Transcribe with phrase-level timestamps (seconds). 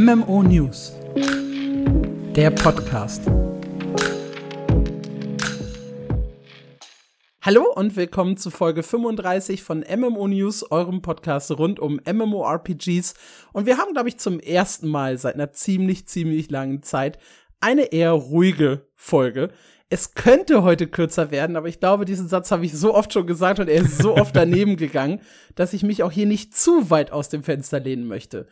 [0.00, 0.92] MMO News,
[2.36, 3.22] der Podcast.
[7.42, 13.14] Hallo und willkommen zu Folge 35 von MMO News, eurem Podcast rund um MMORPGs.
[13.52, 17.18] Und wir haben, glaube ich, zum ersten Mal seit einer ziemlich, ziemlich langen Zeit
[17.58, 19.48] eine eher ruhige Folge.
[19.90, 23.26] Es könnte heute kürzer werden, aber ich glaube, diesen Satz habe ich so oft schon
[23.26, 25.22] gesagt und er ist so oft daneben gegangen,
[25.56, 28.46] dass ich mich auch hier nicht zu weit aus dem Fenster lehnen möchte.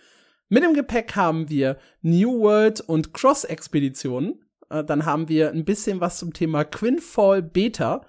[0.49, 4.45] Mit dem Gepäck haben wir New World und Cross-Expeditionen.
[4.71, 8.07] Äh, dann haben wir ein bisschen was zum Thema Quinfall Beta.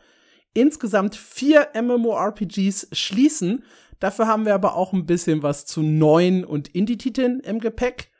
[0.53, 3.63] Insgesamt vier MMORPGs schließen.
[3.99, 8.11] Dafür haben wir aber auch ein bisschen was zu neuen und Indie-Titeln im Gepäck.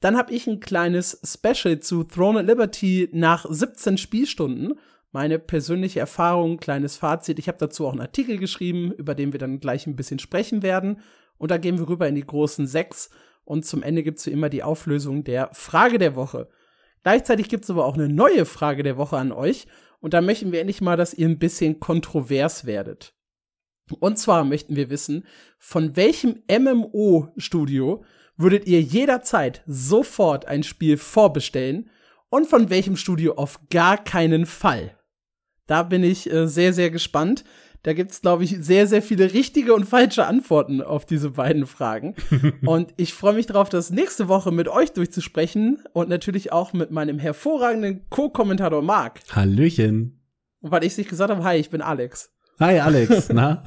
[0.00, 4.74] Dann habe ich ein kleines Special zu Throne of Liberty nach 17 Spielstunden.
[5.12, 7.38] Meine persönliche Erfahrung, kleines Fazit.
[7.38, 10.62] Ich habe dazu auch einen Artikel geschrieben, über den wir dann gleich ein bisschen sprechen
[10.62, 11.00] werden.
[11.38, 13.10] Und da gehen wir rüber in die großen sechs.
[13.44, 16.48] Und zum Ende gibt's wie immer die Auflösung der Frage der Woche.
[17.02, 19.66] Gleichzeitig gibt's aber auch eine neue Frage der Woche an euch.
[20.00, 23.14] Und da möchten wir endlich mal, dass ihr ein bisschen kontrovers werdet.
[23.98, 25.26] Und zwar möchten wir wissen,
[25.58, 28.04] von welchem MMO-Studio
[28.36, 31.90] würdet ihr jederzeit sofort ein Spiel vorbestellen
[32.30, 34.96] und von welchem Studio auf gar keinen Fall?
[35.66, 37.44] Da bin ich äh, sehr, sehr gespannt.
[37.82, 42.14] Da gibt's, glaube ich, sehr, sehr viele richtige und falsche Antworten auf diese beiden Fragen.
[42.66, 46.90] und ich freue mich darauf, das nächste Woche mit euch durchzusprechen und natürlich auch mit
[46.90, 49.20] meinem hervorragenden Co-Kommentator Marc.
[49.32, 50.20] Hallöchen.
[50.60, 52.30] Und weil ich sich gesagt habe, hi, ich bin Alex.
[52.58, 53.64] Hi Alex, na?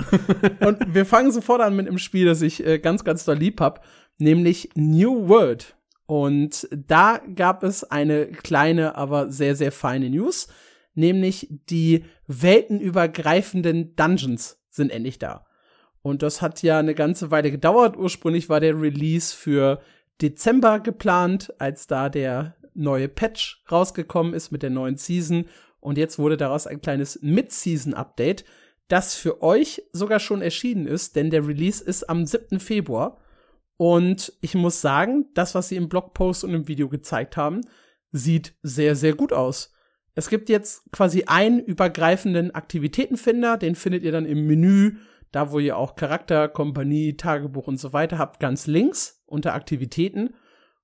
[0.60, 3.60] und wir fangen sofort an mit einem Spiel, das ich äh, ganz, ganz doll lieb
[3.60, 3.84] hab
[4.18, 5.76] nämlich New World.
[6.06, 10.48] Und da gab es eine kleine, aber sehr, sehr feine News,
[10.94, 15.46] nämlich die weltenübergreifenden Dungeons sind endlich da.
[16.02, 17.98] Und das hat ja eine ganze Weile gedauert.
[17.98, 19.82] Ursprünglich war der Release für
[20.22, 25.46] Dezember geplant, als da der neue Patch rausgekommen ist mit der neuen Season.
[25.80, 28.46] Und jetzt wurde daraus ein kleines Mid-Season-Update,
[28.88, 32.60] das für euch sogar schon erschienen ist, denn der Release ist am 7.
[32.60, 33.18] Februar.
[33.78, 37.62] Und ich muss sagen, das, was sie im Blogpost und im Video gezeigt haben,
[38.12, 39.73] sieht sehr, sehr gut aus.
[40.16, 44.98] Es gibt jetzt quasi einen übergreifenden Aktivitätenfinder, den findet ihr dann im Menü,
[45.32, 50.36] da wo ihr auch Charakter, Kompanie, Tagebuch und so weiter habt, ganz links unter Aktivitäten.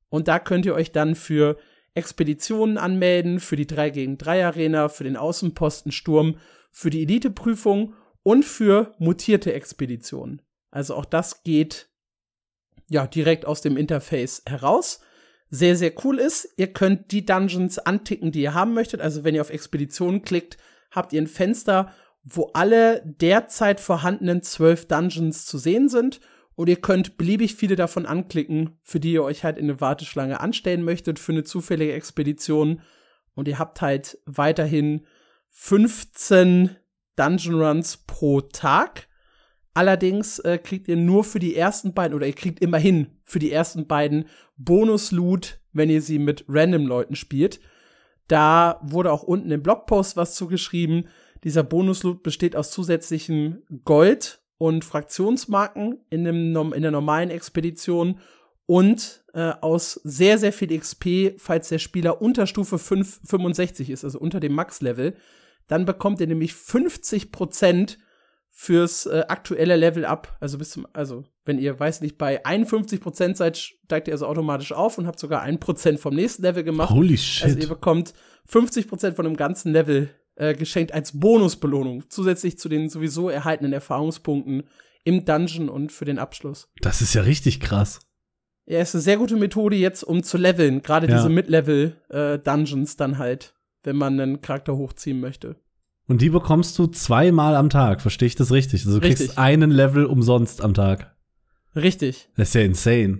[0.10, 1.58] Und da könnt ihr euch dann für
[1.94, 6.38] Expeditionen anmelden, für die 3 gegen 3 Arena, für den Außenpostensturm,
[6.72, 10.42] für die Eliteprüfung und für mutierte Expeditionen.
[10.72, 11.90] Also auch das geht
[12.90, 15.02] ja, direkt aus dem Interface heraus.
[15.52, 19.02] Sehr, sehr cool ist, ihr könnt die Dungeons anticken, die ihr haben möchtet.
[19.02, 20.58] Also wenn ihr auf Expeditionen klickt,
[20.92, 21.92] habt ihr ein Fenster,
[22.24, 26.20] wo alle derzeit vorhandenen zwölf Dungeons zu sehen sind.
[26.54, 30.40] Und ihr könnt beliebig viele davon anklicken, für die ihr euch halt in eine Warteschlange
[30.40, 32.82] anstellen möchtet für eine zufällige Expedition.
[33.34, 35.06] Und ihr habt halt weiterhin
[35.50, 36.76] 15
[37.16, 39.09] Dungeon Runs pro Tag.
[39.80, 43.50] Allerdings äh, kriegt ihr nur für die ersten beiden, oder ihr kriegt immerhin für die
[43.50, 44.26] ersten beiden
[44.58, 47.62] Bonus-Loot, wenn ihr sie mit Random-Leuten spielt.
[48.28, 51.08] Da wurde auch unten im Blogpost was zugeschrieben.
[51.46, 58.20] Dieser Bonus-Loot besteht aus zusätzlichem Gold und Fraktionsmarken in, dem, in der normalen Expedition
[58.66, 64.04] und äh, aus sehr, sehr viel XP, falls der Spieler unter Stufe 5, 65 ist,
[64.04, 65.16] also unter dem Max-Level.
[65.68, 67.98] Dann bekommt ihr nämlich 50 Prozent
[68.62, 70.36] fürs äh, aktuelle Level up.
[70.42, 74.74] Also bis zum, also wenn ihr, weiß nicht, bei 51% seid, steigt ihr also automatisch
[74.74, 76.90] auf und habt sogar 1% vom nächsten Level gemacht.
[76.90, 77.46] Holy shit.
[77.46, 78.14] Also ihr bekommt
[78.52, 84.64] 50% von dem ganzen Level äh, geschenkt als Bonusbelohnung, zusätzlich zu den sowieso erhaltenen Erfahrungspunkten
[85.06, 86.68] im Dungeon und für den Abschluss.
[86.82, 88.02] Das ist ja richtig krass.
[88.66, 90.82] Ja, ist eine sehr gute Methode jetzt, um zu leveln.
[90.82, 91.16] Gerade ja.
[91.16, 95.56] diese Mid-Level-Dungeons äh, dann halt, wenn man einen Charakter hochziehen möchte.
[96.10, 98.84] Und die bekommst du zweimal am Tag, verstehe ich das richtig?
[98.86, 99.28] Also du richtig.
[99.28, 101.16] kriegst einen Level umsonst am Tag.
[101.76, 102.30] Richtig.
[102.36, 103.20] Das ist ja insane.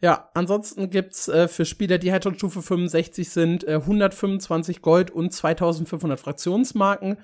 [0.00, 5.10] Ja, ansonsten gibt's äh, für Spieler, die halt schon Stufe 65 sind, äh, 125 Gold
[5.10, 7.18] und 2500 Fraktionsmarken.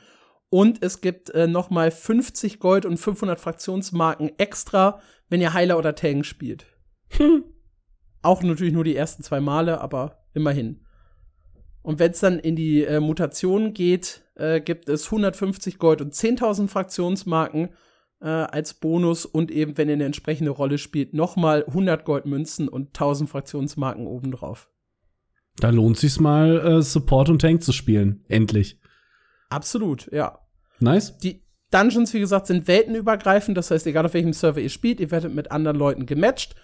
[0.50, 5.00] Und es gibt äh, noch mal 50 Gold und 500 Fraktionsmarken extra,
[5.30, 6.66] wenn ihr Heiler oder Tank spielt.
[7.08, 7.44] Hm.
[8.22, 10.83] Auch natürlich nur die ersten zwei Male, aber immerhin.
[11.84, 16.14] Und wenn es dann in die äh, Mutation geht, äh, gibt es 150 Gold und
[16.14, 17.68] 10.000 Fraktionsmarken
[18.22, 22.88] äh, als Bonus und eben, wenn ihr eine entsprechende Rolle spielt, nochmal 100 Goldmünzen und
[22.88, 24.70] 1000 Fraktionsmarken obendrauf.
[25.58, 28.24] Da lohnt sich's mal, äh, Support und Tank zu spielen.
[28.28, 28.80] Endlich.
[29.50, 30.38] Absolut, ja.
[30.80, 31.18] Nice.
[31.18, 33.58] Die Dungeons, wie gesagt, sind weltenübergreifend.
[33.58, 36.54] Das heißt, egal auf welchem Server ihr spielt, ihr werdet mit anderen Leuten gematcht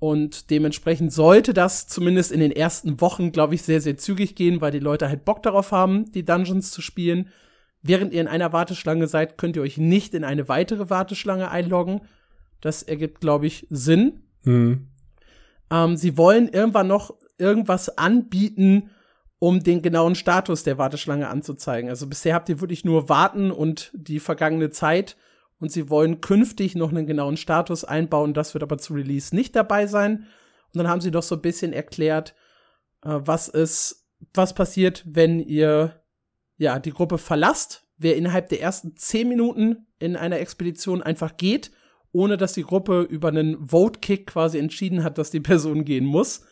[0.00, 4.60] Und dementsprechend sollte das zumindest in den ersten Wochen, glaube ich, sehr, sehr zügig gehen,
[4.60, 7.30] weil die Leute halt Bock darauf haben, die Dungeons zu spielen.
[7.82, 12.02] Während ihr in einer Warteschlange seid, könnt ihr euch nicht in eine weitere Warteschlange einloggen.
[12.60, 14.22] Das ergibt, glaube ich, Sinn.
[14.44, 14.88] Mhm.
[15.70, 18.90] Ähm, sie wollen irgendwann noch irgendwas anbieten,
[19.40, 21.90] um den genauen Status der Warteschlange anzuzeigen.
[21.90, 25.16] Also bisher habt ihr wirklich nur Warten und die vergangene Zeit
[25.60, 28.34] und sie wollen künftig noch einen genauen Status einbauen.
[28.34, 30.26] Das wird aber zu Release nicht dabei sein.
[30.72, 32.34] Und dann haben sie doch so ein bisschen erklärt,
[33.02, 36.02] äh, was ist, was passiert, wenn ihr
[36.56, 37.86] ja die Gruppe verlasst.
[37.96, 41.72] Wer innerhalb der ersten zehn Minuten in einer Expedition einfach geht,
[42.12, 46.44] ohne dass die Gruppe über einen Vote-Kick quasi entschieden hat, dass die Person gehen muss,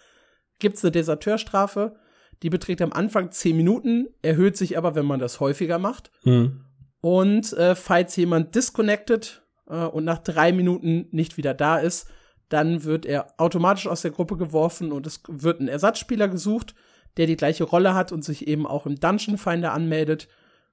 [0.58, 1.96] gibt's eine Deserteurstrafe.
[2.42, 6.10] Die beträgt am Anfang zehn Minuten, erhöht sich aber, wenn man das häufiger macht.
[6.24, 6.64] Mhm.
[7.00, 12.08] Und äh, falls jemand disconnected äh, und nach drei Minuten nicht wieder da ist,
[12.48, 16.74] dann wird er automatisch aus der Gruppe geworfen und es wird ein Ersatzspieler gesucht,
[17.16, 20.28] der die gleiche Rolle hat und sich eben auch im Dungeon Finder anmeldet.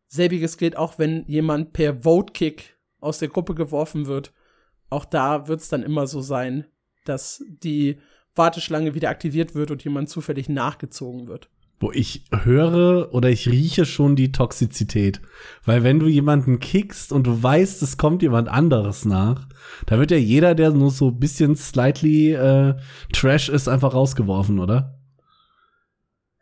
[0.07, 4.33] Selbiges gilt auch, wenn jemand per Vote Kick aus der Gruppe geworfen wird.
[4.89, 6.65] Auch da wird es dann immer so sein,
[7.05, 7.99] dass die
[8.35, 11.49] Warteschlange wieder aktiviert wird und jemand zufällig nachgezogen wird.
[11.79, 15.19] Wo ich höre oder ich rieche schon die Toxizität.
[15.65, 19.47] Weil wenn du jemanden kickst und du weißt, es kommt jemand anderes nach,
[19.85, 22.75] da wird ja jeder, der nur so ein bisschen slightly äh,
[23.11, 24.99] Trash ist, einfach rausgeworfen, oder?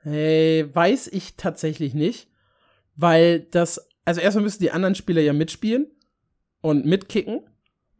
[0.03, 2.27] Hey, weiß ich tatsächlich nicht.
[2.95, 5.87] Weil das, also erstmal müssen die anderen Spieler ja mitspielen
[6.61, 7.41] und mitkicken.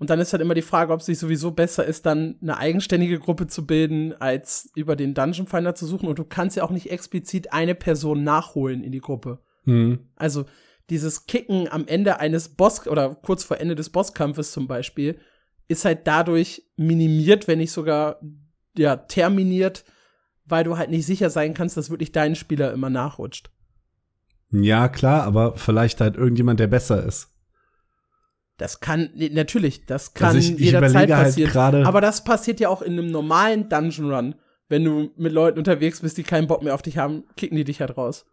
[0.01, 2.57] Und dann ist halt immer die Frage, ob es nicht sowieso besser ist, dann eine
[2.57, 6.07] eigenständige Gruppe zu bilden, als über den Dungeon Finder zu suchen.
[6.07, 9.43] Und du kannst ja auch nicht explizit eine Person nachholen in die Gruppe.
[9.65, 9.99] Mhm.
[10.15, 10.45] Also
[10.89, 15.19] dieses Kicken am Ende eines Boss oder kurz vor Ende des Bosskampfes zum Beispiel
[15.67, 18.19] ist halt dadurch minimiert, wenn nicht sogar
[18.75, 19.85] ja terminiert,
[20.45, 23.51] weil du halt nicht sicher sein kannst, dass wirklich dein Spieler immer nachrutscht.
[24.49, 27.27] Ja, klar, aber vielleicht halt irgendjemand, der besser ist.
[28.61, 31.51] Das kann, natürlich, das kann also ich, ich jederzeit halt passieren.
[31.51, 34.35] Halt aber das passiert ja auch in einem normalen Dungeon Run.
[34.69, 37.63] Wenn du mit Leuten unterwegs bist, die keinen Bock mehr auf dich haben, kicken die
[37.63, 38.27] dich halt raus.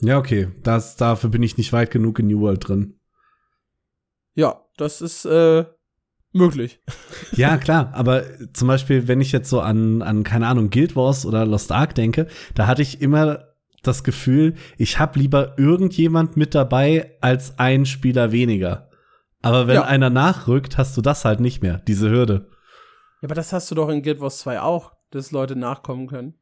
[0.00, 0.48] Ja, okay.
[0.62, 2.94] Das, dafür bin ich nicht weit genug in New World drin.
[4.32, 5.66] Ja, das ist äh,
[6.32, 6.80] möglich.
[7.34, 11.24] Ja, klar, aber zum Beispiel, wenn ich jetzt so an, an, keine Ahnung, Guild Wars
[11.24, 13.48] oder Lost Ark denke, da hatte ich immer
[13.82, 18.90] das Gefühl, ich habe lieber irgendjemand mit dabei als ein Spieler weniger.
[19.42, 19.84] Aber wenn ja.
[19.84, 22.48] einer nachrückt, hast du das halt nicht mehr, diese Hürde.
[23.20, 26.34] Ja, aber das hast du doch in Guild Wars 2 auch, dass Leute nachkommen können.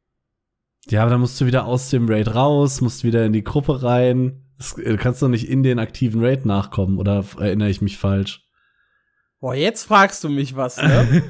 [0.89, 3.83] Ja, aber dann musst du wieder aus dem Raid raus, musst wieder in die Gruppe
[3.83, 4.45] rein.
[4.59, 8.47] Du äh, kannst doch nicht in den aktiven Raid nachkommen, oder erinnere ich mich falsch?
[9.41, 11.23] Boah, jetzt fragst du mich was, ne?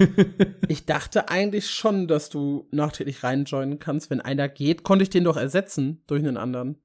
[0.69, 4.11] ich dachte eigentlich schon, dass du nachträglich reinjoinen kannst.
[4.11, 6.82] Wenn einer geht, konnte ich den doch ersetzen durch einen anderen.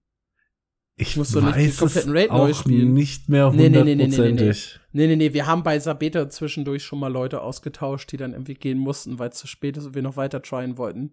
[0.97, 2.93] Ich muss weiß nicht den kompletten Raid neu spielen.
[2.93, 3.79] nicht mehr hundertprozentig.
[3.83, 4.53] Nee nee nee, nee,
[4.93, 8.53] nee, nee, nee, wir haben bei Sabeta zwischendurch schon mal Leute ausgetauscht, die dann irgendwie
[8.53, 11.11] gehen mussten, weil es zu spät ist und wir noch weiter tryen wollten.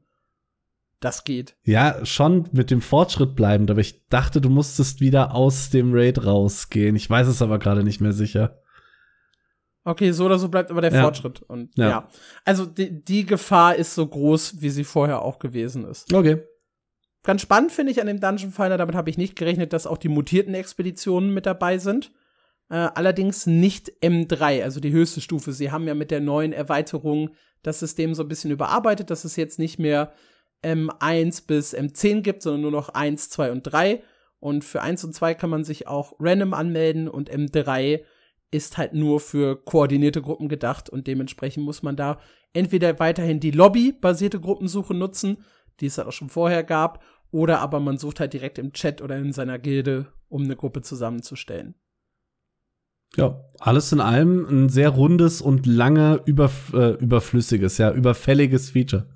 [1.00, 1.56] Das geht.
[1.64, 6.25] Ja, schon mit dem Fortschritt bleibend, aber ich dachte, du musstest wieder aus dem Raid
[6.25, 6.94] rausgehen.
[6.94, 8.62] Ich weiß es aber gerade nicht mehr sicher.
[9.84, 11.02] Okay, so oder so bleibt aber der ja.
[11.02, 11.43] Fortschritt.
[11.43, 11.88] Und ja.
[11.88, 12.08] ja.
[12.44, 16.15] Also die, die Gefahr ist so groß, wie sie vorher auch gewesen ist.
[16.15, 16.44] Okay.
[17.24, 19.98] Ganz spannend finde ich an dem Dungeon Finder, damit habe ich nicht gerechnet, dass auch
[19.98, 22.10] die mutierten Expeditionen mit dabei sind.
[22.69, 25.52] Äh, allerdings nicht M3, also die höchste Stufe.
[25.52, 27.31] Sie haben ja mit der neuen Erweiterung
[27.62, 30.12] das System so ein bisschen überarbeitet, dass es jetzt nicht mehr
[30.64, 34.02] M1 bis M10 gibt, sondern nur noch 1, 2 und 3.
[34.41, 38.02] Und für 1 und 2 kann man sich auch random anmelden und M3
[38.50, 42.19] ist halt nur für koordinierte Gruppen gedacht und dementsprechend muss man da
[42.52, 45.44] entweder weiterhin die Lobby-basierte Gruppensuche nutzen,
[45.82, 49.03] die es halt auch schon vorher gab, oder aber man sucht halt direkt im Chat
[49.03, 51.74] oder in seiner Gilde, um eine Gruppe zusammenzustellen.
[53.17, 59.08] Ja, alles in allem ein sehr rundes und lange überf äh, überflüssiges, ja, überfälliges Feature.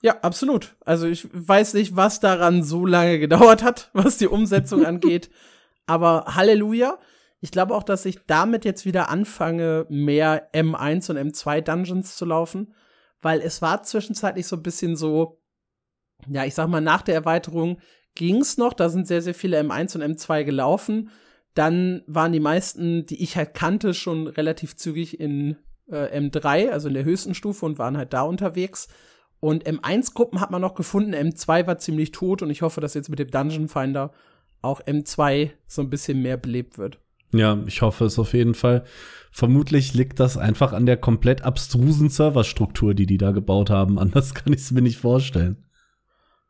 [0.00, 0.76] Ja, absolut.
[0.84, 5.30] Also ich weiß nicht, was daran so lange gedauert hat, was die Umsetzung angeht.
[5.86, 6.98] Aber Halleluja.
[7.40, 12.24] Ich glaube auch, dass ich damit jetzt wieder anfange, mehr M1 und M2 Dungeons zu
[12.24, 12.74] laufen,
[13.22, 15.40] weil es war zwischenzeitlich so ein bisschen so,
[16.26, 17.78] ja, ich sag mal, nach der Erweiterung
[18.14, 21.10] ging's noch, da sind sehr, sehr viele M1 und M2 gelaufen.
[21.54, 25.56] Dann waren die meisten, die ich halt kannte, schon relativ zügig in
[25.90, 28.88] äh, M3, also in der höchsten Stufe und waren halt da unterwegs.
[29.40, 33.08] Und M1-Gruppen hat man noch gefunden, M2 war ziemlich tot und ich hoffe, dass jetzt
[33.08, 34.12] mit dem Dungeon Finder
[34.62, 36.98] auch M2 so ein bisschen mehr belebt wird.
[37.32, 38.84] Ja, ich hoffe es auf jeden Fall.
[39.30, 43.98] Vermutlich liegt das einfach an der komplett abstrusen Serverstruktur, die die da gebaut haben.
[43.98, 45.67] Anders kann ich es mir nicht vorstellen.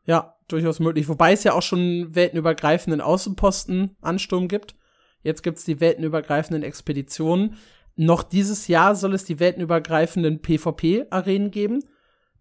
[0.09, 1.07] Ja, durchaus möglich.
[1.07, 4.75] Wobei es ja auch schon weltenübergreifenden Außenposten-Ansturm gibt.
[5.21, 7.57] Jetzt gibt's die weltenübergreifenden Expeditionen.
[7.95, 11.83] Noch dieses Jahr soll es die weltenübergreifenden PvP-Arenen geben.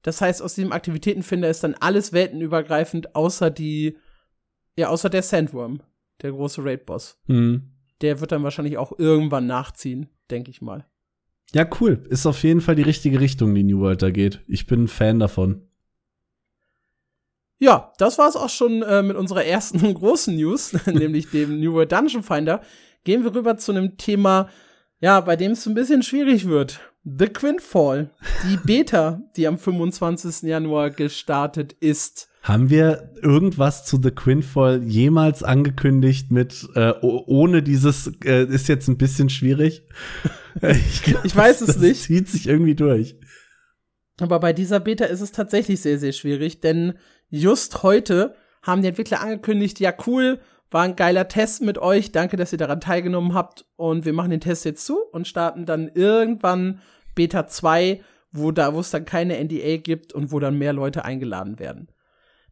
[0.01, 3.99] Das heißt, aus diesem Aktivitätenfinder ist dann alles weltenübergreifend, außer die,
[4.79, 5.83] ja, außer der Sandworm,
[6.23, 7.21] der große Raid-Boss.
[7.27, 7.73] Mhm.
[8.01, 10.87] Der wird dann wahrscheinlich auch irgendwann nachziehen, denke ich mal.
[11.53, 12.03] Ja, cool.
[12.09, 14.41] Ist auf jeden Fall die richtige Richtung, die New World da geht.
[14.47, 15.68] Ich bin ein Fan davon.
[17.59, 21.93] Ja, das war's auch schon äh, mit unserer ersten großen News, nämlich dem New World
[21.93, 22.63] Dungeon Finder.
[23.05, 24.49] Gehen wir rüber zu einem Thema,
[25.01, 26.81] ja, bei dem es ein bisschen schwierig wird.
[27.05, 28.11] The Quinfall,
[28.45, 30.43] die Beta, die am 25.
[30.43, 32.29] Januar gestartet ist.
[32.43, 38.89] Haben wir irgendwas zu The Quinfall jemals angekündigt mit äh, ohne dieses äh, ist jetzt
[38.89, 39.83] ein bisschen schwierig?
[40.63, 42.03] ich, glaub, ich weiß es das nicht.
[42.03, 43.17] Zieht sich irgendwie durch.
[44.21, 46.95] Aber bei dieser Beta ist es tatsächlich sehr, sehr schwierig, denn
[47.31, 52.37] just heute haben die Entwickler angekündigt, ja cool, war ein geiler Test mit euch, danke,
[52.37, 55.89] dass ihr daran teilgenommen habt und wir machen den Test jetzt zu und starten dann
[55.89, 56.81] irgendwann
[57.15, 61.05] Beta 2, wo da, wo es dann keine NDA gibt und wo dann mehr Leute
[61.05, 61.89] eingeladen werden.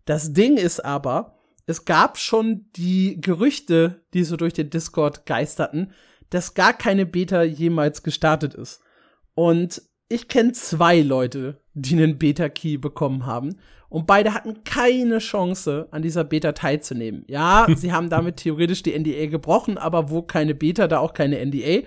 [0.06, 5.92] Das Ding ist aber, es gab schon die Gerüchte, die so durch den Discord geisterten,
[6.30, 8.80] dass gar keine Beta jemals gestartet ist.
[9.34, 13.58] Und ich kenne zwei Leute, die einen Beta-Key bekommen haben.
[13.88, 17.24] Und beide hatten keine Chance, an dieser Beta teilzunehmen.
[17.28, 21.44] Ja, sie haben damit theoretisch die NDA gebrochen, aber wo keine Beta, da auch keine
[21.44, 21.86] NDA.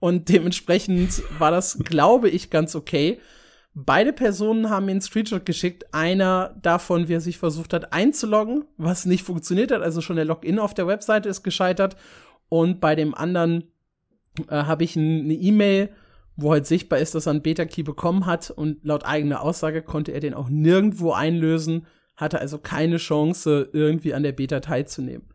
[0.00, 3.18] Und dementsprechend war das, glaube ich, ganz okay.
[3.74, 5.92] Beide Personen haben mir einen Screenshot geschickt.
[5.92, 9.82] Einer davon, wie er sich versucht hat einzuloggen, was nicht funktioniert hat.
[9.82, 11.96] Also schon der Login auf der Webseite ist gescheitert.
[12.48, 13.70] Und bei dem anderen
[14.48, 15.90] äh, habe ich eine E-Mail
[16.40, 20.12] wo halt sichtbar ist, dass er einen Beta-Key bekommen hat und laut eigener Aussage konnte
[20.12, 21.84] er den auch nirgendwo einlösen,
[22.16, 25.26] hatte also keine Chance, irgendwie an der Beta teilzunehmen.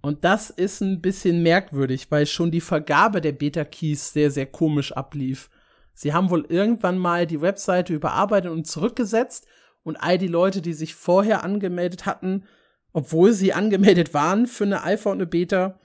[0.00, 4.92] Und das ist ein bisschen merkwürdig, weil schon die Vergabe der Beta-Keys sehr, sehr komisch
[4.92, 5.50] ablief.
[5.92, 9.48] Sie haben wohl irgendwann mal die Webseite überarbeitet und zurückgesetzt
[9.82, 12.44] und all die Leute, die sich vorher angemeldet hatten,
[12.92, 15.80] obwohl sie angemeldet waren für eine Alpha und eine Beta,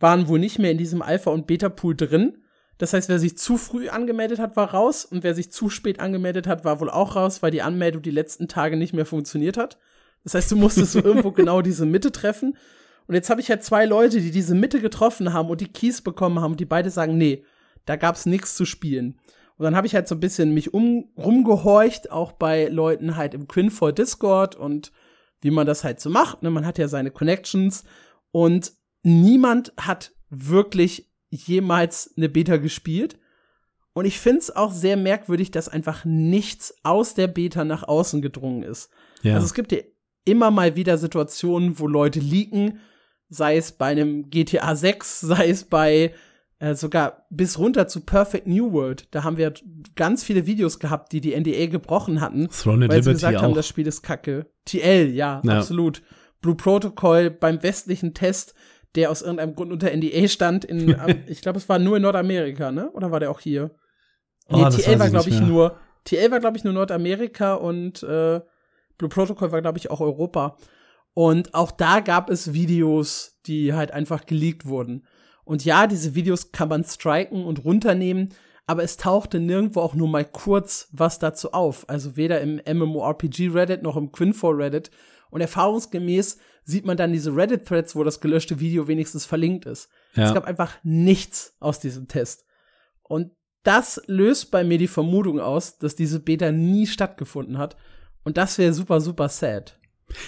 [0.00, 2.38] waren wohl nicht mehr in diesem Alpha- und Beta-Pool drin
[2.78, 6.00] das heißt, wer sich zu früh angemeldet hat, war raus und wer sich zu spät
[6.00, 9.56] angemeldet hat, war wohl auch raus, weil die Anmeldung die letzten Tage nicht mehr funktioniert
[9.56, 9.78] hat.
[10.24, 12.56] Das heißt, du musstest so irgendwo genau diese Mitte treffen.
[13.06, 16.02] Und jetzt habe ich halt zwei Leute, die diese Mitte getroffen haben und die Keys
[16.02, 17.44] bekommen haben, die beide sagen, nee,
[17.84, 19.18] da gab's nichts zu spielen.
[19.56, 23.34] Und dann habe ich halt so ein bisschen mich um, rumgehorcht, auch bei Leuten halt
[23.34, 24.90] im Quinfall Discord und
[25.40, 26.42] wie man das halt so macht.
[26.42, 26.50] Ne?
[26.50, 27.84] Man hat ja seine Connections
[28.32, 33.18] und niemand hat wirklich jemals eine Beta gespielt.
[33.92, 38.22] Und ich finde es auch sehr merkwürdig, dass einfach nichts aus der Beta nach außen
[38.22, 38.90] gedrungen ist.
[39.22, 39.34] Ja.
[39.34, 39.78] Also es gibt ja
[40.24, 42.80] immer mal wieder Situationen, wo Leute leaken,
[43.28, 46.12] sei es bei einem GTA 6, sei es bei
[46.58, 49.06] äh, sogar bis runter zu Perfect New World.
[49.12, 49.52] Da haben wir
[49.94, 53.42] ganz viele Videos gehabt, die die NDA gebrochen hatten, weil Liberty sie gesagt auch.
[53.42, 54.46] haben, das Spiel ist kacke.
[54.64, 55.58] TL, ja, Ja.
[55.58, 56.02] absolut.
[56.40, 58.54] Blue Protocol beim westlichen Test
[58.94, 60.64] der aus irgendeinem Grund unter NDA stand.
[60.64, 62.90] In, am- ich glaube, es war nur in Nordamerika, ne?
[62.92, 63.70] Oder war der auch hier?
[64.48, 65.48] Oh, Nee, TL war, glaube ich, mehr.
[65.48, 65.76] nur.
[66.04, 68.40] TL war, glaube ich, nur Nordamerika und äh,
[68.98, 70.56] Blue Protocol war, glaube ich, auch Europa.
[71.14, 75.06] Und auch da gab es Videos, die halt einfach geleakt wurden.
[75.44, 78.34] Und ja, diese Videos kann man striken und runternehmen,
[78.66, 81.88] aber es tauchte nirgendwo auch nur mal kurz was dazu auf.
[81.88, 84.90] Also weder im MMORPG Reddit noch im Quinfall Reddit.
[85.34, 89.88] Und erfahrungsgemäß sieht man dann diese Reddit-Threads, wo das gelöschte Video wenigstens verlinkt ist.
[90.14, 90.26] Ja.
[90.26, 92.44] Es gab einfach nichts aus diesem Test.
[93.02, 93.32] Und
[93.64, 97.76] das löst bei mir die Vermutung aus, dass diese Beta nie stattgefunden hat.
[98.22, 99.76] Und das wäre super, super sad.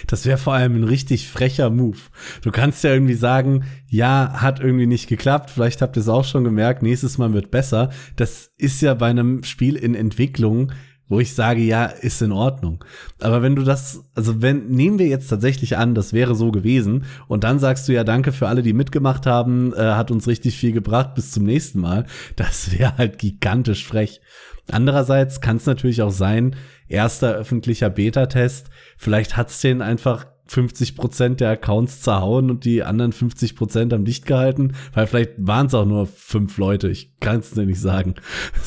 [0.07, 1.99] Das wäre vor allem ein richtig frecher Move.
[2.41, 6.25] Du kannst ja irgendwie sagen, ja, hat irgendwie nicht geklappt, vielleicht habt ihr es auch
[6.25, 7.91] schon gemerkt, nächstes Mal wird besser.
[8.17, 10.73] Das ist ja bei einem Spiel in Entwicklung,
[11.09, 12.83] wo ich sage, ja, ist in Ordnung.
[13.19, 17.05] Aber wenn du das, also wenn, nehmen wir jetzt tatsächlich an, das wäre so gewesen,
[17.27, 20.57] und dann sagst du ja, danke für alle, die mitgemacht haben, äh, hat uns richtig
[20.57, 24.21] viel gebracht, bis zum nächsten Mal, das wäre halt gigantisch frech.
[24.69, 26.55] Andererseits kann es natürlich auch sein,
[26.87, 33.11] erster öffentlicher Beta-Test, vielleicht hat's den einfach 50 Prozent der Accounts zerhauen und die anderen
[33.11, 37.39] 50 Prozent haben dicht gehalten, weil vielleicht waren es auch nur fünf Leute, ich kann
[37.39, 38.15] es dir nicht sagen.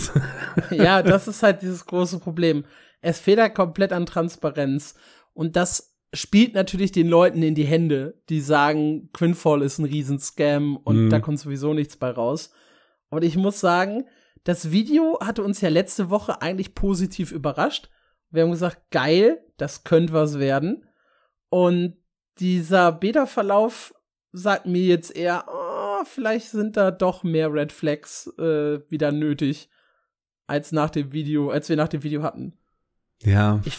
[0.71, 2.65] ja, das ist halt dieses große Problem.
[3.01, 4.95] Es fehlt halt komplett an Transparenz.
[5.33, 10.77] Und das spielt natürlich den Leuten in die Hände, die sagen, Quinfall ist ein Riesenscam
[10.77, 11.11] und Mhm.
[11.11, 12.51] da kommt sowieso nichts bei raus.
[13.11, 14.05] Und ich muss sagen,
[14.45, 17.91] das Video hatte uns ja letzte Woche eigentlich positiv überrascht.
[18.31, 20.85] Wir haben gesagt, geil, das könnte was werden.
[21.51, 21.97] Und
[22.39, 23.95] dieser Beta-Verlauf
[24.33, 29.69] sagt mir jetzt eher, oh, vielleicht sind da doch mehr Red Flags äh, wieder nötig,
[30.47, 32.57] als nach dem Video, als wir nach dem Video hatten
[33.23, 33.61] Ja.
[33.65, 33.77] ich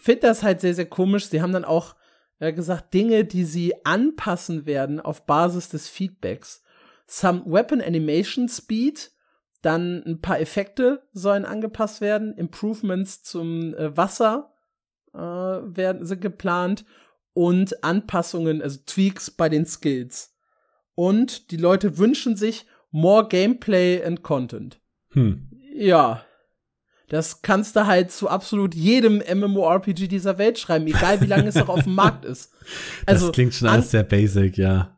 [0.00, 1.26] finde das halt sehr, sehr komisch.
[1.26, 1.96] Sie haben dann auch
[2.38, 6.62] äh, gesagt, Dinge, die sie anpassen werden auf Basis des Feedbacks.
[7.06, 9.12] Some Weapon Animation Speed,
[9.62, 14.54] dann ein paar Effekte sollen angepasst werden, Improvements zum äh, Wasser
[15.14, 16.84] äh, werden sind geplant
[17.34, 20.34] und Anpassungen, also Tweaks bei den Skills.
[20.94, 24.80] Und die Leute wünschen sich more Gameplay and Content.
[25.10, 25.50] Hm.
[25.74, 26.24] Ja.
[27.08, 31.54] Das kannst du halt zu absolut jedem MMORPG dieser Welt schreiben, egal wie lange es
[31.54, 32.52] noch auf dem Markt ist.
[33.06, 34.93] Also das klingt schon alles sehr basic, ja.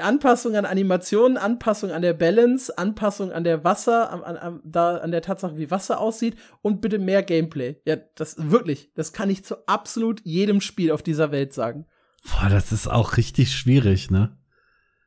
[0.00, 4.96] Anpassung an Animationen, Anpassung an der Balance, Anpassung an der Wasser, an, an, an, da,
[4.96, 7.76] an der Tatsache, wie Wasser aussieht und bitte mehr Gameplay.
[7.84, 11.86] Ja, das wirklich, das kann ich zu absolut jedem Spiel auf dieser Welt sagen.
[12.24, 14.36] Boah, das ist auch richtig schwierig, ne?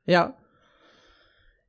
[0.06, 0.38] Ja.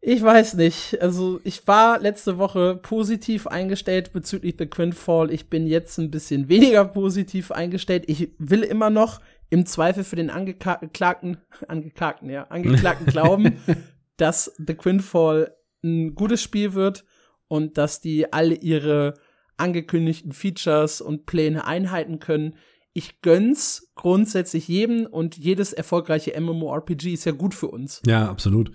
[0.00, 1.00] Ich weiß nicht.
[1.00, 5.32] Also, ich war letzte Woche positiv eingestellt bezüglich The Quintfall.
[5.32, 8.04] Ich bin jetzt ein bisschen weniger positiv eingestellt.
[8.06, 11.38] Ich will immer noch im Zweifel für den Angeklagten,
[11.68, 13.58] Angeklagten, ja, Angeklagten glauben,
[14.16, 17.04] dass The Quintfall ein gutes Spiel wird
[17.48, 19.14] und dass die alle ihre
[19.56, 22.56] angekündigten Features und Pläne einhalten können.
[22.92, 28.02] Ich gönn's grundsätzlich jedem und jedes erfolgreiche MMORPG ist ja gut für uns.
[28.06, 28.72] Ja, absolut.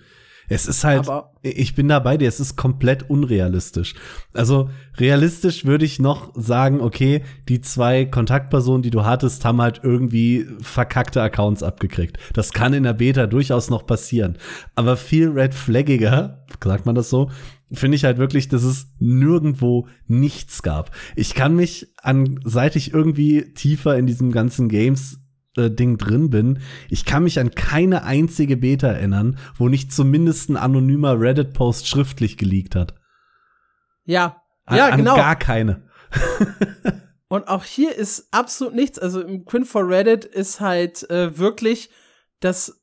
[0.51, 3.95] Es ist halt, Aber- ich bin da bei dir, es ist komplett unrealistisch.
[4.33, 9.79] Also realistisch würde ich noch sagen, okay, die zwei Kontaktpersonen, die du hattest, haben halt
[9.83, 12.17] irgendwie verkackte Accounts abgekriegt.
[12.33, 14.37] Das kann in der Beta durchaus noch passieren.
[14.75, 17.31] Aber viel red flaggiger, sagt man das so,
[17.71, 20.91] finde ich halt wirklich, dass es nirgendwo nichts gab.
[21.15, 25.20] Ich kann mich an, seit ich irgendwie tiefer in diesem ganzen Games
[25.57, 26.59] Ding drin bin,
[26.89, 32.37] ich kann mich an keine einzige Beta erinnern, wo nicht zumindest ein anonymer Reddit-Post schriftlich
[32.37, 32.95] geleakt hat.
[34.05, 35.15] Ja, An, ja, an genau.
[35.15, 35.83] gar keine.
[37.27, 38.99] Und auch hier ist absolut nichts.
[38.99, 41.89] Also im Quinn for Reddit ist halt äh, wirklich
[42.41, 42.81] das,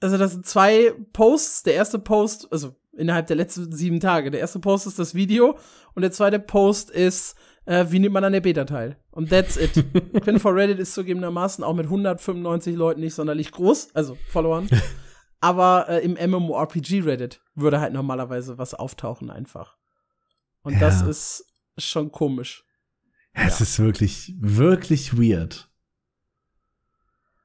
[0.00, 1.64] also das sind zwei Posts.
[1.64, 4.30] Der erste Post, also innerhalb der letzten sieben Tage.
[4.30, 5.58] Der erste Post ist das Video
[5.94, 7.36] und der zweite Post ist,
[7.70, 8.96] äh, wie nimmt man an der Beta teil?
[9.12, 9.72] Und that's it.
[10.22, 14.68] Quinn for Reddit ist zugegebenermaßen auch mit 195 Leuten nicht sonderlich groß, also Followern.
[15.40, 19.76] Aber äh, im MMORPG Reddit würde halt normalerweise was auftauchen einfach.
[20.62, 21.08] Und das Ja.
[21.08, 21.46] ist
[21.78, 22.64] schon komisch.
[23.32, 25.70] Es ist wirklich, wirklich weird.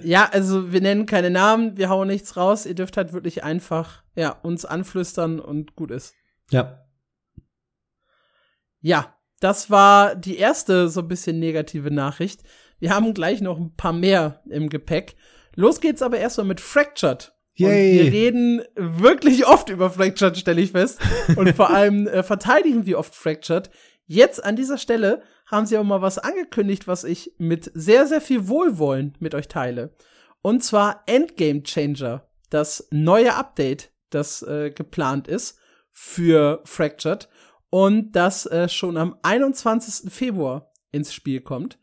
[0.04, 2.66] Ja, also wir nennen keine Namen, wir hauen nichts raus.
[2.66, 6.16] Ihr dürft halt wirklich einfach, ja, uns anflüstern und gut ist.
[6.52, 6.86] Ja.
[8.82, 12.44] Ja, das war die erste so ein bisschen negative Nachricht.
[12.80, 15.16] Wir haben gleich noch ein paar mehr im Gepäck.
[15.58, 17.34] Los geht's aber erstmal mit Fractured.
[17.60, 18.04] Und Yay.
[18.04, 21.00] wir reden wirklich oft über Fractured, stelle ich fest.
[21.36, 23.72] Und vor allem äh, verteidigen wir oft Fractured.
[24.06, 28.22] Jetzt an dieser Stelle haben sie aber mal was angekündigt, was ich mit sehr, sehr
[28.22, 29.96] viel Wohlwollen mit euch teile.
[30.44, 35.58] Und zwar Endgame Changer, das neue Update, das äh, geplant ist
[35.92, 37.30] für Fractured
[37.72, 40.14] und das äh, schon am 21.
[40.14, 41.80] Februar ins Spiel kommt.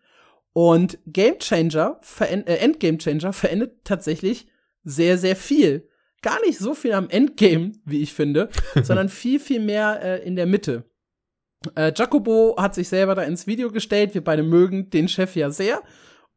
[0.54, 4.46] Und Game Changer, äh, Endgame Changer verändert tatsächlich
[4.84, 5.88] sehr, sehr viel.
[6.22, 8.48] Gar nicht so viel am Endgame, wie ich finde,
[8.82, 10.84] sondern viel, viel mehr äh, in der Mitte.
[11.74, 14.14] Äh, Jacobo hat sich selber da ins Video gestellt.
[14.14, 15.82] Wir beide mögen den Chef ja sehr.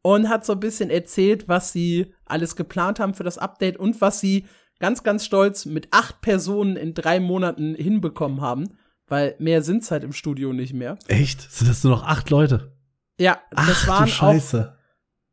[0.02, 4.00] Und hat so ein bisschen erzählt, was sie alles geplant haben für das Update und
[4.00, 4.46] was sie
[4.80, 8.78] ganz, ganz stolz mit acht Personen in drei Monaten hinbekommen haben.
[9.06, 10.98] Weil mehr sind's halt im Studio nicht mehr.
[11.06, 11.40] Echt?
[11.50, 12.77] Sind das nur noch acht Leute?
[13.18, 14.72] Ja, das Ach, waren du Scheiße.
[14.72, 14.78] auch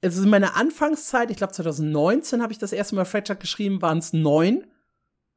[0.06, 3.98] also in meiner Anfangszeit, ich glaube 2019 habe ich das erste Mal Fractured geschrieben, waren
[3.98, 4.66] es neun.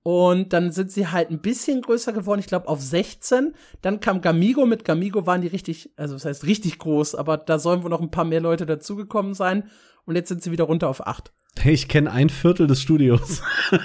[0.02, 3.54] Und dann sind sie halt ein bisschen größer geworden, ich glaube auf 16.
[3.82, 7.58] Dann kam Gamigo, mit Gamigo waren die richtig, also das heißt richtig groß, aber da
[7.58, 9.70] sollen wohl noch ein paar mehr Leute dazugekommen sein.
[10.04, 11.32] Und jetzt sind sie wieder runter auf acht.
[11.64, 13.42] Ich kenne ein Viertel des Studios.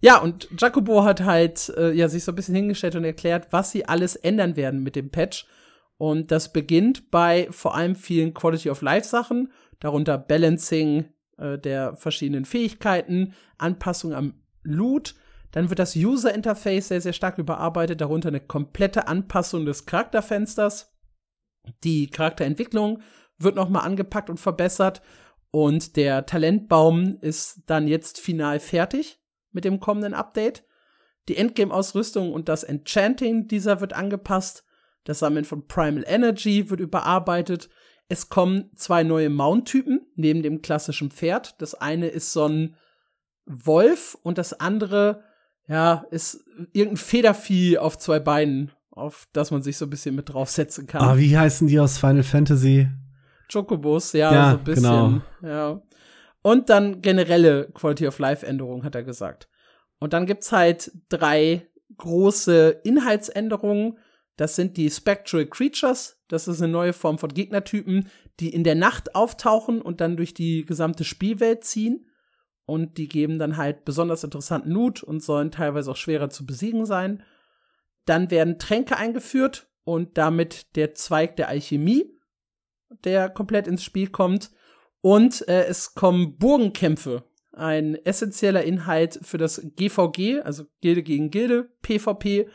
[0.00, 3.70] Ja, und Jacobo hat halt äh, ja, sich so ein bisschen hingestellt und erklärt, was
[3.70, 5.46] sie alles ändern werden mit dem Patch.
[5.98, 11.06] Und das beginnt bei vor allem vielen Quality of Life Sachen, darunter Balancing
[11.38, 15.14] äh, der verschiedenen Fähigkeiten, Anpassung am Loot.
[15.52, 20.94] Dann wird das User Interface sehr, sehr stark überarbeitet, darunter eine komplette Anpassung des Charakterfensters.
[21.82, 23.00] Die Charakterentwicklung
[23.38, 25.00] wird nochmal angepackt und verbessert.
[25.50, 29.18] Und der Talentbaum ist dann jetzt final fertig
[29.52, 30.64] mit dem kommenden Update.
[31.28, 34.65] Die Endgame-Ausrüstung und das Enchanting dieser wird angepasst.
[35.06, 37.70] Das Sammeln von Primal Energy wird überarbeitet.
[38.08, 41.60] Es kommen zwei neue Mount-Typen neben dem klassischen Pferd.
[41.62, 42.76] Das eine ist so ein
[43.46, 45.22] Wolf und das andere,
[45.68, 50.28] ja, ist irgendein Federvieh auf zwei Beinen, auf das man sich so ein bisschen mit
[50.28, 51.02] draufsetzen kann.
[51.02, 52.88] Ah, wie heißen die aus Final Fantasy?
[53.50, 55.22] Chocobos, ja, ja so ein bisschen.
[55.40, 55.48] Genau.
[55.48, 55.82] Ja.
[56.42, 59.48] Und dann generelle Quality of Life Änderungen, hat er gesagt.
[59.98, 63.98] Und dann gibt's halt drei große Inhaltsänderungen.
[64.36, 66.20] Das sind die Spectral Creatures.
[66.28, 68.08] Das ist eine neue Form von Gegnertypen,
[68.40, 72.06] die in der Nacht auftauchen und dann durch die gesamte Spielwelt ziehen.
[72.66, 76.84] Und die geben dann halt besonders interessanten Loot und sollen teilweise auch schwerer zu besiegen
[76.84, 77.22] sein.
[78.04, 82.12] Dann werden Tränke eingeführt und damit der Zweig der Alchemie,
[83.04, 84.50] der komplett ins Spiel kommt.
[85.00, 87.24] Und äh, es kommen Burgenkämpfe
[87.56, 92.48] ein essentieller Inhalt für das GVG, also Gilde gegen Gilde, PvP.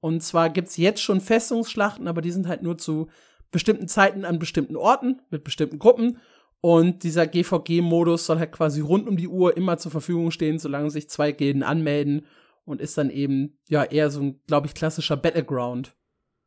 [0.00, 3.08] Und zwar gibt's jetzt schon Festungsschlachten, aber die sind halt nur zu
[3.50, 6.18] bestimmten Zeiten an bestimmten Orten mit bestimmten Gruppen.
[6.62, 10.90] Und dieser GVG-Modus soll halt quasi rund um die Uhr immer zur Verfügung stehen, solange
[10.90, 12.26] sich zwei Gilden anmelden
[12.64, 15.96] und ist dann eben ja eher so ein, glaube ich, klassischer Battleground.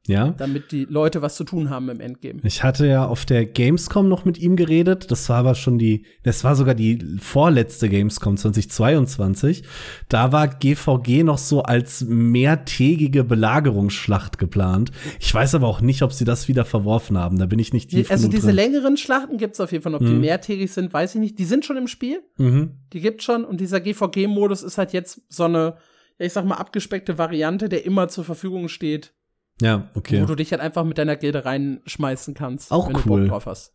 [0.05, 0.31] Ja.
[0.37, 2.41] Damit die Leute was zu tun haben im Endgame.
[2.43, 5.09] Ich hatte ja auf der Gamescom noch mit ihm geredet.
[5.11, 9.63] Das war aber schon die, das war sogar die vorletzte Gamescom 2022.
[10.09, 14.91] Da war GVG noch so als mehrtägige Belagerungsschlacht geplant.
[15.21, 17.39] Ich weiß aber auch nicht, ob sie das wieder verworfen haben.
[17.39, 18.55] Da bin ich nicht tief Also diese drin.
[18.57, 19.95] längeren Schlachten gibt's auf jeden Fall.
[19.95, 20.07] Ob mhm.
[20.07, 21.39] die mehrtägig sind, weiß ich nicht.
[21.39, 22.21] Die sind schon im Spiel.
[22.37, 22.71] Mhm.
[22.91, 23.45] Die gibt's schon.
[23.45, 25.77] Und dieser GVG-Modus ist halt jetzt so eine,
[26.17, 29.13] ich sag mal, abgespeckte Variante, der immer zur Verfügung steht
[29.61, 30.21] ja, okay.
[30.21, 33.03] Wo du dich halt einfach mit deiner Gilde reinschmeißen kannst, Auch wenn cool.
[33.03, 33.73] du Bock drauf hast.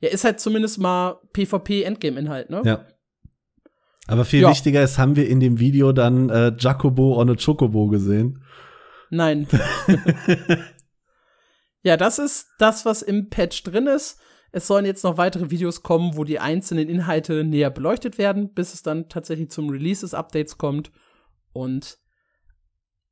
[0.00, 2.62] Ja, ist halt zumindest mal PvP-Endgame-Inhalt, ne?
[2.64, 2.86] Ja.
[4.06, 4.50] Aber viel ja.
[4.50, 8.42] wichtiger ist, haben wir in dem Video dann äh, Jacobo on a Chocobo gesehen?
[9.10, 9.46] Nein.
[11.82, 14.18] ja, das ist das, was im Patch drin ist.
[14.50, 18.72] Es sollen jetzt noch weitere Videos kommen, wo die einzelnen Inhalte näher beleuchtet werden, bis
[18.72, 20.90] es dann tatsächlich zum Release des Updates kommt.
[21.52, 21.98] Und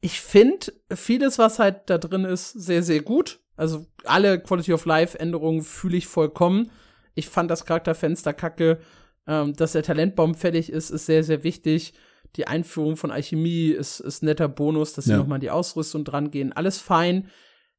[0.07, 3.41] ich finde vieles, was halt da drin ist, sehr, sehr gut.
[3.57, 6.71] Also alle Quality of Life Änderungen fühle ich vollkommen.
[7.17, 8.79] Ich fand das Charakterfenster kacke.
[9.27, 11.95] Ähm, dass der Talentbaum fertig ist, ist sehr, sehr wichtig.
[12.37, 15.17] Die Einführung von Alchemie ist, ist netter Bonus, dass sie ja.
[15.17, 16.53] nochmal an die Ausrüstung dran gehen.
[16.53, 17.27] Alles fein.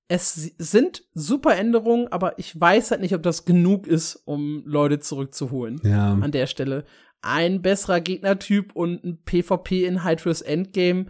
[0.10, 5.00] Es sind super Änderungen, aber ich weiß halt nicht, ob das genug ist, um Leute
[5.00, 5.80] zurückzuholen.
[5.86, 6.12] Ja.
[6.12, 6.84] An der Stelle.
[7.22, 11.06] Ein besserer Gegnertyp und ein PvP-Inhalt fürs Endgame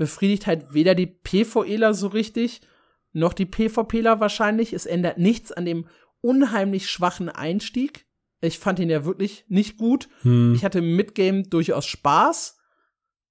[0.00, 2.62] befriedigt halt weder die PvEler so richtig,
[3.12, 4.72] noch die PvPler wahrscheinlich.
[4.72, 5.86] Es ändert nichts an dem
[6.22, 8.06] unheimlich schwachen Einstieg.
[8.40, 10.08] Ich fand ihn ja wirklich nicht gut.
[10.22, 10.54] Hm.
[10.54, 12.58] Ich hatte im Midgame durchaus Spaß,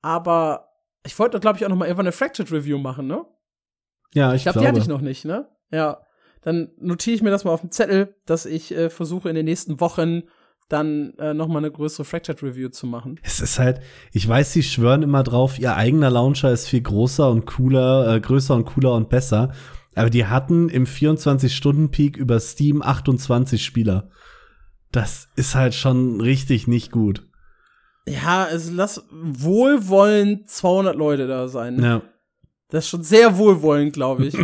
[0.04, 0.70] aber
[1.04, 3.26] ich wollte, glaube ich, auch noch mal irgendwann eine Fractured Review machen, ne?
[4.14, 5.50] Ja, ich, ich glaub, glaube, die hatte ich noch nicht, ne?
[5.72, 6.06] Ja.
[6.42, 9.46] Dann notiere ich mir das mal auf dem Zettel, dass ich äh, versuche in den
[9.46, 10.22] nächsten Wochen
[10.70, 13.20] dann äh, noch mal eine größere Fractured Review zu machen.
[13.24, 17.30] Es ist halt, ich weiß, sie schwören immer drauf, ihr eigener Launcher ist viel größer
[17.30, 19.52] und cooler, äh, größer und cooler und besser.
[19.96, 24.12] Aber die hatten im 24-Stunden-Peak über Steam 28 Spieler.
[24.92, 27.28] Das ist halt schon richtig nicht gut.
[28.08, 31.82] Ja, also lass wohlwollend 200 Leute da sein.
[31.82, 32.02] Ja.
[32.70, 34.38] Das ist schon sehr wohlwollend, glaube ich.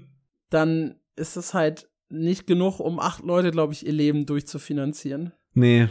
[0.50, 5.32] Dann ist es halt nicht genug, um acht Leute, glaube ich, ihr Leben durchzufinanzieren.
[5.54, 5.88] Nee.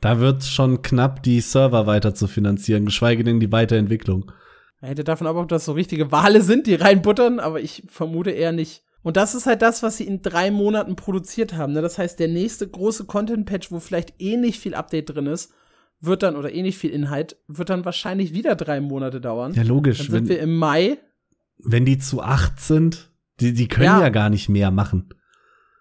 [0.00, 4.32] Da wird schon knapp, die Server weiter zu finanzieren, geschweige denn die Weiterentwicklung.
[4.80, 8.30] Er hätte davon ab, ob das so richtige Wale sind, die reinbuttern, aber ich vermute
[8.30, 8.82] eher nicht.
[9.02, 11.72] Und das ist halt das, was sie in drei Monaten produziert haben.
[11.72, 11.82] Ne?
[11.82, 15.52] Das heißt, der nächste große Content-Patch, wo vielleicht eh nicht viel Update drin ist,
[16.00, 19.54] wird dann, oder eh nicht viel Inhalt, wird dann wahrscheinlich wieder drei Monate dauern.
[19.54, 19.98] Ja, logisch.
[19.98, 20.98] Dann sind wenn, wir im Mai.
[21.58, 24.00] Wenn die zu acht sind, die, die können ja.
[24.00, 25.14] ja gar nicht mehr machen.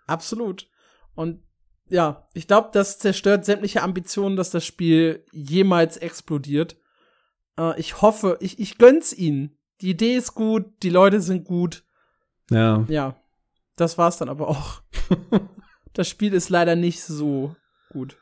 [0.06, 0.68] Absolut.
[1.16, 1.40] Und
[1.92, 6.78] ja, ich glaube, das zerstört sämtliche Ambitionen, dass das Spiel jemals explodiert.
[7.60, 9.58] Äh, ich hoffe, ich, ich gönn's ihnen.
[9.82, 11.84] Die Idee ist gut, die Leute sind gut.
[12.50, 12.86] Ja.
[12.88, 13.16] Ja.
[13.76, 14.82] Das war's dann aber auch.
[15.94, 17.56] das Spiel ist leider nicht so
[17.90, 18.18] gut.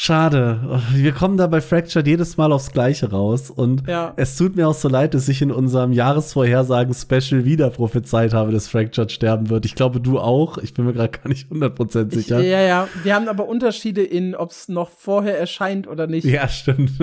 [0.00, 0.80] Schade.
[0.92, 3.50] Wir kommen da bei Fractured jedes Mal aufs Gleiche raus.
[3.50, 4.12] Und Ja.
[4.16, 8.68] es tut mir auch so leid, dass ich in unserem Jahresvorhersagen-Special wieder prophezeit habe, dass
[8.68, 9.64] Fractured sterben wird.
[9.66, 10.56] Ich glaube, du auch.
[10.58, 12.38] Ich bin mir gerade gar nicht 100% Ich, sicher.
[12.40, 12.88] ja, ja.
[13.02, 16.24] Wir haben aber Unterschiede in, ob es noch vorher erscheint oder nicht.
[16.24, 16.92] ja, stimmt.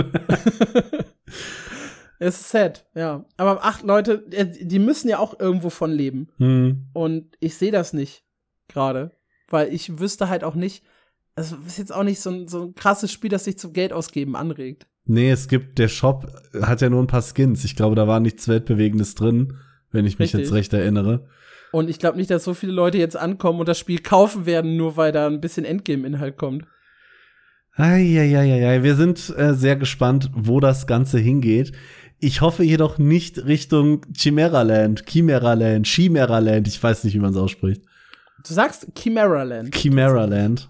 [2.18, 3.26] Es ist sad, ja.
[3.36, 6.30] Aber ach, Leute, äh, die müssen ja auch irgendwo von leben.
[6.38, 6.86] hm.
[6.94, 8.24] Und ich sehe das nicht
[8.70, 9.12] gerade.
[9.50, 10.82] Weil ich wüsste halt auch nicht,
[11.36, 13.92] es ist jetzt auch nicht so ein, so ein krasses Spiel, das sich zum Geld
[13.94, 14.88] ausgeben anregt.
[15.06, 16.28] Nee, es gibt, der Shop
[16.62, 17.64] hat ja nur ein paar Skins.
[17.64, 19.58] Ich glaube, da war nichts Weltbewegendes drin,
[19.92, 20.42] wenn ich mich Richtig.
[20.42, 21.28] jetzt recht erinnere.
[21.72, 24.78] Und ich glaube nicht, dass so viele Leute jetzt ankommen und das Spiel kaufen werden,
[24.78, 26.66] nur weil da ein bisschen Endgame-Inhalt kommt.
[27.74, 31.74] Eieieiei, wir sind äh, sehr gespannt, wo das Ganze hingeht.
[32.20, 37.20] Ich hoffe jedoch nicht Richtung Chimera Land, Chimera Land, Chimera Land, ich weiß nicht, wie
[37.20, 37.82] man es ausspricht.
[38.48, 39.76] Du sagst Chimera Land.
[39.76, 40.70] Chimera Land.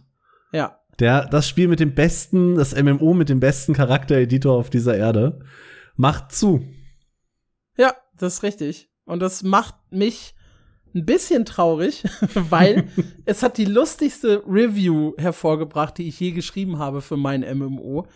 [0.55, 0.79] Ja.
[0.99, 5.41] Der, das Spiel mit dem besten, das MMO mit dem besten Charaktereditor auf dieser Erde,
[5.97, 6.65] macht zu.
[7.77, 8.89] Ja, das ist richtig.
[9.03, 10.33] Und das macht mich
[10.93, 12.87] ein bisschen traurig, weil
[13.25, 18.07] es hat die lustigste Review hervorgebracht, die ich je geschrieben habe für mein MMO,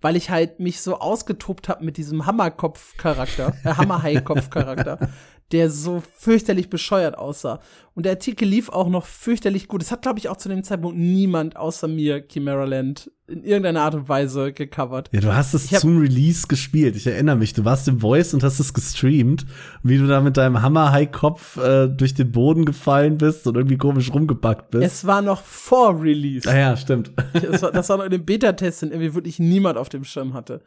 [0.00, 5.10] weil ich halt mich so ausgetobt habe mit diesem Hammerkopf-Charakter, äh, Hammerhai-Kopf-Charakter,
[5.52, 7.60] der so fürchterlich bescheuert aussah.
[7.94, 9.82] Und der Artikel lief auch noch fürchterlich gut.
[9.82, 13.82] Es hat, glaube ich, auch zu dem Zeitpunkt niemand außer mir Chimera Land in irgendeiner
[13.82, 15.10] Art und Weise gecovert.
[15.12, 16.96] Ja, du hast es zum Release gespielt.
[16.96, 17.52] Ich erinnere mich.
[17.52, 19.46] Du warst im Voice und hast es gestreamt,
[19.82, 24.12] wie du da mit deinem Hammer-High-Kopf äh, durch den Boden gefallen bist und irgendwie komisch
[24.12, 24.84] rumgebackt bist.
[24.84, 26.48] Es war noch vor Release.
[26.48, 27.12] ah ja, stimmt.
[27.34, 30.32] das, war, das war noch in dem Beta-Test, den irgendwie wirklich niemand auf dem Schirm
[30.32, 30.62] hatte.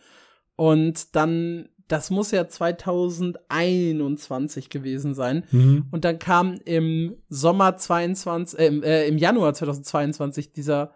[0.55, 5.43] Und dann, das muss ja 2021 gewesen sein.
[5.51, 5.87] mhm.
[5.91, 10.91] Und dann kam im Sommer 22, äh, äh, im Januar 2022 dieser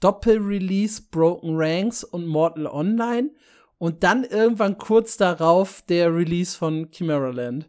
[0.00, 3.30] Doppel-Release Broken Ranks und Mortal Online.
[3.78, 7.68] Und dann irgendwann kurz darauf der Release von Chimera Land.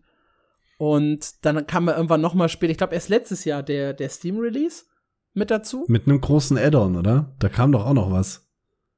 [0.78, 4.10] Und dann kam er irgendwann noch mal später, ich glaube erst letztes Jahr der, der
[4.10, 4.86] Steam-Release
[5.34, 5.86] mit dazu.
[5.88, 7.34] Mit einem großen Add-on, oder?
[7.39, 8.51] Da kam doch auch noch was.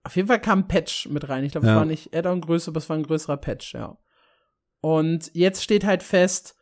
[0.03, 1.43] Auf jeden Fall kam ein Patch mit rein.
[1.43, 1.73] Ich glaube, Ja.
[1.73, 3.97] es war nicht Add-on-Größe, aber es war ein größerer Patch, ja.
[4.81, 6.55] Und jetzt steht halt fest,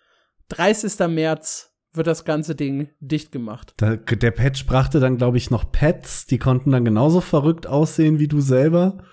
[0.50, 1.08] 30.
[1.08, 3.74] März wird das ganze Ding dicht gemacht.
[3.78, 8.20] Da, der Patch brachte dann, glaube ich, noch Pets, die konnten dann genauso verrückt aussehen
[8.20, 9.04] wie du selber.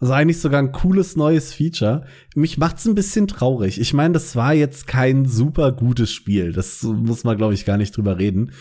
[0.00, 2.06] Also eigentlich sogar ein cooles neues Feature.
[2.34, 3.80] Mich macht's ein bisschen traurig.
[3.80, 6.52] Ich meine, das war jetzt kein super gutes Spiel.
[6.52, 8.52] Das muss man, glaube ich, gar nicht drüber reden.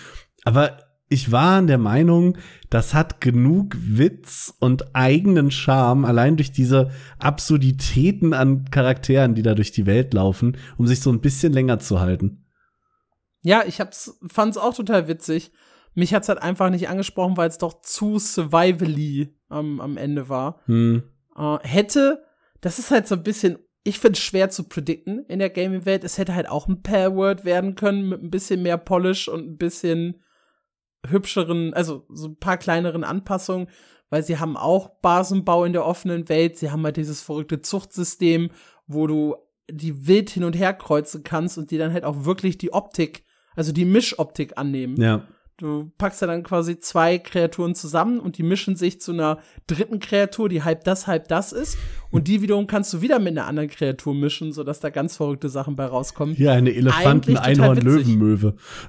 [0.44, 2.38] Aber ich war der Meinung,
[2.70, 9.54] das hat genug Witz und eigenen Charme, allein durch diese Absurditäten an Charakteren, die da
[9.54, 12.46] durch die Welt laufen, um sich so ein bisschen länger zu halten.
[13.42, 15.52] Ja, ich hab's, fand's auch total witzig.
[15.94, 20.60] Mich hat's halt einfach nicht angesprochen, weil es doch zu survivally am, am Ende war.
[20.66, 21.04] Hm.
[21.38, 22.24] Äh, hätte,
[22.60, 26.04] das ist halt so ein bisschen, ich find's schwer zu predikten in der Gaming-Welt.
[26.04, 29.58] Es hätte halt auch ein Pair-Word werden können mit ein bisschen mehr Polish und ein
[29.58, 30.22] bisschen
[31.06, 33.68] hübscheren, also so ein paar kleineren Anpassungen,
[34.10, 36.58] weil sie haben auch Basenbau in der offenen Welt.
[36.58, 38.52] Sie haben halt dieses verrückte Zuchtsystem,
[38.88, 39.36] wo du
[39.70, 43.26] die wild hin und her kreuzen kannst und die dann halt auch wirklich die Optik,
[43.56, 45.00] also die Mischoptik annehmen.
[45.00, 45.24] Ja.
[45.58, 49.98] Du packst ja dann quasi zwei Kreaturen zusammen und die mischen sich zu einer dritten
[49.98, 51.80] Kreatur, die halb das, halb das ist.
[52.12, 55.50] Und die wiederum kannst du wieder mit einer anderen Kreatur mischen, sodass da ganz verrückte
[55.50, 56.36] Sachen bei rauskommen.
[56.36, 57.32] Hier eine Elefanten,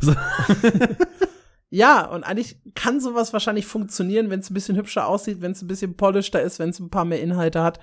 [1.71, 5.63] Ja, und eigentlich kann sowas wahrscheinlich funktionieren, wenn es ein bisschen hübscher aussieht, wenn es
[5.63, 7.79] ein bisschen polischter ist, wenn es ein paar mehr Inhalte hat.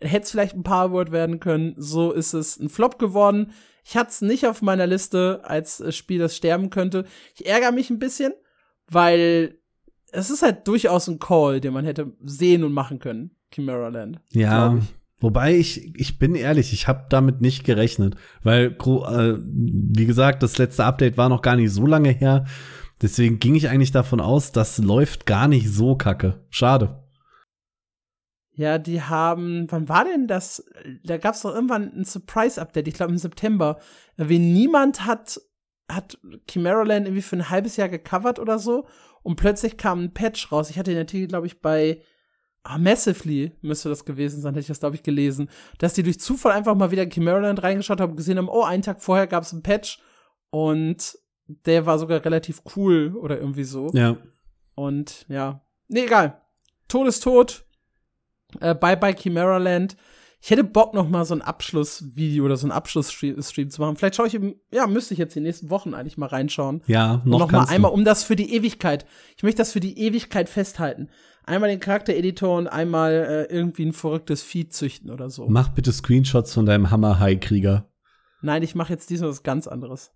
[0.00, 1.74] Hätte es vielleicht ein paar Word werden können.
[1.76, 3.52] So ist es ein Flop geworden.
[3.84, 7.04] Ich hatte es nicht auf meiner Liste als äh, Spiel, das sterben könnte.
[7.34, 8.32] Ich ärgere mich ein bisschen,
[8.88, 9.58] weil
[10.12, 13.36] es ist halt durchaus ein Call, den man hätte sehen und machen können.
[13.52, 14.20] Chimera Land.
[14.32, 14.78] Ja.
[15.20, 20.58] Wobei ich, ich bin ehrlich, ich habe damit nicht gerechnet, weil äh, wie gesagt, das
[20.58, 22.44] letzte Update war noch gar nicht so lange her.
[23.02, 26.44] Deswegen ging ich eigentlich davon aus, das läuft gar nicht so kacke.
[26.50, 27.02] Schade.
[28.52, 30.64] Ja, die haben, wann war denn das?
[31.04, 33.78] Da gab es doch irgendwann ein Surprise-Update, ich glaube im September.
[34.16, 35.38] Wie niemand hat,
[35.90, 38.86] hat Chimera Land irgendwie für ein halbes Jahr gecovert oder so.
[39.22, 40.70] Und plötzlich kam ein Patch raus.
[40.70, 42.00] Ich hatte den Artikel, glaube ich, bei
[42.62, 45.50] ah, Massively müsste das gewesen sein, hätte ich das, glaube ich, gelesen.
[45.78, 48.62] Dass die durch Zufall einfach mal wieder in Chimera Land reingeschaut haben gesehen haben, oh,
[48.62, 50.00] einen Tag vorher gab es einen Patch.
[50.48, 53.90] Und der war sogar relativ cool oder irgendwie so.
[53.92, 54.16] Ja.
[54.74, 56.42] Und ja, nee, egal.
[56.88, 57.64] Tod ist tot.
[58.60, 59.96] Äh, bye bye Chimera Land.
[60.40, 63.96] Ich hätte Bock noch mal so ein Abschlussvideo oder so ein Abschlussstream Stream zu machen.
[63.96, 66.82] Vielleicht schaue ich eben, ja, müsste ich jetzt die nächsten Wochen eigentlich mal reinschauen.
[66.86, 69.06] Ja, noch, noch mal einmal um das für die Ewigkeit.
[69.36, 71.08] Ich möchte das für die Ewigkeit festhalten.
[71.46, 75.48] einmal den Charaktereditor und einmal äh, irgendwie ein verrücktes Vieh züchten oder so.
[75.48, 77.88] Mach bitte Screenshots von deinem Hammer-High-Krieger.
[78.42, 80.12] Nein, ich mache jetzt diesmal was ganz anderes.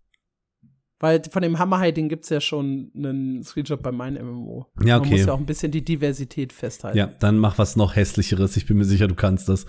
[1.00, 4.66] Weil von dem Hammerhai, den gibt's ja schon einen Screenshot bei meinem MMO.
[4.84, 5.08] Ja, okay.
[5.08, 6.98] Man muss ja auch ein bisschen die Diversität festhalten.
[6.98, 8.58] Ja, dann mach was noch hässlicheres.
[8.58, 9.64] Ich bin mir sicher, du kannst das.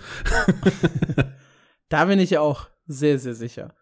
[1.88, 3.74] da bin ich auch sehr, sehr sicher.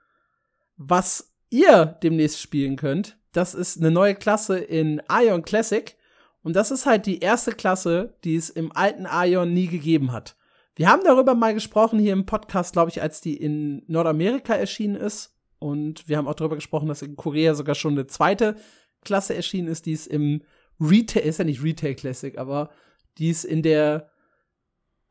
[0.77, 5.97] Was ihr demnächst spielen könnt, das ist eine neue Klasse in Ion Classic.
[6.43, 10.37] Und das ist halt die erste Klasse, die es im alten Ion nie gegeben hat.
[10.77, 14.95] Wir haben darüber mal gesprochen hier im Podcast, glaube ich, als die in Nordamerika erschienen
[14.95, 15.35] ist.
[15.61, 18.57] Und wir haben auch darüber gesprochen, dass in Korea sogar schon eine zweite
[19.05, 20.43] Klasse erschienen ist, die es im
[20.81, 22.71] Retail, ist ja nicht Retail Classic, aber
[23.19, 24.11] die es in der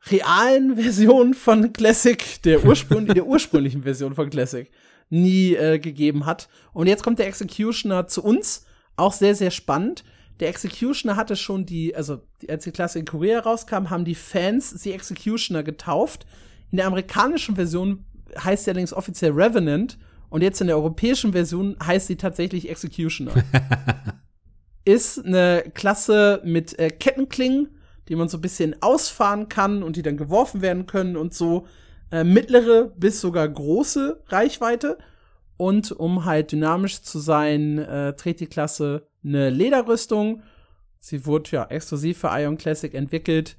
[0.06, 4.70] realen Version von Classic, der, Ursprung, der ursprünglichen Version von Classic,
[5.08, 6.48] nie äh, gegeben hat.
[6.72, 10.04] Und jetzt kommt der Executioner zu uns, auch sehr, sehr spannend.
[10.40, 14.70] Der Executioner hatte schon die, also als die Klasse in Korea rauskam, haben die Fans
[14.70, 16.26] sie Executioner getauft.
[16.70, 18.04] In der amerikanischen Version
[18.36, 19.98] heißt sie allerdings offiziell Revenant
[20.30, 23.32] und jetzt in der europäischen Version heißt sie tatsächlich Executioner.
[24.84, 27.68] ist eine Klasse mit äh, Kettenklingen,
[28.08, 31.66] die man so ein bisschen ausfahren kann und die dann geworfen werden können und so
[32.10, 34.98] äh, mittlere bis sogar große Reichweite.
[35.56, 40.42] Und um halt dynamisch zu sein, äh, trägt die Klasse eine Lederrüstung.
[41.00, 43.56] Sie wurde ja exklusiv für Ion Classic entwickelt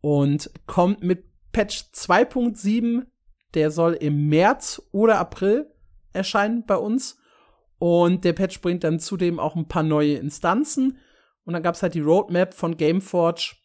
[0.00, 3.06] und kommt mit Patch 2.7.
[3.54, 5.71] Der soll im März oder April
[6.12, 7.18] erscheinen bei uns.
[7.78, 10.98] Und der Patch bringt dann zudem auch ein paar neue Instanzen.
[11.44, 13.56] Und dann gab es halt die Roadmap von Gameforge,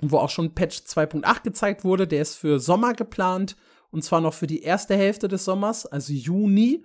[0.00, 2.06] wo auch schon Patch 2.8 gezeigt wurde.
[2.06, 3.56] Der ist für Sommer geplant.
[3.90, 6.84] Und zwar noch für die erste Hälfte des Sommers, also Juni.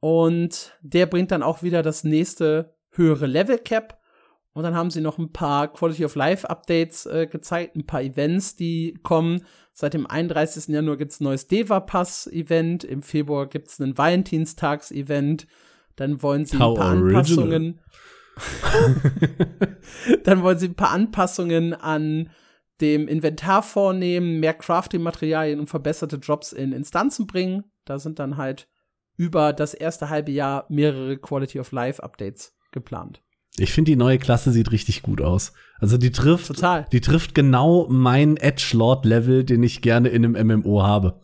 [0.00, 3.97] Und der bringt dann auch wieder das nächste höhere Level Cap.
[4.54, 8.02] Und dann haben sie noch ein paar Quality of Life Updates äh, gezeigt, ein paar
[8.02, 9.44] Events, die kommen.
[9.72, 10.68] Seit dem 31.
[10.68, 12.82] Januar gibt es ein neues Deva Pass Event.
[12.82, 15.46] Im Februar gibt es ein Valentinstags Event.
[15.94, 17.16] Dann wollen sie How ein paar original.
[17.16, 17.80] Anpassungen.
[20.24, 22.30] dann wollen sie ein paar Anpassungen an
[22.80, 27.64] dem Inventar vornehmen, mehr Crafting-Materialien und verbesserte Drops in Instanzen bringen.
[27.84, 28.68] Da sind dann halt
[29.16, 33.22] über das erste halbe Jahr mehrere Quality of Life Updates geplant.
[33.60, 35.52] Ich finde, die neue Klasse sieht richtig gut aus.
[35.78, 36.86] Also die trifft, Total.
[36.92, 41.20] die trifft genau mein Edge-Lord-Level, den ich gerne in einem MMO habe.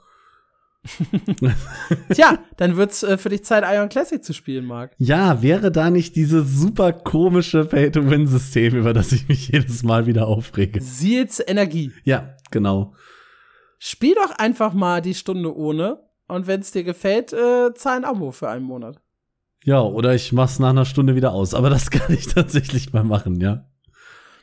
[2.12, 4.92] Tja, dann wird's äh, für dich Zeit, Ion Classic zu spielen, Marc.
[4.98, 10.26] Ja, wäre da nicht dieses super komische Pay-to-Win-System, über das ich mich jedes Mal wieder
[10.26, 10.80] aufrege.
[10.82, 11.92] Seals Energie.
[12.04, 12.94] Ja, genau.
[13.78, 18.04] Spiel doch einfach mal die Stunde ohne und wenn es dir gefällt, äh, zahl ein
[18.04, 19.00] Abo für einen Monat.
[19.64, 21.54] Ja, oder ich mach's nach einer Stunde wieder aus.
[21.54, 23.64] Aber das kann ich tatsächlich mal machen, ja.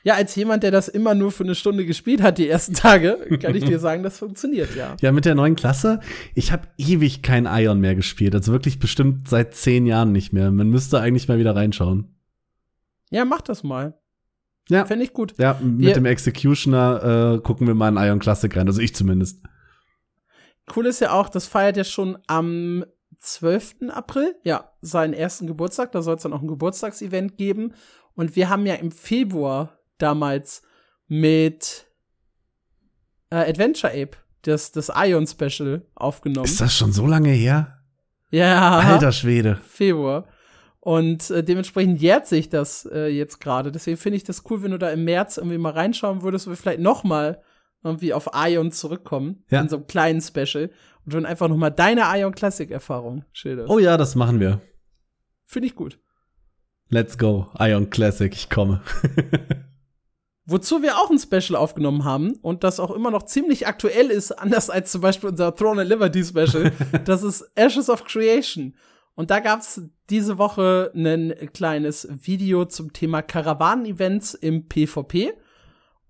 [0.03, 3.19] Ja, als jemand, der das immer nur für eine Stunde gespielt hat, die ersten Tage,
[3.39, 4.95] kann ich dir sagen, das funktioniert, ja.
[4.99, 5.99] Ja, mit der neuen Klasse.
[6.33, 8.33] Ich habe ewig kein Ion mehr gespielt.
[8.33, 10.49] Also wirklich bestimmt seit zehn Jahren nicht mehr.
[10.49, 12.15] Man müsste eigentlich mal wieder reinschauen.
[13.11, 13.93] Ja, mach das mal.
[14.69, 14.85] Ja.
[14.85, 15.35] Fände ich gut.
[15.37, 18.67] Ja, mit Wir- dem Executioner äh, gucken wir mal in Ion Classic rein.
[18.67, 19.39] Also ich zumindest.
[20.75, 22.85] Cool ist ja auch, das feiert ja schon am
[23.21, 23.89] 12.
[23.89, 25.91] April, ja, seinen ersten Geburtstag.
[25.91, 27.73] Da soll es dann auch ein Geburtstagsevent geben.
[28.15, 30.63] Und wir haben ja im Februar damals
[31.07, 31.85] mit
[33.29, 36.45] äh, Adventure Ape das, das Ion Special aufgenommen.
[36.45, 37.77] Ist das schon so lange her?
[38.31, 39.59] ja, Alter Schwede.
[39.67, 40.27] Februar.
[40.79, 43.71] Und äh, dementsprechend jährt sich das äh, jetzt gerade.
[43.71, 46.51] Deswegen finde ich das cool, wenn du da im März irgendwie mal reinschauen würdest, wo
[46.51, 47.43] wir vielleicht noch mal
[47.83, 49.43] irgendwie auf Ion zurückkommen.
[49.49, 49.61] Ja.
[49.61, 50.71] In so einem kleinen Special.
[51.05, 53.69] Und dann einfach noch mal deine Ion Classic-Erfahrung schilderst.
[53.69, 54.61] Oh ja, das machen wir.
[55.45, 55.99] Finde ich gut.
[56.89, 57.47] Let's go.
[57.59, 58.81] Ion Classic, ich komme.
[60.45, 64.31] Wozu wir auch ein Special aufgenommen haben und das auch immer noch ziemlich aktuell ist,
[64.31, 66.71] anders als zum Beispiel unser Throne and Liberty Special,
[67.05, 68.75] das ist Ashes of Creation.
[69.15, 75.33] Und da gab's diese Woche ein kleines Video zum Thema Karawanen-Events im PvP.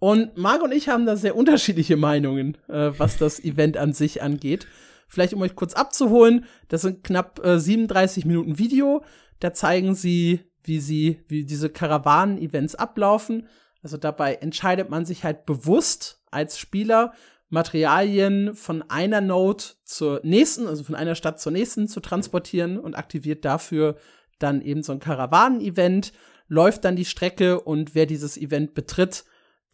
[0.03, 4.23] Und Marc und ich haben da sehr unterschiedliche Meinungen, äh, was das Event an sich
[4.23, 4.65] angeht.
[5.07, 9.03] Vielleicht um euch kurz abzuholen, das sind knapp äh, 37 Minuten Video.
[9.39, 13.47] Da zeigen sie, wie sie, wie diese Karawanen-Events ablaufen.
[13.83, 17.13] Also dabei entscheidet man sich halt bewusst als Spieler,
[17.49, 22.95] Materialien von einer Node zur nächsten, also von einer Stadt zur nächsten zu transportieren und
[22.95, 23.97] aktiviert dafür
[24.39, 26.11] dann eben so ein Karawanen-Event,
[26.47, 29.25] läuft dann die Strecke und wer dieses Event betritt,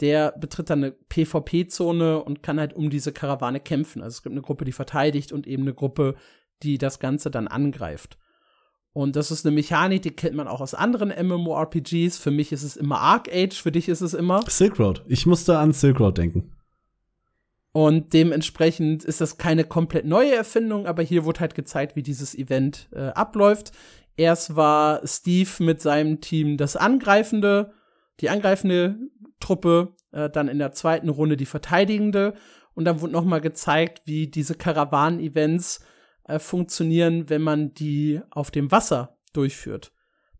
[0.01, 4.01] der betritt dann eine PvP-Zone und kann halt um diese Karawane kämpfen.
[4.01, 6.15] Also es gibt eine Gruppe, die verteidigt und eben eine Gruppe,
[6.63, 8.17] die das Ganze dann angreift.
[8.93, 12.17] Und das ist eine Mechanik, die kennt man auch aus anderen MMORPGs.
[12.17, 15.03] Für mich ist es immer Arc Age, für dich ist es immer Silk Road.
[15.07, 16.51] Ich musste an Silk Road denken.
[17.73, 22.33] Und dementsprechend ist das keine komplett neue Erfindung, aber hier wurde halt gezeigt, wie dieses
[22.33, 23.71] Event äh, abläuft.
[24.15, 27.73] Erst war Steve mit seinem Team das angreifende,
[28.19, 28.97] die angreifende
[29.39, 32.33] Truppe, äh, dann in der zweiten Runde die verteidigende
[32.73, 35.83] und dann wurde noch mal gezeigt, wie diese Karawanen-Events
[36.25, 39.91] äh, funktionieren, wenn man die auf dem Wasser durchführt.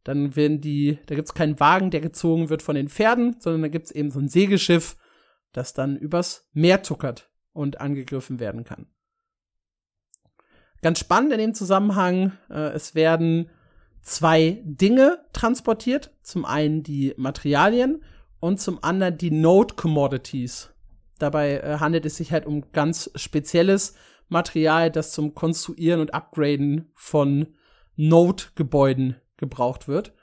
[0.03, 3.67] Dann werden die, da gibt's keinen Wagen, der gezogen wird von den Pferden, sondern da
[3.67, 4.97] gibt's eben so ein Segelschiff,
[5.51, 8.87] das dann übers Meer tuckert und angegriffen werden kann.
[10.81, 13.49] Ganz spannend in dem Zusammenhang, äh, es werden
[14.01, 16.11] zwei Dinge transportiert.
[16.21, 18.03] Zum einen die Materialien
[18.39, 20.69] und zum anderen die Node Commodities.
[21.19, 23.95] Dabei äh, handelt es sich halt um ganz spezielles
[24.29, 27.47] Material, das zum Konstruieren und Upgraden von
[27.95, 30.13] Node-Gebäuden gebraucht wird.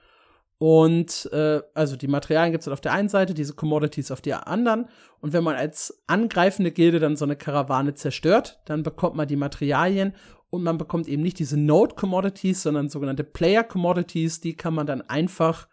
[0.58, 4.46] Und äh, also die Materialien gibt es auf der einen Seite, diese Commodities auf der
[4.46, 4.88] anderen.
[5.20, 9.36] Und wenn man als angreifende Gilde dann so eine Karawane zerstört, dann bekommt man die
[9.36, 10.14] Materialien
[10.54, 14.40] und man bekommt eben nicht diese Node Commodities, sondern sogenannte Player Commodities.
[14.40, 15.68] Die kann man dann einfach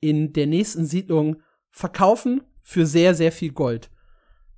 [0.00, 3.90] in der nächsten Siedlung verkaufen für sehr, sehr viel Gold.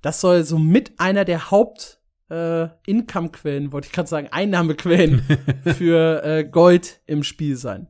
[0.01, 5.23] Das soll so mit einer der Haupt äh, Income-Quellen, wollte ich gerade sagen, Einnahmequellen
[5.65, 7.87] für äh, Gold im Spiel sein.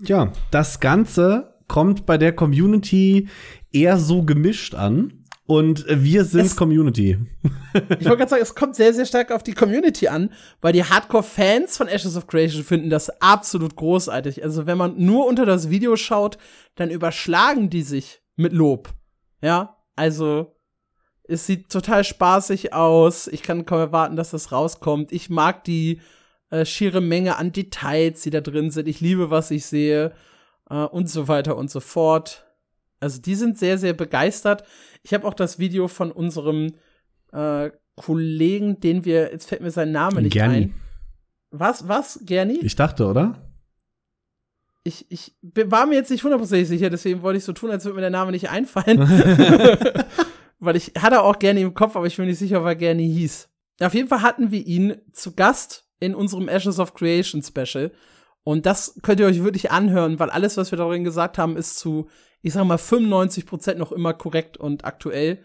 [0.00, 3.28] Ja, das Ganze kommt bei der Community
[3.70, 5.21] eher so gemischt an.
[5.46, 7.18] Und wir sind es, Community.
[7.74, 10.30] ich wollte gerade sagen, es kommt sehr, sehr stark auf die Community an,
[10.60, 14.44] weil die Hardcore-Fans von Ashes of Creation finden das absolut großartig.
[14.44, 16.38] Also, wenn man nur unter das Video schaut,
[16.76, 18.90] dann überschlagen die sich mit Lob.
[19.42, 20.54] Ja, also,
[21.24, 23.26] es sieht total spaßig aus.
[23.26, 25.10] Ich kann kaum erwarten, dass das rauskommt.
[25.10, 26.00] Ich mag die
[26.50, 28.86] äh, schiere Menge an Details, die da drin sind.
[28.86, 30.12] Ich liebe, was ich sehe
[30.70, 32.46] äh, und so weiter und so fort.
[33.00, 34.62] Also die sind sehr, sehr begeistert.
[35.02, 36.74] Ich habe auch das Video von unserem
[37.32, 40.56] äh, Kollegen, den wir, jetzt fällt mir sein Name nicht Gerni.
[40.56, 40.74] ein.
[41.50, 42.60] Was, was, Gerni?
[42.62, 43.52] Ich dachte, oder?
[44.84, 47.96] Ich, ich war mir jetzt nicht hundertprozentig sicher, deswegen wollte ich so tun, als würde
[47.96, 48.98] mir der Name nicht einfallen.
[50.58, 53.02] Weil ich hatte auch gerne im Kopf, aber ich bin nicht sicher, ob er gerne
[53.02, 53.48] hieß.
[53.80, 57.92] Auf jeden Fall hatten wir ihn zu Gast in unserem Ashes of Creation Special.
[58.44, 61.78] Und das könnt ihr euch wirklich anhören, weil alles, was wir darin gesagt haben, ist
[61.78, 62.08] zu,
[62.42, 65.38] ich sag mal, 95 Prozent noch immer korrekt und aktuell.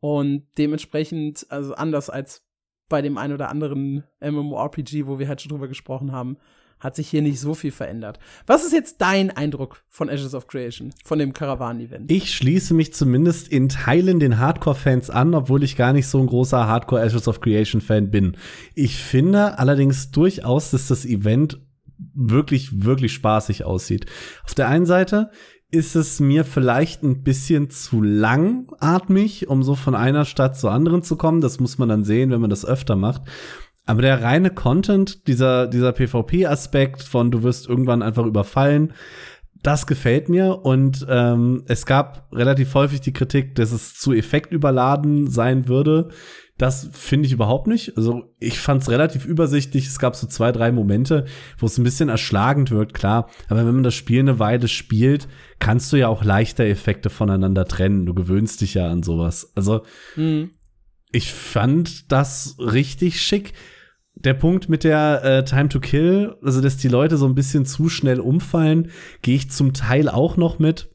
[0.00, 2.42] Und dementsprechend, also anders als
[2.88, 6.38] bei dem ein oder anderen MMORPG, wo wir halt schon drüber gesprochen haben,
[6.80, 8.18] hat sich hier nicht so viel verändert.
[8.46, 12.10] Was ist jetzt dein Eindruck von Ashes of Creation, von dem Caravan-Event?
[12.10, 16.26] Ich schließe mich zumindest in Teilen den Hardcore-Fans an, obwohl ich gar nicht so ein
[16.26, 18.36] großer Hardcore Ashes of Creation-Fan bin.
[18.76, 21.60] Ich finde allerdings durchaus, dass das Event
[22.14, 24.06] wirklich, wirklich spaßig aussieht.
[24.44, 25.30] Auf der einen Seite
[25.70, 31.02] ist es mir vielleicht ein bisschen zu langatmig, um so von einer Stadt zur anderen
[31.02, 31.40] zu kommen.
[31.40, 33.22] Das muss man dann sehen, wenn man das öfter macht.
[33.84, 38.92] Aber der reine Content, dieser, dieser PvP-Aspekt von du wirst irgendwann einfach überfallen,
[39.62, 40.64] das gefällt mir.
[40.64, 46.08] Und ähm, es gab relativ häufig die Kritik, dass es zu effektüberladen sein würde.
[46.58, 47.96] Das finde ich überhaupt nicht.
[47.96, 49.86] Also ich fand es relativ übersichtlich.
[49.86, 51.24] Es gab so zwei, drei Momente,
[51.56, 53.30] wo es ein bisschen erschlagend wirkt, klar.
[53.48, 55.28] Aber wenn man das Spiel eine Weile spielt,
[55.60, 58.06] kannst du ja auch leichter Effekte voneinander trennen.
[58.06, 59.52] Du gewöhnst dich ja an sowas.
[59.54, 59.82] Also
[60.16, 60.50] mhm.
[61.12, 63.54] ich fand das richtig schick
[64.24, 67.64] der Punkt mit der äh, Time to Kill, also dass die Leute so ein bisschen
[67.64, 68.90] zu schnell umfallen,
[69.22, 70.90] gehe ich zum Teil auch noch mit.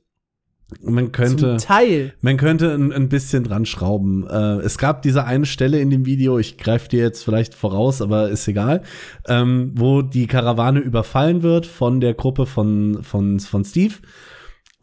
[0.81, 2.13] Man könnte, zum Teil.
[2.21, 4.25] man könnte ein, ein bisschen dran schrauben.
[4.27, 8.01] Äh, es gab diese eine Stelle in dem Video, ich greife dir jetzt vielleicht voraus,
[8.01, 8.83] aber ist egal,
[9.27, 13.95] ähm, wo die Karawane überfallen wird von der Gruppe von, von, von Steve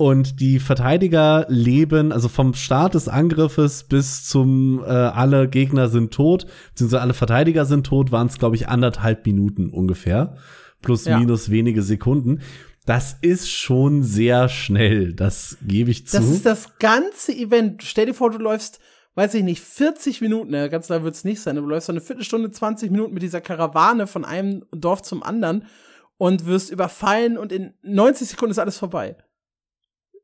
[0.00, 6.14] und die Verteidiger leben, also vom Start des Angriffes bis zum äh, alle Gegner sind
[6.14, 10.36] tot, beziehungsweise alle Verteidiger sind tot, waren es, glaube ich, anderthalb Minuten ungefähr.
[10.80, 11.18] Plus, ja.
[11.18, 12.40] minus wenige Sekunden.
[12.86, 16.16] Das ist schon sehr schnell, das gebe ich zu.
[16.16, 17.82] Das ist das ganze Event.
[17.82, 18.80] Stell dir vor, du läufst,
[19.14, 21.86] weiß ich nicht, 40 Minuten, ja, ganz klar wird es nicht sein, aber du läufst
[21.86, 25.66] so eine Viertelstunde, 20 Minuten mit dieser Karawane von einem Dorf zum anderen
[26.16, 29.16] und wirst überfallen und in 90 Sekunden ist alles vorbei.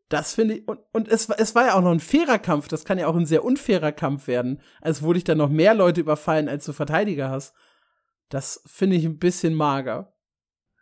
[0.09, 2.85] Das finde ich, und, und es, es war ja auch noch ein fairer Kampf, das
[2.85, 6.01] kann ja auch ein sehr unfairer Kampf werden, als wo dich dann noch mehr Leute
[6.01, 7.55] überfallen, als du Verteidiger hast.
[8.29, 10.16] Das finde ich ein bisschen mager.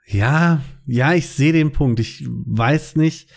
[0.07, 1.99] Ja, ja, ich sehe den Punkt.
[2.01, 3.31] Ich weiß nicht,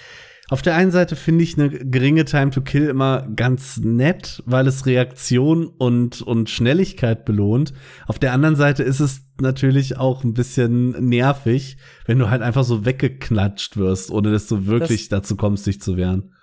[0.49, 4.65] Auf der einen Seite finde ich eine geringe Time to Kill immer ganz nett, weil
[4.68, 7.74] es Reaktion und, und Schnelligkeit belohnt.
[8.07, 12.63] Auf der anderen Seite ist es natürlich auch ein bisschen nervig, wenn du halt einfach
[12.63, 16.34] so weggeknatscht wirst, ohne dass du wirklich das, dazu kommst, dich zu wehren.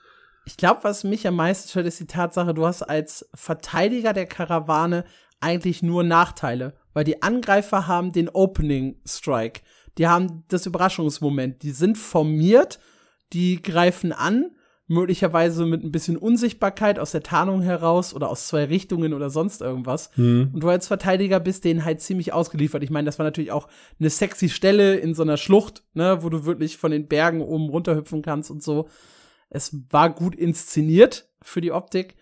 [0.45, 4.27] Ich glaube, was mich am meisten stört, ist die Tatsache, du hast als Verteidiger der
[4.27, 5.07] Karawane
[5.41, 9.63] eigentlich nur Nachteile, weil die Angreifer haben den Opening Strike.
[9.99, 11.63] Die haben das Überraschungsmoment.
[11.63, 12.79] Die sind formiert
[13.35, 14.53] die greifen an,
[14.87, 19.63] möglicherweise mit ein bisschen Unsichtbarkeit aus der Tarnung heraus oder aus zwei Richtungen oder sonst
[19.63, 20.11] irgendwas.
[20.17, 20.51] Mhm.
[20.53, 22.83] Und du als Verteidiger bist denen halt ziemlich ausgeliefert.
[22.83, 23.69] Ich meine, das war natürlich auch
[23.99, 27.71] eine sexy Stelle in so einer Schlucht, ne, wo du wirklich von den Bergen oben
[27.71, 28.89] runterhüpfen kannst und so.
[29.49, 32.17] Es war gut inszeniert für die Optik.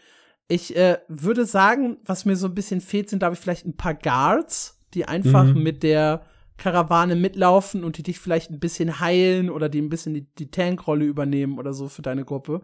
[0.47, 3.77] Ich äh, würde sagen, was mir so ein bisschen fehlt, sind, glaube ich, vielleicht ein
[3.77, 5.62] paar Guards, die einfach mhm.
[5.62, 6.25] mit der
[6.62, 10.52] Karawane mitlaufen und die dich vielleicht ein bisschen heilen oder die ein bisschen die, die
[10.52, 12.62] Tankrolle übernehmen oder so für deine Gruppe,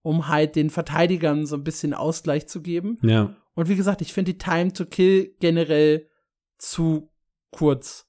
[0.00, 2.96] um halt den Verteidigern so ein bisschen Ausgleich zu geben.
[3.02, 3.36] Ja.
[3.54, 6.08] Und wie gesagt, ich finde die Time to Kill generell
[6.56, 7.10] zu
[7.50, 8.08] kurz.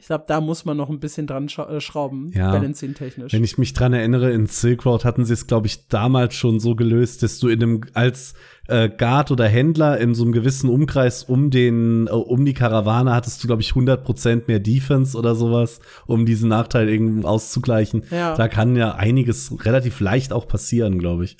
[0.00, 2.52] Ich glaube, da muss man noch ein bisschen dran äh, schrauben, ja.
[2.52, 3.34] balancing-technisch.
[3.34, 6.58] Wenn ich mich dran erinnere, in Silk Road hatten sie es, glaube ich, damals schon
[6.58, 8.32] so gelöst, dass du in einem, als
[8.68, 13.12] äh, Guard oder Händler in so einem gewissen Umkreis um den, äh, um die Karawane
[13.12, 18.04] hattest du, glaube ich, 100% mehr Defense oder sowas, um diesen Nachteil irgendwie auszugleichen.
[18.10, 18.34] Ja.
[18.34, 21.36] Da kann ja einiges relativ leicht auch passieren, glaube ich.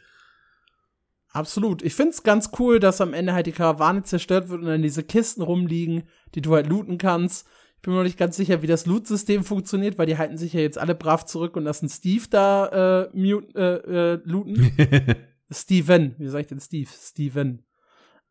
[1.32, 1.80] Absolut.
[1.80, 5.02] Ich find's ganz cool, dass am Ende halt die Karawane zerstört wird und dann diese
[5.02, 6.02] Kisten rumliegen,
[6.34, 7.46] die du halt looten kannst.
[7.80, 10.52] Ich bin mir noch nicht ganz sicher, wie das Loot-System funktioniert, weil die halten sich
[10.52, 14.70] ja jetzt alle brav zurück und lassen Steve da äh, mute, äh, äh, looten.
[15.50, 16.90] Steven, wie sag ich denn Steve?
[16.94, 17.62] Steven.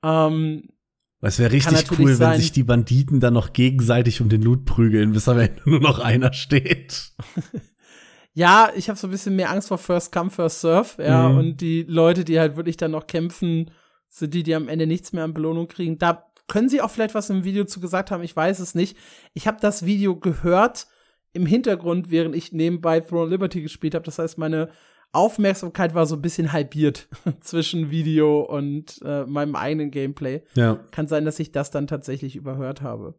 [0.04, 0.70] Ähm,
[1.22, 4.66] es wäre richtig cool, sein, wenn sich die Banditen dann noch gegenseitig um den Loot
[4.66, 7.14] prügeln, bis am Ende nur noch einer steht.
[8.34, 11.38] ja, ich habe so ein bisschen mehr Angst vor First Come, First Serve, ja, mhm.
[11.39, 13.72] und die Leute, die halt wirklich dann noch kämpfen,
[14.10, 15.97] sind die, die am Ende nichts mehr an Belohnung kriegen.
[15.97, 18.24] Da können Sie auch vielleicht was im Video zu gesagt haben?
[18.24, 18.97] Ich weiß es nicht.
[19.34, 20.88] Ich habe das Video gehört
[21.32, 24.04] im Hintergrund, während ich nebenbei Throne Liberty gespielt habe.
[24.04, 24.70] Das heißt, meine
[25.12, 27.08] Aufmerksamkeit war so ein bisschen halbiert
[27.39, 30.41] zwischen Video und äh, meinem eigenen Gameplay.
[30.56, 30.76] Ja.
[30.91, 33.16] Kann sein, dass ich das dann tatsächlich überhört habe.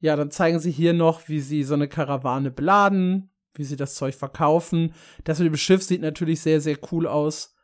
[0.00, 3.94] Ja, dann zeigen sie hier noch, wie sie so eine Karawane beladen, wie sie das
[3.94, 4.94] Zeug verkaufen.
[5.24, 7.54] Das mit dem Schiff sieht natürlich sehr, sehr cool aus.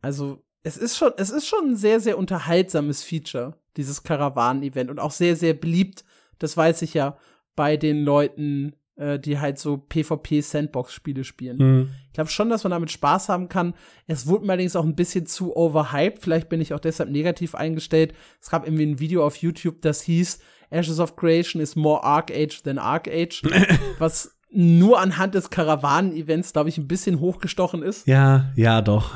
[0.00, 4.98] Also es ist schon, es ist schon ein sehr, sehr unterhaltsames Feature, dieses Karawanen-Event und
[4.98, 6.04] auch sehr, sehr beliebt.
[6.40, 7.16] Das weiß ich ja
[7.54, 11.56] bei den Leuten, äh, die halt so PvP-Sandbox-Spiele spielen.
[11.58, 11.90] Mhm.
[12.08, 13.74] Ich glaube schon, dass man damit Spaß haben kann.
[14.08, 16.20] Es wurde mir allerdings auch ein bisschen zu overhyped.
[16.20, 18.12] Vielleicht bin ich auch deshalb negativ eingestellt.
[18.40, 20.40] Es gab irgendwie ein Video auf YouTube, das hieß
[20.70, 23.44] Ashes of Creation is more Arc Age than Arc Age,
[24.00, 28.08] was nur anhand des Karawanen-Events, glaube ich, ein bisschen hochgestochen ist.
[28.08, 29.12] Ja, ja, doch.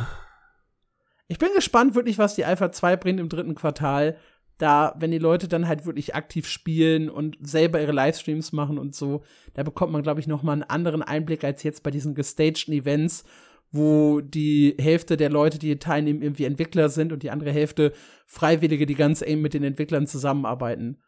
[1.30, 4.16] Ich bin gespannt wirklich, was die Alpha 2 bringt im dritten Quartal.
[4.58, 8.96] Da, wenn die Leute dann halt wirklich aktiv spielen und selber ihre Livestreams machen und
[8.96, 9.22] so,
[9.54, 12.74] da bekommt man, glaube ich, noch mal einen anderen Einblick als jetzt bei diesen gestagten
[12.74, 13.22] Events,
[13.70, 17.92] wo die Hälfte der Leute, die hier teilnehmen, irgendwie Entwickler sind und die andere Hälfte
[18.26, 20.98] Freiwillige, die ganz eng mit den Entwicklern zusammenarbeiten.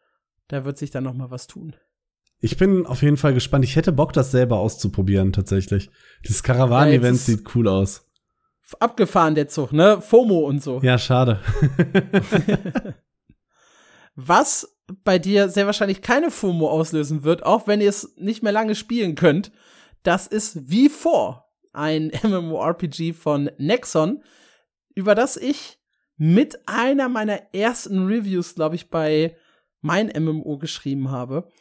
[0.47, 1.75] Da wird sich dann noch mal was tun.
[2.39, 3.65] Ich bin auf jeden Fall gespannt.
[3.65, 5.89] Ich hätte Bock, das selber auszuprobieren, tatsächlich.
[6.25, 8.09] Dieses Karawan-Event ja, sieht cool aus
[8.81, 10.01] abgefahren, der Zug, ne?
[10.01, 10.79] FOMO und so.
[10.81, 11.39] Ja, schade.
[14.15, 18.51] Was bei dir sehr wahrscheinlich keine FOMO auslösen wird, auch wenn ihr es nicht mehr
[18.51, 19.51] lange spielen könnt,
[20.03, 24.23] das ist V4, ein MMORPG von Nexon,
[24.95, 25.79] über das ich
[26.17, 29.35] mit einer meiner ersten Reviews, glaube ich, bei
[29.81, 31.51] mein MMO geschrieben habe.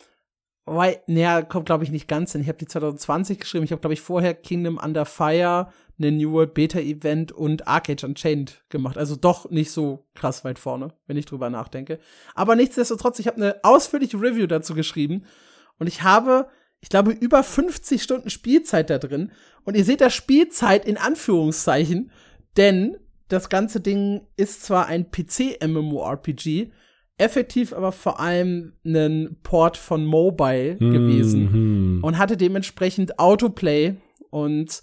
[0.64, 2.40] Weil, naja, kommt, glaube ich, nicht ganz hin.
[2.40, 3.64] Ich habe die 2020 geschrieben.
[3.64, 5.72] Ich habe, glaube ich, vorher Kingdom Under Fire
[6.04, 8.98] ein New World Beta Event und Arcade Unchained gemacht.
[8.98, 11.98] Also doch nicht so krass weit vorne, wenn ich drüber nachdenke.
[12.34, 15.24] Aber nichtsdestotrotz, ich habe eine ausführliche Review dazu geschrieben
[15.78, 16.48] und ich habe,
[16.80, 19.32] ich glaube, über 50 Stunden Spielzeit da drin.
[19.64, 22.10] Und ihr seht da Spielzeit in Anführungszeichen,
[22.56, 22.96] denn
[23.28, 26.70] das ganze Ding ist zwar ein PC-MMORPG,
[27.16, 30.92] effektiv aber vor allem ein Port von Mobile mhm.
[30.92, 33.96] gewesen und hatte dementsprechend Autoplay
[34.30, 34.82] und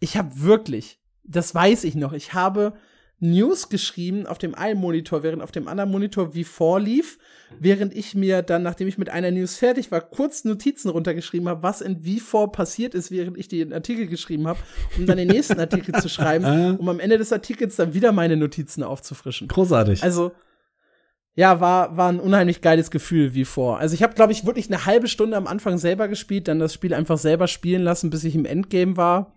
[0.00, 2.74] ich habe wirklich, das weiß ich noch, ich habe
[3.18, 7.18] News geschrieben auf dem einen Monitor, während auf dem anderen Monitor wie vorlief,
[7.58, 11.62] während ich mir dann, nachdem ich mit einer News fertig war, kurz Notizen runtergeschrieben habe,
[11.62, 14.58] was in V4 passiert ist, während ich den Artikel geschrieben habe,
[14.98, 18.36] um dann den nächsten Artikel zu schreiben, um am Ende des Artikels dann wieder meine
[18.36, 19.48] Notizen aufzufrischen.
[19.48, 20.02] Großartig.
[20.02, 20.32] Also,
[21.34, 23.78] ja, war, war ein unheimlich geiles Gefühl wie vor.
[23.78, 26.72] Also ich habe, glaube ich, wirklich eine halbe Stunde am Anfang selber gespielt, dann das
[26.72, 29.36] Spiel einfach selber spielen lassen, bis ich im Endgame war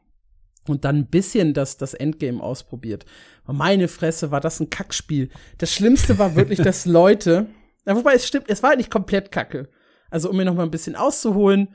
[0.67, 3.05] und dann ein bisschen das, das Endgame ausprobiert.
[3.45, 5.29] Meine Fresse, war das ein Kackspiel.
[5.57, 7.47] Das Schlimmste war wirklich, dass Leute,
[7.85, 9.69] ja, wobei es stimmt, es war halt nicht komplett kacke.
[10.11, 11.69] Also um mir noch mal ein bisschen auszuholen,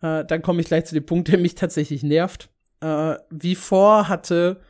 [0.00, 2.50] äh, dann komme ich gleich zu dem Punkt, der mich tatsächlich nervt.
[2.80, 4.60] Äh, wie vor hatte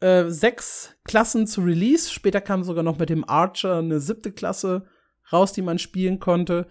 [0.00, 2.10] äh, sechs Klassen zu Release.
[2.10, 4.84] Später kam sogar noch mit dem Archer eine siebte Klasse
[5.32, 6.66] raus, die man spielen konnte.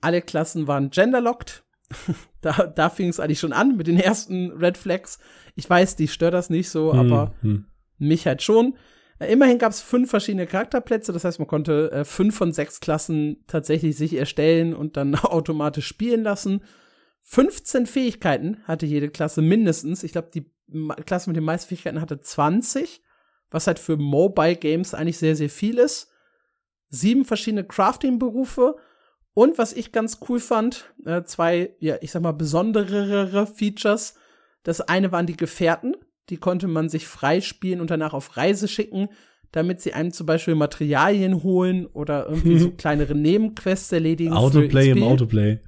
[0.00, 1.64] Alle Klassen waren genderlocked.
[2.40, 5.18] da da fing es eigentlich schon an mit den ersten Red Flags.
[5.54, 7.66] Ich weiß, die stört das nicht so, hm, aber hm.
[7.98, 8.76] mich halt schon.
[9.18, 12.80] Äh, immerhin gab es fünf verschiedene Charakterplätze, das heißt, man konnte äh, fünf von sechs
[12.80, 16.62] Klassen tatsächlich sich erstellen und dann automatisch spielen lassen.
[17.28, 20.04] 15 Fähigkeiten hatte jede Klasse mindestens.
[20.04, 20.48] Ich glaube, die
[21.04, 23.02] Klasse mit den meisten Fähigkeiten hatte 20,
[23.50, 26.08] was halt für Mobile Games eigentlich sehr, sehr viel ist.
[26.88, 28.76] Sieben verschiedene Crafting-Berufe
[29.36, 34.14] und was ich ganz cool fand, äh, zwei, ja, ich sag mal, besonderere Features.
[34.62, 35.94] Das eine waren die Gefährten.
[36.30, 39.10] Die konnte man sich freispielen und danach auf Reise schicken,
[39.52, 44.32] damit sie einem zum Beispiel Materialien holen oder irgendwie so kleinere Nebenquests erledigen.
[44.32, 45.60] Autoplay im Autoplay.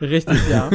[0.00, 0.68] Richtig, ja.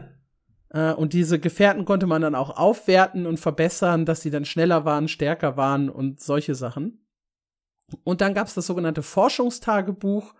[0.70, 4.86] äh, und diese Gefährten konnte man dann auch aufwerten und verbessern, dass sie dann schneller
[4.86, 7.04] waren, stärker waren und solche Sachen.
[8.04, 10.32] Und dann gab es das sogenannte Forschungstagebuch,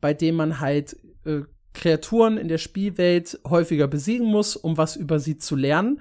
[0.00, 1.42] bei dem man halt äh,
[1.74, 6.00] Kreaturen in der Spielwelt häufiger besiegen muss, um was über sie zu lernen.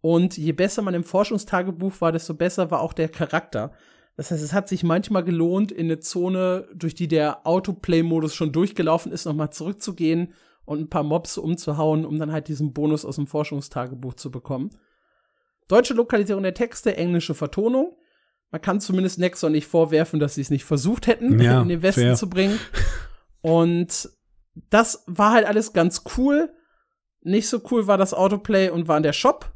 [0.00, 3.72] Und je besser man im Forschungstagebuch war, desto besser war auch der Charakter.
[4.16, 8.52] Das heißt, es hat sich manchmal gelohnt, in eine Zone, durch die der Autoplay-Modus schon
[8.52, 10.34] durchgelaufen ist, nochmal zurückzugehen
[10.64, 14.70] und ein paar Mobs umzuhauen, um dann halt diesen Bonus aus dem Forschungstagebuch zu bekommen.
[15.68, 17.96] Deutsche Lokalisierung der Texte, englische Vertonung.
[18.50, 21.82] Man kann zumindest Nexon nicht vorwerfen, dass sie es nicht versucht hätten, ja, in den
[21.82, 22.14] Westen fair.
[22.16, 22.58] zu bringen.
[23.42, 24.08] Und
[24.70, 26.52] das war halt alles ganz cool.
[27.20, 29.52] Nicht so cool war das Autoplay und war in der Shop,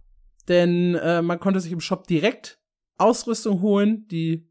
[0.48, 2.60] denn äh, man konnte sich im Shop direkt
[2.98, 4.48] Ausrüstung holen, die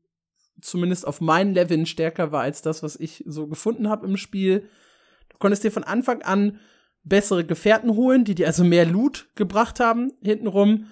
[0.62, 4.68] zumindest auf meinen Leveln stärker war als das, was ich so gefunden habe im Spiel.
[5.30, 6.60] Du konntest dir von Anfang an
[7.04, 10.88] bessere Gefährten holen, die dir also mehr Loot gebracht haben hintenrum.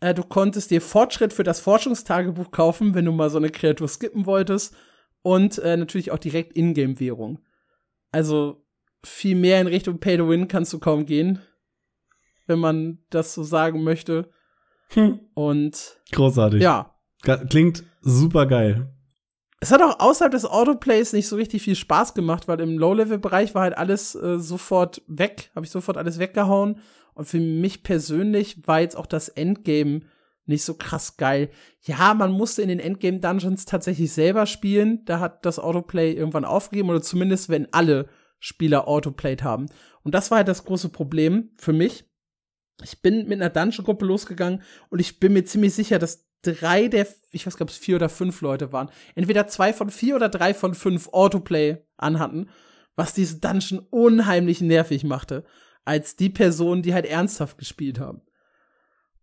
[0.00, 3.88] Äh, du konntest dir Fortschritt für das Forschungstagebuch kaufen, wenn du mal so eine Kreatur
[3.88, 4.74] skippen wolltest.
[5.22, 7.38] Und äh, natürlich auch direkt Ingame-Währung.
[8.12, 8.64] Also
[9.04, 11.40] viel mehr in Richtung Pay to Win kannst du kaum gehen,
[12.46, 14.30] wenn man das so sagen möchte.
[14.90, 15.20] Hm.
[15.34, 16.62] Und großartig.
[16.62, 16.94] Ja.
[17.48, 18.92] Klingt super geil.
[19.60, 23.54] Es hat auch außerhalb des Autoplays nicht so richtig viel Spaß gemacht, weil im Low-Level-Bereich
[23.54, 26.80] war halt alles äh, sofort weg, habe ich sofort alles weggehauen.
[27.14, 30.00] Und für mich persönlich war jetzt auch das Endgame
[30.52, 31.50] nicht so krass geil.
[31.80, 35.04] Ja, man musste in den Endgame-Dungeons tatsächlich selber spielen.
[35.04, 39.66] Da hat das Autoplay irgendwann aufgegeben, oder zumindest wenn alle Spieler Autoplayed haben.
[40.02, 42.04] Und das war halt das große Problem für mich.
[42.82, 47.06] Ich bin mit einer Dungeon-Gruppe losgegangen und ich bin mir ziemlich sicher, dass drei der,
[47.30, 50.54] ich weiß gar nicht, vier oder fünf Leute waren, entweder zwei von vier oder drei
[50.54, 52.48] von fünf Autoplay anhatten,
[52.96, 55.44] was diese Dungeon unheimlich nervig machte,
[55.84, 58.22] als die Personen, die halt ernsthaft gespielt haben.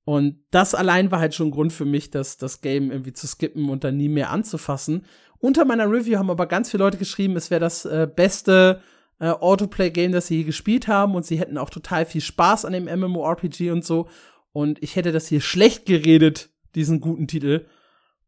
[0.05, 3.69] Und das allein war halt schon Grund für mich, das, das Game irgendwie zu skippen
[3.69, 5.05] und dann nie mehr anzufassen.
[5.39, 8.81] Unter meiner Review haben aber ganz viele Leute geschrieben, es wäre das äh, beste
[9.19, 12.73] äh, Autoplay-Game, das sie je gespielt haben und sie hätten auch total viel Spaß an
[12.73, 14.09] dem MMORPG und so.
[14.51, 17.67] Und ich hätte das hier schlecht geredet, diesen guten Titel.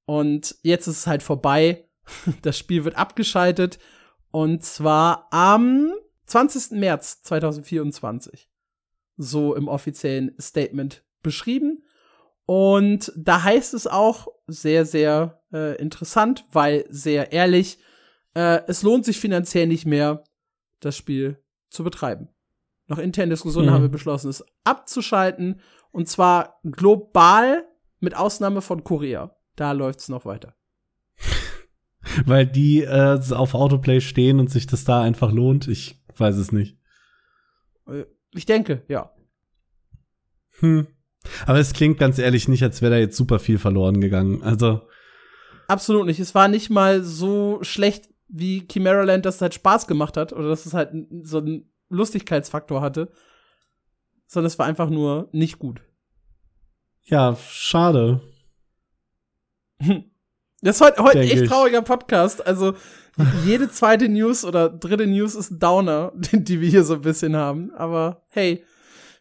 [0.06, 1.88] Und jetzt ist es halt vorbei.
[2.42, 3.80] Das Spiel wird abgeschaltet.
[4.32, 5.94] Und zwar am
[6.26, 6.80] 20.
[6.80, 8.50] März 2024.
[9.18, 11.84] So im offiziellen Statement beschrieben.
[12.46, 17.80] Und da heißt es auch sehr, sehr äh, interessant, weil sehr ehrlich,
[18.34, 20.24] äh, es lohnt sich finanziell nicht mehr,
[20.80, 22.30] das Spiel zu betreiben.
[22.88, 23.74] Nach internen Diskussionen mhm.
[23.74, 25.62] haben wir beschlossen, es abzuschalten.
[25.92, 27.66] Und zwar global
[28.00, 29.36] mit Ausnahme von Korea.
[29.56, 30.56] Da läuft's noch weiter.
[32.26, 35.68] Weil die äh, auf Autoplay stehen und sich das da einfach lohnt.
[35.68, 36.78] Ich weiß es nicht.
[37.88, 39.14] Äh, ich denke, ja.
[40.60, 40.88] Hm.
[41.46, 44.44] Aber es klingt ganz ehrlich nicht, als wäre da jetzt super viel verloren gegangen.
[44.44, 44.82] Also.
[45.68, 46.20] Absolut nicht.
[46.20, 50.50] Es war nicht mal so schlecht, wie Chimera Land das halt Spaß gemacht hat oder
[50.50, 50.92] dass es halt
[51.24, 53.12] so einen Lustigkeitsfaktor hatte.
[54.28, 55.82] Sondern es war einfach nur nicht gut.
[57.04, 58.22] Ja, schade.
[60.64, 62.46] Das ist heute, heute echt trauriger Podcast.
[62.46, 62.76] Also,
[63.46, 67.36] jede zweite News oder dritte News ist ein Downer, die wir hier so ein bisschen
[67.36, 67.72] haben.
[67.74, 68.64] Aber hey,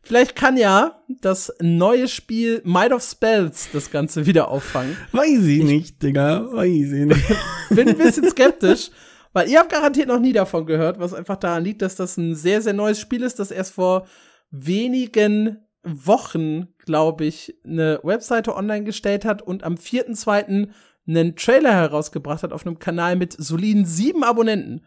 [0.03, 4.97] Vielleicht kann ja das neue Spiel Might of Spells das Ganze wieder auffangen.
[5.13, 6.47] Weiß ich nicht, Digga.
[6.53, 7.37] Weiß ich nicht.
[7.71, 8.91] Bin ein bisschen skeptisch,
[9.33, 12.35] weil ihr habt garantiert noch nie davon gehört, was einfach daran liegt, dass das ein
[12.35, 14.07] sehr, sehr neues Spiel ist, das erst vor
[14.51, 20.69] wenigen Wochen, glaube ich, eine Webseite online gestellt hat und am 4.2.
[21.07, 24.83] einen Trailer herausgebracht hat auf einem Kanal mit soliden sieben Abonnenten.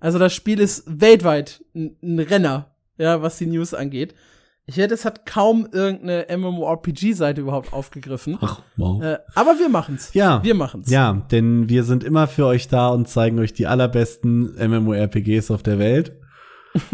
[0.00, 4.14] Also das Spiel ist weltweit ein Renner, ja, was die News angeht.
[4.66, 8.38] Ich werde, es hat kaum irgendeine MMORPG-Seite überhaupt aufgegriffen.
[8.40, 9.02] Ach, wow.
[9.02, 10.14] Äh, aber wir machen's.
[10.14, 10.42] Ja.
[10.42, 10.90] Wir machen's.
[10.90, 15.62] Ja, denn wir sind immer für euch da und zeigen euch die allerbesten MMORPGs auf
[15.62, 16.18] der Welt.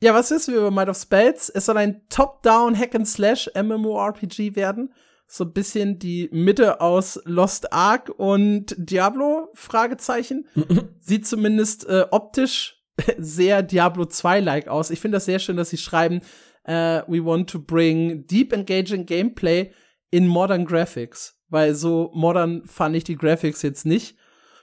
[0.00, 1.50] ja, was wissen wir über Might of Spells?
[1.50, 4.92] Es soll ein Top-Down Hack-and-Slash MMORPG werden.
[5.28, 9.50] So ein bisschen die Mitte aus Lost Ark und Diablo?
[9.54, 10.48] Fragezeichen.
[10.98, 12.75] Sieht zumindest äh, optisch
[13.18, 14.90] sehr Diablo 2-like aus.
[14.90, 16.20] Ich finde das sehr schön, dass sie schreiben,
[16.68, 19.70] uh, we want to bring deep engaging gameplay
[20.10, 21.40] in modern graphics.
[21.48, 24.16] Weil so modern fand ich die Graphics jetzt nicht.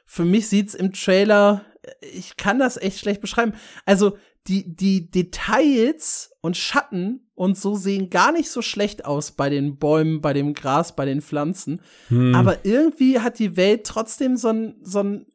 [0.05, 1.65] Für mich sieht's im Trailer,
[2.01, 3.53] ich kann das echt schlecht beschreiben.
[3.85, 4.17] Also,
[4.47, 9.77] die, die Details und Schatten und so sehen gar nicht so schlecht aus bei den
[9.77, 11.81] Bäumen, bei dem Gras, bei den Pflanzen.
[12.09, 12.35] Hm.
[12.35, 15.27] Aber irgendwie hat die Welt trotzdem so ein, so ein,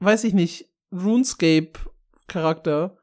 [0.00, 1.72] weiß ich nicht, RuneScape
[2.26, 2.96] Charakter,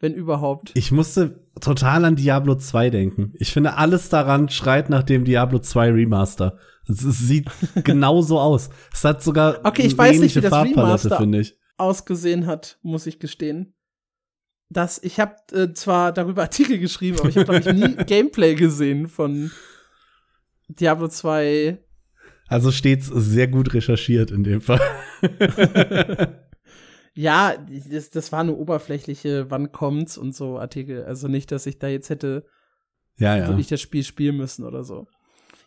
[0.00, 0.72] wenn überhaupt.
[0.74, 3.32] Ich musste total an Diablo 2 denken.
[3.38, 6.58] Ich finde, alles daran schreit nach dem Diablo 2 Remaster.
[6.88, 7.48] Es, sieht
[7.84, 8.70] genauso aus.
[8.92, 11.26] Es hat sogar okay, ich weiß nicht, wie das Remaster
[11.76, 13.74] ausgesehen hat, muss ich gestehen.
[14.68, 18.54] Das, ich habe äh, zwar darüber Artikel geschrieben, aber ich habe glaube ich nie Gameplay
[18.54, 19.50] gesehen von
[20.68, 21.78] Diablo 2.
[22.48, 24.80] Also stets sehr gut recherchiert in dem Fall.
[27.14, 31.04] Ja, das, das war eine oberflächliche, wann kommt's und so Artikel.
[31.04, 32.44] Also nicht, dass ich da jetzt hätte
[33.16, 33.48] ja, ja.
[33.48, 35.06] wirklich das Spiel spielen müssen oder so.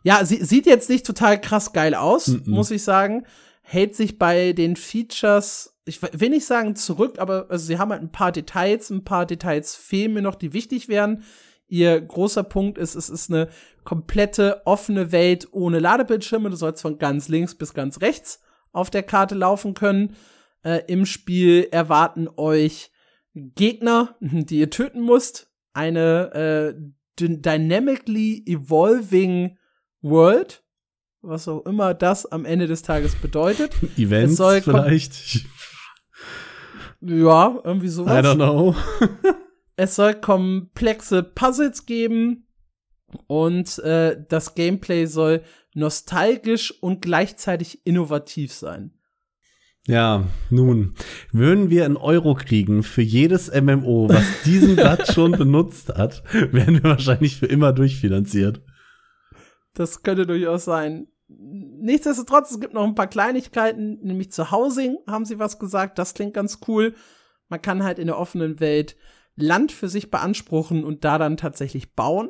[0.03, 2.49] Ja, sie, sieht jetzt nicht total krass geil aus, mm -mm.
[2.49, 3.25] muss ich sagen.
[3.61, 8.01] Hält sich bei den Features, ich will nicht sagen zurück, aber also sie haben halt
[8.01, 11.23] ein paar Details, ein paar Details fehlen mir noch, die wichtig wären.
[11.67, 13.49] Ihr großer Punkt ist, es ist eine
[13.83, 16.49] komplette offene Welt ohne Ladebildschirme.
[16.49, 18.41] Du sollst von ganz links bis ganz rechts
[18.71, 20.15] auf der Karte laufen können
[20.63, 22.91] äh, im Spiel erwarten euch
[23.33, 25.49] Gegner, die ihr töten müsst.
[25.73, 26.79] Eine äh,
[27.19, 29.57] dynamically evolving
[30.01, 30.63] world,
[31.21, 33.73] was auch immer das am Ende des Tages bedeutet.
[33.97, 35.45] Events vielleicht.
[37.01, 38.23] Ja, irgendwie sowas.
[38.23, 38.75] I don't know.
[39.75, 42.47] es soll komplexe Puzzles geben
[43.27, 45.43] und äh, das Gameplay soll
[45.73, 48.93] nostalgisch und gleichzeitig innovativ sein.
[49.85, 50.95] Ja, nun,
[51.33, 56.75] würden wir einen Euro kriegen für jedes MMO, was diesen Satz schon benutzt hat, wären
[56.75, 58.61] wir wahrscheinlich für immer durchfinanziert.
[59.73, 61.07] Das könnte durchaus sein.
[61.27, 66.13] Nichtsdestotrotz, es gibt noch ein paar Kleinigkeiten, nämlich zu Housing haben sie was gesagt, das
[66.13, 66.93] klingt ganz cool.
[67.49, 68.95] Man kann halt in der offenen Welt
[69.35, 72.29] Land für sich beanspruchen und da dann tatsächlich bauen.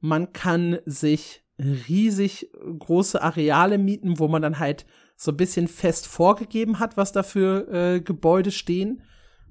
[0.00, 4.84] Man kann sich riesig große Areale mieten, wo man dann halt
[5.22, 9.02] so ein bisschen fest vorgegeben hat, was da für äh, Gebäude stehen.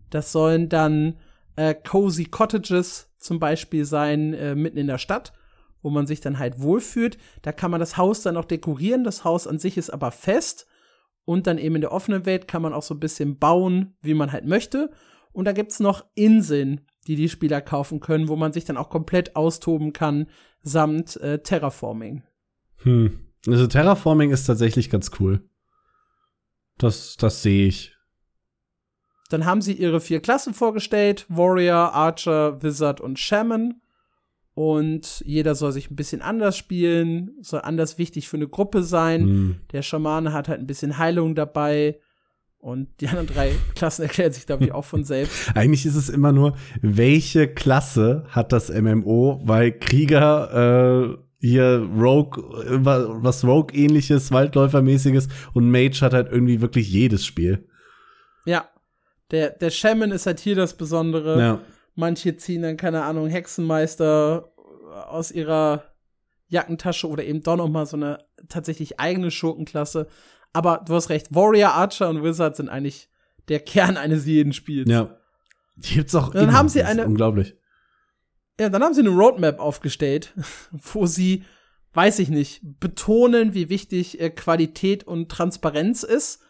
[0.09, 1.15] Das sollen dann
[1.55, 5.31] äh, cozy Cottages zum Beispiel sein, äh, mitten in der Stadt,
[5.81, 7.17] wo man sich dann halt wohlfühlt.
[7.41, 9.05] Da kann man das Haus dann auch dekorieren.
[9.05, 10.67] Das Haus an sich ist aber fest.
[11.23, 14.13] Und dann eben in der offenen Welt kann man auch so ein bisschen bauen, wie
[14.13, 14.91] man halt möchte.
[15.31, 18.89] Und da gibt's noch Inseln, die die Spieler kaufen können, wo man sich dann auch
[18.89, 20.27] komplett austoben kann,
[20.63, 22.23] samt äh, Terraforming.
[22.83, 23.19] Hm.
[23.47, 25.47] Also Terraforming ist tatsächlich ganz cool.
[26.81, 27.95] Das, das sehe ich.
[29.29, 33.81] Dann haben sie ihre vier Klassen vorgestellt: Warrior, Archer, Wizard und Shaman.
[34.53, 39.25] Und jeder soll sich ein bisschen anders spielen, soll anders wichtig für eine Gruppe sein.
[39.25, 39.55] Mhm.
[39.71, 41.99] Der Schamane hat halt ein bisschen Heilung dabei.
[42.57, 45.51] Und die anderen drei Klassen erklären sich, glaube ich, auch von selbst.
[45.55, 52.43] Eigentlich ist es immer nur, welche Klasse hat das MMO, weil Krieger äh, hier Rogue,
[53.23, 57.67] was Rogue-ähnliches, Waldläufermäßiges und Mage hat halt irgendwie wirklich jedes Spiel.
[58.45, 58.69] Ja.
[59.31, 61.39] Der, der Shaman ist halt hier das Besondere.
[61.39, 61.59] Ja.
[61.95, 64.51] Manche ziehen dann, keine Ahnung, Hexenmeister
[65.07, 65.83] aus ihrer
[66.47, 70.07] Jackentasche oder eben doch noch mal so eine tatsächlich eigene Schurkenklasse.
[70.53, 73.09] Aber du hast recht, Warrior, Archer und Wizard sind eigentlich
[73.47, 74.89] der Kern eines jeden Spiels.
[74.89, 75.17] Ja.
[75.77, 76.31] Die gibt's auch.
[76.31, 77.05] dann haben sie eine.
[77.05, 77.55] Unglaublich.
[78.61, 80.35] Ja, dann haben sie eine Roadmap aufgestellt,
[80.71, 81.45] wo sie,
[81.95, 86.43] weiß ich nicht, betonen, wie wichtig äh, Qualität und Transparenz ist,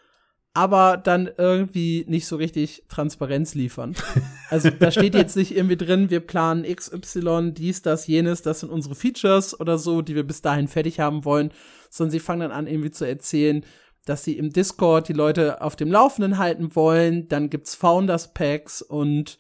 [0.54, 3.96] aber dann irgendwie nicht so richtig Transparenz liefern.
[4.50, 8.70] Also da steht jetzt nicht irgendwie drin, wir planen XY, dies, das, jenes, das sind
[8.70, 11.54] unsere Features oder so, die wir bis dahin fertig haben wollen,
[11.90, 13.64] sondern sie fangen dann an, irgendwie zu erzählen,
[14.04, 18.82] dass sie im Discord die Leute auf dem Laufenden halten wollen, dann gibt's Founders Packs
[18.82, 19.38] und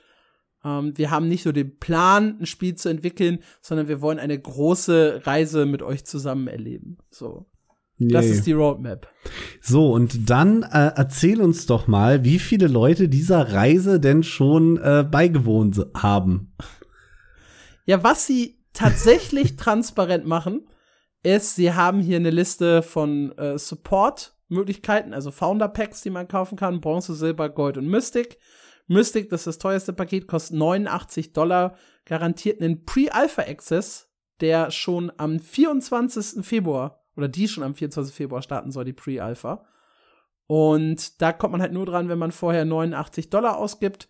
[0.63, 4.39] Ähm, wir haben nicht nur den Plan, ein Spiel zu entwickeln, sondern wir wollen eine
[4.39, 6.97] große Reise mit euch zusammen erleben.
[7.09, 7.47] So.
[8.09, 8.33] Das Yay.
[8.33, 9.07] ist die Roadmap.
[9.61, 14.77] So, und dann äh, erzähl uns doch mal, wie viele Leute dieser Reise denn schon
[14.77, 16.55] äh, beigewohnt haben.
[17.85, 20.67] Ja, was sie tatsächlich transparent machen,
[21.21, 26.81] ist, sie haben hier eine Liste von äh, Support-Möglichkeiten, also Founder-Packs, die man kaufen kann,
[26.81, 28.39] Bronze, Silber, Gold und Mystic.
[28.91, 31.75] Mystic, das ist das teuerste Paket, kostet 89 Dollar,
[32.05, 34.09] garantiert einen Pre-Alpha-Access,
[34.41, 36.45] der schon am 24.
[36.45, 38.13] Februar, oder die schon am 24.
[38.13, 39.65] Februar starten soll, die Pre-Alpha.
[40.45, 44.09] Und da kommt man halt nur dran, wenn man vorher 89 Dollar ausgibt.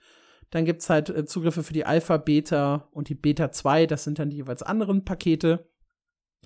[0.50, 3.86] Dann gibt's halt äh, Zugriffe für die Alpha, Beta und die Beta 2.
[3.86, 5.70] Das sind dann die jeweils anderen Pakete.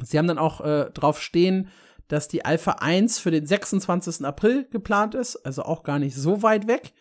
[0.01, 1.69] Sie haben dann auch äh, drauf stehen,
[2.09, 4.25] dass die Alpha 1 für den 26.
[4.25, 6.93] April geplant ist, also auch gar nicht so weit weg.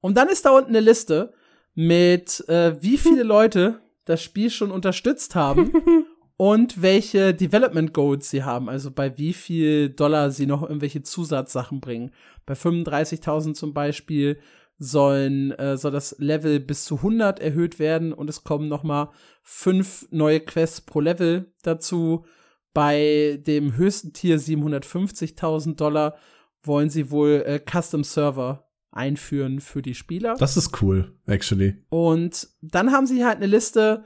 [0.00, 1.32] Und dann ist da unten eine Liste
[1.74, 5.72] mit, äh, wie viele Leute das Spiel schon unterstützt haben
[6.36, 11.80] und welche Development Goals sie haben, also bei wie viel Dollar sie noch irgendwelche Zusatzsachen
[11.80, 12.12] bringen.
[12.46, 14.38] Bei 35.000 zum Beispiel
[14.78, 19.10] sollen äh, soll das Level bis zu 100 erhöht werden und es kommen noch mal
[19.42, 22.24] fünf neue Quests pro Level dazu.
[22.72, 26.16] Bei dem höchsten Tier 750.000 Dollar
[26.62, 30.34] wollen sie wohl äh, Custom Server einführen für die Spieler.
[30.38, 31.76] Das ist cool, actually.
[31.90, 34.04] Und dann haben sie halt eine Liste,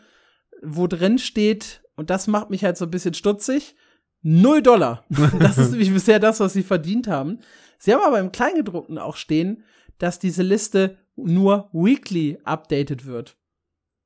[0.63, 3.77] wo drin steht, und das macht mich halt so ein bisschen stutzig,
[4.23, 5.05] 0 Dollar.
[5.39, 7.41] Das ist nämlich bisher das, was sie verdient haben.
[7.79, 9.65] Sie haben aber im Kleingedruckten auch stehen,
[9.99, 13.37] dass diese Liste nur weekly updated wird.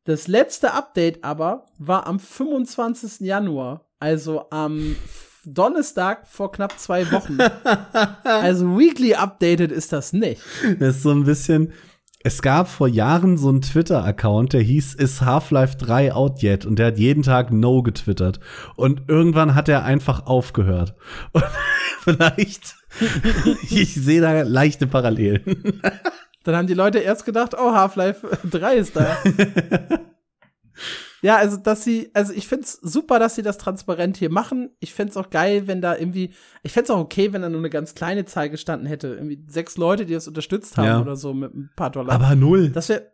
[0.05, 3.27] Das letzte Update aber war am 25.
[3.27, 4.97] Januar, also am
[5.47, 7.39] Donnerstag vor knapp zwei Wochen.
[8.25, 10.43] also weekly updated ist das nicht.
[10.81, 11.73] Das ist so ein bisschen.
[12.25, 16.67] Es gab vor Jahren so einen Twitter-Account, der hieß Is Half-Life 3 out yet?
[16.67, 18.41] Und der hat jeden Tag No getwittert.
[18.75, 20.97] Und irgendwann hat er einfach aufgehört.
[21.31, 21.45] Und
[22.01, 22.75] vielleicht,
[23.71, 25.81] ich sehe da leichte Parallelen.
[26.43, 29.17] Dann haben die Leute erst gedacht, oh, Half-Life 3 ist da.
[31.23, 34.71] ja, also, dass sie, also ich find's super, dass sie das transparent hier machen.
[34.81, 37.71] Ich find's auch geil, wenn da irgendwie, ich find's auch okay, wenn da nur eine
[37.71, 39.09] ganz kleine Zahl gestanden hätte.
[39.09, 41.01] Irgendwie sechs Leute, die das unterstützt haben Ja.
[41.01, 42.15] oder so mit ein paar Dollar.
[42.15, 42.71] Aber null.
[42.71, 43.13] Das wäre,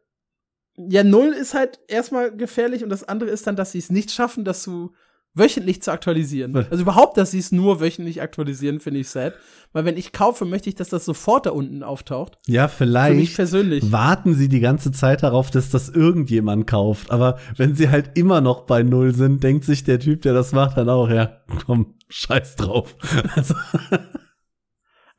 [0.76, 4.10] ja, null ist halt erstmal gefährlich und das andere ist dann, dass sie es nicht
[4.10, 4.92] schaffen, das zu
[5.34, 6.54] wöchentlich zu aktualisieren.
[6.56, 9.34] Also überhaupt, dass sie es nur wöchentlich aktualisieren, finde ich sad.
[9.72, 12.36] Weil wenn ich kaufe, möchte ich, dass das sofort da unten auftaucht.
[12.46, 13.90] Ja, Für mich vielleicht persönlich.
[13.92, 17.10] warten sie die ganze Zeit darauf, dass das irgendjemand kauft.
[17.10, 20.52] Aber wenn sie halt immer noch bei null sind, denkt sich der Typ, der das
[20.52, 22.96] macht, dann auch, ja, komm, scheiß drauf.
[23.34, 23.54] Also,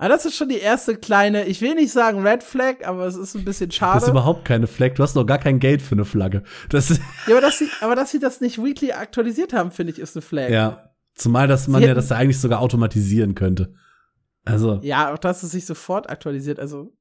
[0.03, 3.15] Aber das ist schon die erste kleine, ich will nicht sagen Red Flag, aber es
[3.15, 4.11] ist ein bisschen das ist schade.
[4.11, 4.95] überhaupt keine Flag.
[4.95, 6.43] Du hast noch gar kein Geld für eine Flagge.
[6.67, 9.93] Das ist, Ja, aber dass sie, aber dass sie das nicht weekly aktualisiert haben, finde
[9.93, 10.49] ich, ist eine Flag.
[10.49, 10.89] ja.
[11.15, 13.75] Zumal, dass man Sie ja das ja eigentlich sogar automatisieren könnte.
[14.43, 16.91] Also, Ja, auch dass es sich sofort aktualisiert, also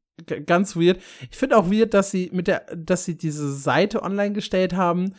[0.47, 1.01] ganz weird.
[1.29, 5.15] Ich finde auch weird, dass sie mit der, dass sie diese Seite online gestellt haben,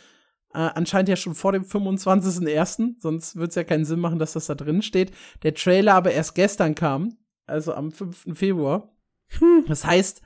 [0.54, 4.32] äh, anscheinend ja schon vor dem 25.01., sonst würde es ja keinen Sinn machen, dass
[4.32, 5.10] das da drin steht.
[5.42, 8.36] Der Trailer aber erst gestern kam, also am 5.
[8.36, 8.90] Februar.
[9.66, 10.22] Das heißt,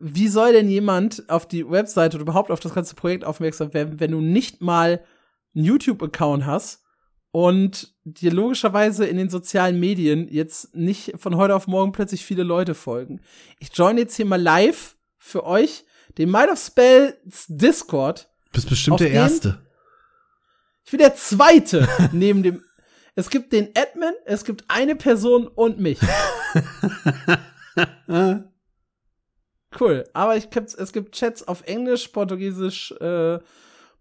[0.00, 4.00] wie soll denn jemand auf die Webseite oder überhaupt auf das ganze Projekt aufmerksam werden,
[4.00, 5.04] wenn du nicht mal
[5.54, 6.82] einen YouTube-Account hast
[7.30, 12.42] und dir logischerweise in den sozialen Medien jetzt nicht von heute auf morgen plötzlich viele
[12.42, 13.20] Leute folgen.
[13.58, 15.84] Ich join jetzt hier mal live für euch
[16.18, 18.28] den Might of Spells Discord.
[18.52, 19.62] bist bestimmt der Erste.
[20.84, 22.62] Ich bin der Zweite neben dem.
[23.14, 25.98] Es gibt den Admin, es gibt eine Person und mich.
[29.78, 30.04] Cool.
[30.12, 33.38] Aber ich es gibt Chats auf Englisch, Portugiesisch, äh,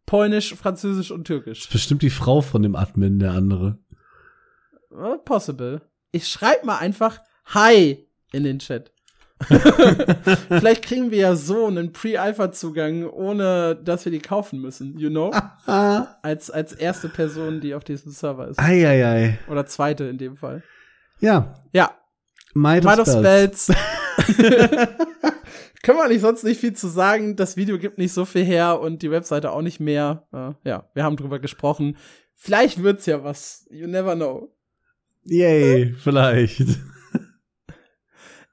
[0.05, 1.61] Polnisch, Französisch und Türkisch.
[1.61, 3.79] ist bestimmt die Frau von dem Admin, der andere.
[4.91, 5.81] Äh, Possible.
[6.11, 8.92] Ich schreib mal einfach Hi in den Chat.
[10.49, 15.31] Vielleicht kriegen wir ja so einen Pre-Alpha-Zugang, ohne dass wir die kaufen müssen, you know?
[16.21, 18.59] Als, als erste Person, die auf diesem Server ist.
[18.59, 19.39] Eieiei.
[19.49, 20.63] Oder zweite in dem Fall.
[21.19, 21.91] Ja, Ja,
[22.53, 23.07] Might, Might of.
[23.07, 23.67] Spells.
[25.83, 27.35] Können wir nicht sonst nicht viel zu sagen.
[27.35, 30.27] Das Video gibt nicht so viel her und die Webseite auch nicht mehr.
[30.31, 31.97] Äh, ja, wir haben drüber gesprochen.
[32.35, 33.67] Vielleicht wird's ja was.
[33.69, 34.53] You never know.
[35.25, 36.61] Yay, vielleicht.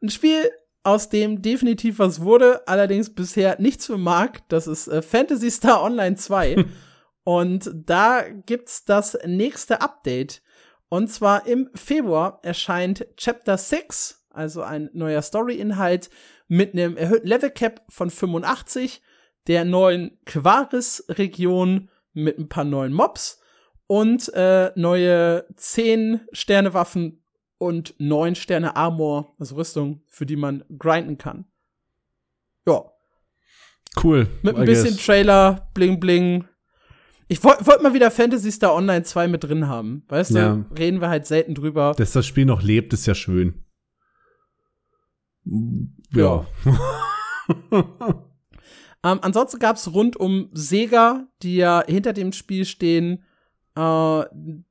[0.03, 0.51] Ein Spiel,
[0.83, 4.49] aus dem definitiv was wurde, allerdings bisher nichts für Mark.
[4.49, 6.65] Das ist äh, Phantasy Star Online 2.
[7.25, 10.43] und da gibt's das nächste Update.
[10.89, 16.11] Und zwar im Februar erscheint Chapter 6, also ein neuer Story-Inhalt
[16.49, 19.01] mit einem erhöhten Level Cap von 85.
[19.47, 23.41] der neuen Quaris-Region mit ein paar neuen Mobs
[23.87, 27.20] und äh, neue 10 Sterne Waffen
[27.61, 31.45] und 9 Sterne Armor, also Rüstung, für die man grinden kann.
[32.67, 32.85] Ja.
[34.03, 34.29] Cool.
[34.43, 35.05] Mit ein bisschen guess.
[35.05, 36.45] Trailer, bling bling.
[37.29, 40.05] Ich wollte wollt mal wieder Fantasy Star Online 2 mit drin haben.
[40.09, 40.57] Weißt Ja.
[40.57, 41.95] du, reden wir halt selten drüber.
[41.97, 43.63] Dass das Spiel noch lebt, ist ja schön.
[46.13, 46.47] Ja.
[49.03, 53.25] Ähm, ansonsten gab es rund um Sega, die ja hinter dem Spiel stehen,
[53.77, 54.25] äh,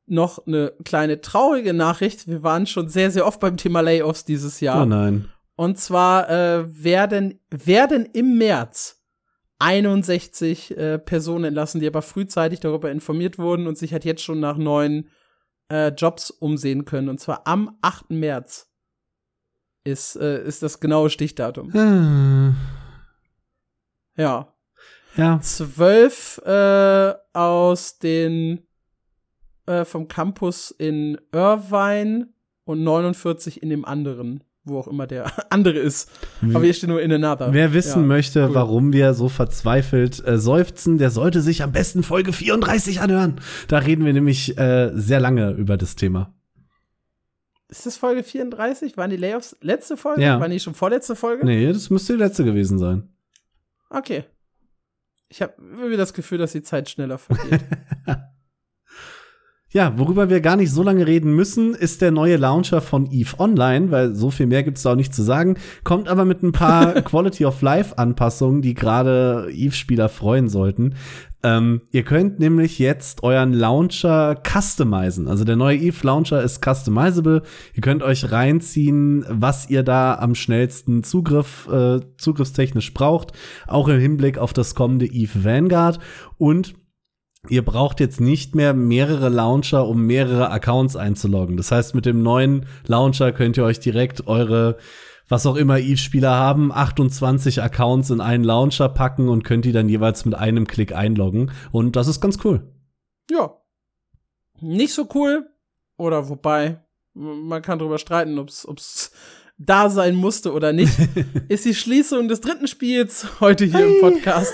[0.05, 2.27] noch eine kleine traurige Nachricht.
[2.27, 4.83] Wir waren schon sehr, sehr oft beim Thema Layoffs dieses Jahr.
[4.83, 5.29] Oh nein.
[5.55, 9.03] Und zwar äh, werden, werden im März
[9.59, 14.39] 61 äh, Personen entlassen, die aber frühzeitig darüber informiert wurden und sich halt jetzt schon
[14.39, 15.09] nach neuen
[15.69, 17.09] äh, Jobs umsehen können.
[17.09, 18.11] Und zwar am 8.
[18.11, 18.71] März
[19.83, 21.71] ist, äh, ist das genaue Stichdatum.
[21.75, 22.53] Äh,
[24.21, 24.53] Ja.
[25.15, 25.41] Ja.
[25.41, 28.65] zwölf äh, aus den
[29.69, 32.27] äh, vom Campus in Irvine
[32.65, 36.09] und 49 in dem anderen, wo auch immer der andere ist.
[36.41, 37.53] Aber hier steht nur in another.
[37.53, 38.53] Wer wissen Ja, möchte, cool.
[38.55, 43.39] warum wir so verzweifelt äh, seufzen, der sollte sich am besten Folge 34 anhören.
[43.67, 46.33] Da reden wir nämlich äh, sehr lange über das Thema.
[47.67, 48.97] Ist das Folge 34?
[48.97, 50.23] Waren die Layoffs letzte Folge?
[50.23, 50.39] Ja.
[50.39, 51.45] Waren die schon vorletzte Folge?
[51.45, 53.07] Nee, das müsste die letzte gewesen sein.
[53.91, 54.23] Okay.
[55.27, 57.61] Ich habe irgendwie das Gefühl, dass die Zeit schneller vergeht.
[59.71, 63.39] Ja, worüber wir gar nicht so lange reden müssen, ist der neue Launcher von EVE
[63.39, 66.51] Online, weil so viel mehr gibt's da auch nicht zu sagen, kommt aber mit ein
[66.51, 70.95] paar Quality of Life Anpassungen, die gerade EVE-Spieler freuen sollten.
[71.43, 75.27] Ähm, ihr könnt nämlich jetzt euren Launcher customizen.
[75.27, 77.43] Also der neue EVE Launcher ist customizable.
[77.75, 83.33] Ihr könnt euch reinziehen, was ihr da am schnellsten Zugriff, äh, zugriffstechnisch braucht,
[83.67, 85.99] auch im Hinblick auf das kommende EVE Vanguard
[86.39, 86.73] und
[87.49, 91.57] Ihr braucht jetzt nicht mehr mehrere Launcher, um mehrere Accounts einzuloggen.
[91.57, 94.77] Das heißt, mit dem neuen Launcher könnt ihr euch direkt eure,
[95.27, 99.89] was auch immer Eve-Spieler haben, 28 Accounts in einen Launcher packen und könnt die dann
[99.89, 101.51] jeweils mit einem Klick einloggen.
[101.71, 102.71] Und das ist ganz cool.
[103.31, 103.55] ja.
[104.61, 105.49] Nicht so cool.
[105.97, 106.81] Oder wobei,
[107.13, 109.11] man kann drüber streiten, ob's, ob's
[109.57, 110.93] da sein musste oder nicht,
[111.49, 114.53] ist die Schließung des dritten Spiels heute hier im Podcast.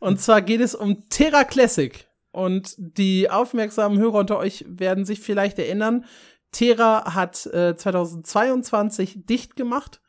[0.00, 2.06] Und zwar geht es um Terra Classic.
[2.32, 6.06] Und die aufmerksamen Hörer unter euch werden sich vielleicht erinnern,
[6.50, 10.00] Terra hat äh, 2022 dicht gemacht,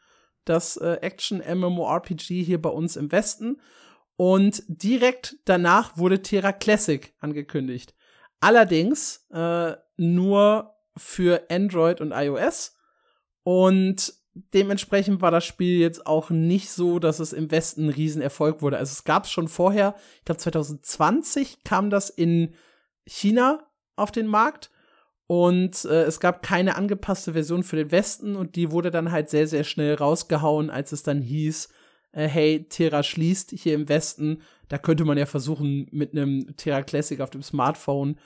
[0.45, 3.61] das äh, Action-MMORPG hier bei uns im Westen.
[4.15, 7.95] Und direkt danach wurde Terra Classic angekündigt.
[8.39, 12.75] Allerdings äh, nur für Android und iOS.
[13.43, 18.61] Und dementsprechend war das Spiel jetzt auch nicht so, dass es im Westen ein Riesenerfolg
[18.61, 18.77] wurde.
[18.77, 22.53] Also es gab es schon vorher, ich glaube 2020 kam das in
[23.05, 24.71] China auf den Markt
[25.27, 29.29] und äh, es gab keine angepasste Version für den Westen und die wurde dann halt
[29.29, 31.69] sehr, sehr schnell rausgehauen, als es dann hieß,
[32.11, 34.41] äh, hey, Terra schließt hier im Westen.
[34.67, 38.17] Da könnte man ja versuchen, mit einem Terra Classic auf dem Smartphone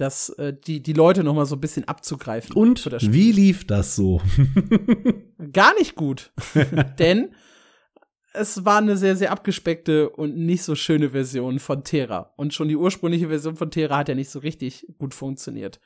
[0.00, 2.56] das, äh, die, die Leute noch mal so ein bisschen abzugreifen.
[2.56, 4.20] Und wie lief das so?
[5.52, 6.32] Gar nicht gut.
[6.98, 7.34] Denn
[8.32, 12.32] es war eine sehr, sehr abgespeckte und nicht so schöne Version von Terra.
[12.36, 15.80] Und schon die ursprüngliche Version von Terra hat ja nicht so richtig gut funktioniert.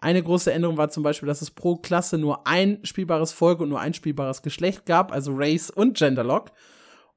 [0.00, 3.68] Eine große Änderung war zum Beispiel, dass es pro Klasse nur ein spielbares Volk und
[3.68, 6.52] nur ein spielbares Geschlecht gab, also Race und Genderlock.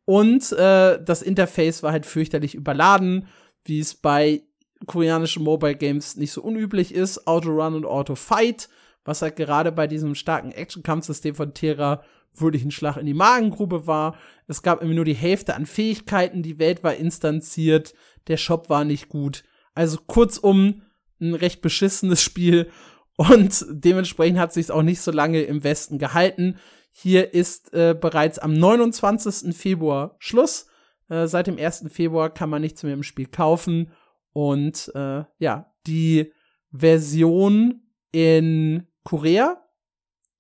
[0.06, 3.28] Und äh, das Interface war halt fürchterlich überladen,
[3.66, 4.42] wie es bei
[4.86, 7.28] koreanischen Mobile Games nicht so unüblich ist.
[7.28, 8.70] Auto Run und Auto Fight,
[9.04, 12.04] was halt gerade bei diesem starken Action-Kampfsystem von Terra
[12.36, 14.16] wirklich ein Schlag in die Magengrube war.
[14.48, 17.94] Es gab irgendwie nur die Hälfte an Fähigkeiten, die Welt war instanziert,
[18.28, 19.44] der Shop war nicht gut.
[19.74, 20.84] Also kurzum,
[21.20, 22.70] ein recht beschissenes Spiel
[23.18, 26.58] und dementsprechend hat sich auch nicht so lange im Westen gehalten.
[26.92, 29.56] Hier ist äh, bereits am 29.
[29.56, 30.68] Februar Schluss.
[31.10, 31.86] Äh, seit dem 1.
[31.90, 33.92] Februar kann man nichts mehr im Spiel kaufen.
[34.34, 36.32] Und äh, ja, die
[36.72, 39.62] Version in Korea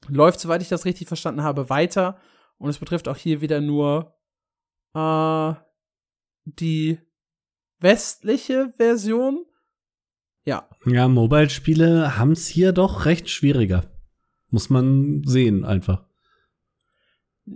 [0.07, 2.17] läuft, soweit ich das richtig verstanden habe, weiter.
[2.57, 4.15] Und es betrifft auch hier wieder nur
[4.93, 5.53] äh,
[6.45, 6.99] die
[7.79, 9.45] westliche Version.
[10.45, 13.85] Ja, Ja, Mobile-Spiele haben's hier doch recht schwieriger.
[14.49, 16.10] Muss man sehen, einfach.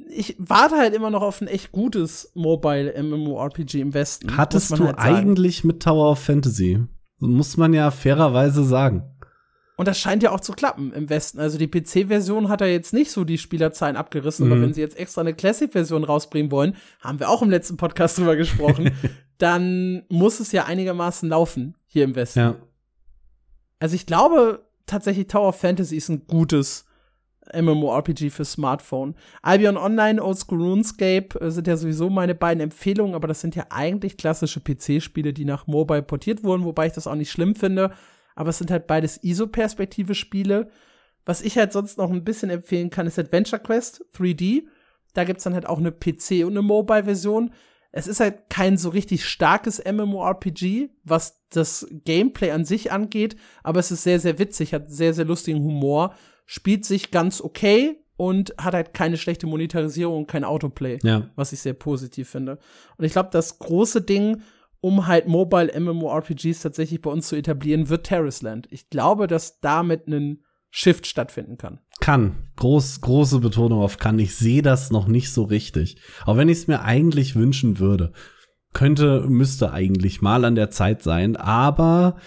[0.09, 4.35] Ich warte halt immer noch auf ein echt gutes Mobile MMORPG im Westen.
[4.35, 6.83] Hattest du halt eigentlich mit Tower of Fantasy?
[7.19, 9.03] Muss man ja fairerweise sagen.
[9.77, 11.39] Und das scheint ja auch zu klappen im Westen.
[11.39, 14.53] Also die PC-Version hat ja jetzt nicht so die Spielerzahlen abgerissen, mhm.
[14.53, 18.17] aber wenn sie jetzt extra eine Classic-Version rausbringen wollen, haben wir auch im letzten Podcast
[18.17, 18.91] drüber gesprochen,
[19.37, 22.39] dann muss es ja einigermaßen laufen hier im Westen.
[22.39, 22.55] Ja.
[23.79, 26.84] Also ich glaube tatsächlich Tower of Fantasy ist ein gutes
[27.53, 29.15] MMORPG für Smartphone.
[29.41, 33.65] Albion Online, Oldschool RuneScape äh, sind ja sowieso meine beiden Empfehlungen, aber das sind ja
[33.69, 37.91] eigentlich klassische PC-Spiele, die nach Mobile portiert wurden, wobei ich das auch nicht schlimm finde
[38.35, 40.69] aber es sind halt beides ISO-Perspektive-Spiele.
[41.25, 44.63] Was ich halt sonst noch ein bisschen empfehlen kann, ist Adventure Quest 3D.
[45.13, 47.53] Da gibt's dann halt auch eine PC- und eine Mobile-Version.
[47.91, 53.79] Es ist halt kein so richtig starkes MMORPG, was das Gameplay an sich angeht, aber
[53.79, 56.13] es ist sehr, sehr witzig, hat sehr, sehr lustigen Humor,
[56.45, 61.29] spielt sich ganz okay und hat halt keine schlechte Monetarisierung und kein Autoplay, ja.
[61.35, 62.59] was ich sehr positiv finde.
[62.97, 64.41] Und ich glaube, das große Ding,
[64.79, 68.67] um halt Mobile MMORPGs tatsächlich bei uns zu etablieren, wird Terraceland.
[68.71, 71.79] Ich glaube, dass damit ein Shift stattfinden kann.
[72.01, 72.49] Kann.
[72.57, 74.19] Groß, große Betonung auf kann.
[74.19, 75.97] Ich sehe das noch nicht so richtig.
[76.25, 78.11] Auch wenn ich es mir eigentlich wünschen würde.
[78.73, 81.37] Könnte, müsste eigentlich mal an der Zeit sein.
[81.37, 82.17] Aber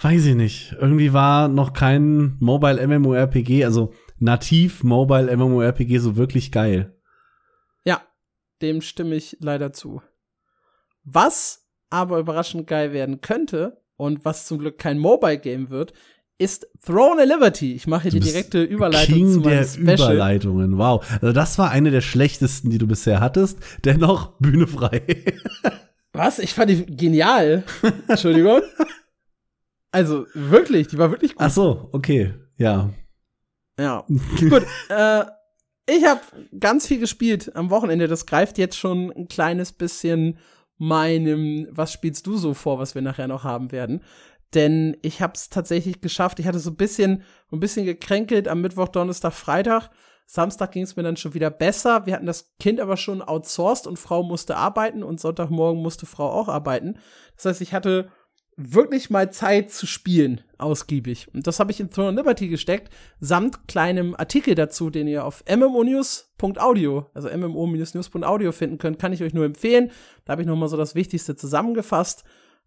[0.00, 0.76] weiß ich nicht.
[0.78, 6.96] Irgendwie war noch kein Mobile MMORPG, also nativ Mobile MMORPG so wirklich geil.
[7.84, 8.02] Ja,
[8.62, 10.02] dem stimme ich leider zu.
[11.04, 15.92] Was aber überraschend geil werden könnte und was zum Glück kein Mobile Game wird,
[16.38, 17.74] ist Throne a Liberty.
[17.74, 19.94] Ich mache hier die direkte Überleitung King zu meinem der Special.
[19.94, 20.78] Überleitungen.
[20.78, 23.58] Wow, also das war eine der schlechtesten, die du bisher hattest.
[23.84, 25.02] Dennoch Bühne frei.
[26.12, 26.38] was?
[26.38, 27.64] Ich fand die genial.
[28.06, 28.60] Entschuldigung.
[29.90, 31.42] Also wirklich, die war wirklich gut.
[31.42, 32.90] Ach so, okay, ja.
[33.78, 34.04] Ja.
[34.50, 34.66] gut.
[34.88, 35.24] Äh,
[35.86, 36.20] ich habe
[36.58, 38.08] ganz viel gespielt am Wochenende.
[38.08, 40.38] Das greift jetzt schon ein kleines bisschen
[40.76, 44.02] meinem, was spielst du so vor, was wir nachher noch haben werden.
[44.54, 46.38] Denn ich habe es tatsächlich geschafft.
[46.38, 47.22] Ich hatte so ein bisschen,
[47.52, 49.90] ein bisschen gekränkelt am Mittwoch, Donnerstag, Freitag.
[50.26, 52.04] Samstag ging es mir dann schon wieder besser.
[52.04, 56.30] Wir hatten das Kind aber schon outsourced und Frau musste arbeiten und Sonntagmorgen musste Frau
[56.30, 56.98] auch arbeiten.
[57.36, 58.10] Das heißt, ich hatte
[58.58, 61.28] wirklich mal Zeit zu spielen, ausgiebig.
[61.32, 65.44] Und das habe ich in Throne Liberty gesteckt, samt kleinem Artikel dazu, den ihr auf
[65.48, 69.92] mmonews.audio, also mmo-news.audio finden könnt, kann ich euch nur empfehlen.
[70.24, 72.24] Da habe ich noch mal so das Wichtigste zusammengefasst.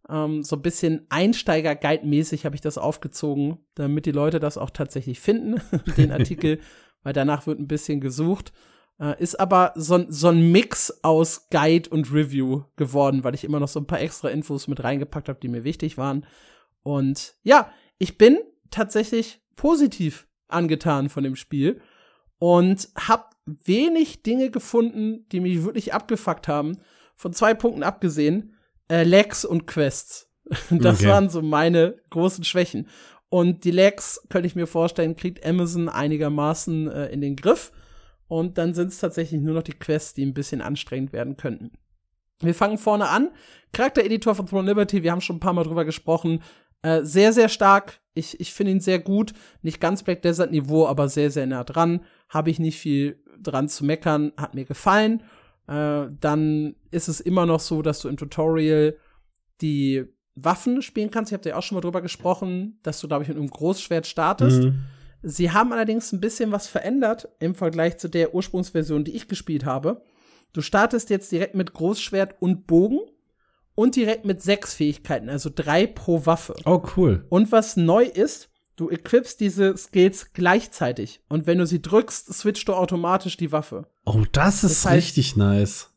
[0.10, 5.20] Ähm, so ein bisschen Einsteiger-Guide-mäßig habe ich das aufgezogen, damit die Leute das auch tatsächlich
[5.20, 5.62] finden,
[5.98, 6.60] den Artikel,
[7.04, 8.54] weil danach wird ein bisschen gesucht.
[9.02, 13.60] Äh, ist aber so, so ein Mix aus Guide und Review geworden, weil ich immer
[13.60, 16.26] noch so ein paar extra Infos mit reingepackt habe, die mir wichtig waren.
[16.84, 18.38] Und ja, ich bin
[18.70, 21.82] tatsächlich positiv angetan von dem Spiel
[22.38, 26.78] und habe wenig Dinge gefunden, die mich wirklich abgefuckt haben.
[27.16, 28.56] Von zwei Punkten abgesehen,
[28.88, 30.28] äh, Lags und Quests.
[30.70, 31.08] Das okay.
[31.08, 32.88] waren so meine großen Schwächen.
[33.30, 37.72] Und die Lags, könnte ich mir vorstellen, kriegt Amazon einigermaßen äh, in den Griff.
[38.32, 41.72] Und dann sind es tatsächlich nur noch die Quests, die ein bisschen anstrengend werden könnten.
[42.40, 43.32] Wir fangen vorne an.
[43.74, 46.42] Charaktereditor von Throne Liberty, wir haben schon ein paar Mal drüber gesprochen.
[46.82, 48.00] Äh, sehr, sehr stark.
[48.14, 49.34] Ich, ich finde ihn sehr gut.
[49.64, 52.06] Nicht ganz Black Desert Niveau, aber sehr, sehr nah dran.
[52.30, 54.32] Habe ich nicht viel dran zu meckern.
[54.38, 55.24] Hat mir gefallen.
[55.68, 58.96] Äh, dann ist es immer noch so, dass du im Tutorial
[59.60, 60.06] die
[60.36, 61.34] Waffen spielen kannst.
[61.34, 64.08] Ich habe ja auch schon mal drüber gesprochen, dass du, glaube ich, mit einem Großschwert
[64.08, 64.64] startest.
[64.64, 64.86] Mhm.
[65.24, 69.66] Sie haben allerdings ein bisschen was verändert im Vergleich zu der Ursprungsversion, die ich gespielt
[69.66, 70.04] habe.
[70.54, 73.00] Du startest jetzt direkt mit Großschwert und Bogen
[73.76, 76.56] und direkt mit sechs Fähigkeiten, also drei pro Waffe.
[76.66, 77.26] Oh, cool.
[77.30, 81.24] Und was neu ist, du equipst diese Skills gleichzeitig.
[81.30, 83.88] Und wenn du sie drückst, switcht du automatisch die Waffe.
[84.06, 85.94] Oh, das ist das heißt, richtig nice.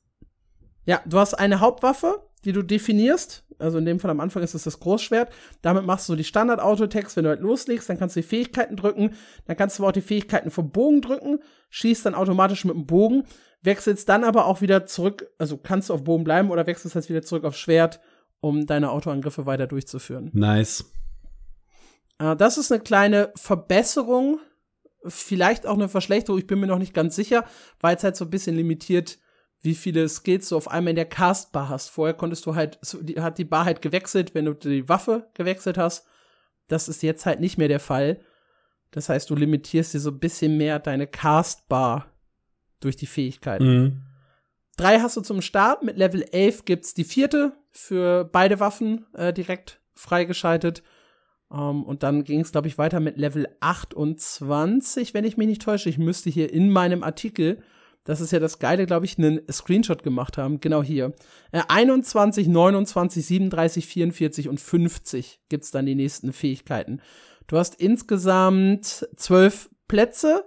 [0.85, 4.55] Ja, du hast eine Hauptwaffe, die du definierst, also in dem Fall am Anfang ist
[4.55, 5.33] es das Großschwert.
[5.63, 9.15] Damit machst du die Standard-Autotext, wenn du halt loslegst, dann kannst du die Fähigkeiten drücken.
[9.47, 11.39] Dann kannst du auch die Fähigkeiten vom Bogen drücken,
[11.71, 13.25] schießt dann automatisch mit dem Bogen,
[13.63, 17.09] wechselst dann aber auch wieder zurück, also kannst du auf Bogen bleiben oder wechselst halt
[17.09, 18.01] wieder zurück auf Schwert,
[18.41, 20.31] um deine Autoangriffe weiter durchzuführen.
[20.33, 20.93] Nice.
[22.19, 24.39] Äh, das ist eine kleine Verbesserung,
[25.07, 27.45] vielleicht auch eine Verschlechterung, ich bin mir noch nicht ganz sicher,
[27.81, 29.19] weil es halt so ein bisschen limitiert
[29.65, 31.89] wie viele Skills du auf einmal in der Castbar hast.
[31.89, 32.79] Vorher konntest du halt,
[33.19, 36.07] hat die Bar halt gewechselt, wenn du die Waffe gewechselt hast.
[36.69, 38.21] Das ist jetzt halt nicht mehr der Fall.
[38.91, 42.13] Das heißt, du limitierst dir so ein bisschen mehr deine Castbar
[42.81, 43.65] durch die Fähigkeiten.
[43.65, 44.03] Mhm.
[44.77, 45.83] Drei hast du zum Start.
[45.83, 50.83] Mit Level 11 gibt's die vierte für beide Waffen äh, direkt freigeschaltet.
[51.49, 55.47] Um, ähm, und dann ging es, glaube ich, weiter mit Level 28, wenn ich mich
[55.47, 55.89] nicht täusche.
[55.89, 57.63] Ich müsste hier in meinem Artikel
[58.05, 60.61] das ist ja das Geile, glaube ich, einen Screenshot gemacht haben.
[60.61, 61.15] Genau hier.
[61.53, 67.01] Äh, 21, 29, 37, 44 und 50 gibt's dann die nächsten Fähigkeiten.
[67.47, 70.45] Du hast insgesamt zwölf Plätze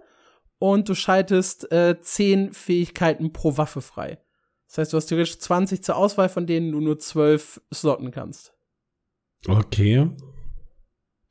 [0.59, 4.19] und du schaltest äh, zehn Fähigkeiten pro Waffe frei.
[4.67, 8.53] Das heißt, du hast theoretisch 20 zur Auswahl, von denen du nur zwölf slotten kannst.
[9.47, 10.09] Okay.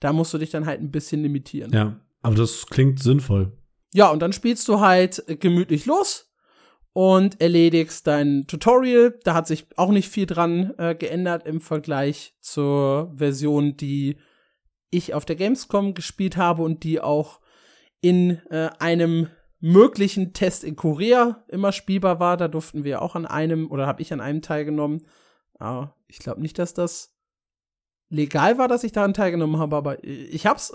[0.00, 1.72] Da musst du dich dann halt ein bisschen limitieren.
[1.72, 3.52] Ja, aber das klingt sinnvoll.
[3.92, 6.32] Ja, und dann spielst du halt gemütlich los
[6.92, 9.18] und erledigst dein Tutorial.
[9.24, 14.16] Da hat sich auch nicht viel dran äh, geändert im Vergleich zur Version, die
[14.90, 17.40] ich auf der Gamescom gespielt habe und die auch
[18.00, 19.28] in äh, einem
[19.60, 22.36] möglichen Test in Korea immer spielbar war.
[22.36, 25.06] Da durften wir auch an einem oder habe ich an einem teilgenommen.
[25.58, 27.15] Ah, ich glaube nicht, dass das
[28.08, 30.72] legal war, dass ich daran teilgenommen habe, aber ich hab's.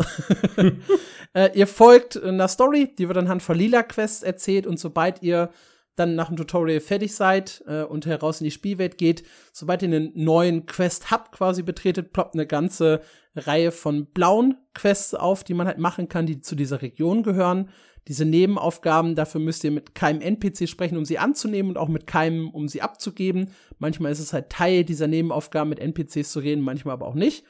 [1.33, 5.49] äh, ihr folgt einer Story, die wird anhand von lila Quests erzählt und sobald ihr
[5.95, 9.89] dann nach dem Tutorial fertig seid äh, und heraus in die Spielwelt geht, sobald ihr
[9.89, 13.01] einen neuen Quest-Hub quasi betretet, ploppt eine ganze
[13.35, 17.69] Reihe von blauen Quests auf, die man halt machen kann, die zu dieser Region gehören.
[18.07, 22.07] Diese Nebenaufgaben, dafür müsst ihr mit keinem NPC sprechen, um sie anzunehmen und auch mit
[22.07, 23.51] keinem, um sie abzugeben.
[23.77, 27.45] Manchmal ist es halt Teil dieser Nebenaufgaben, mit NPCs zu reden, manchmal aber auch nicht.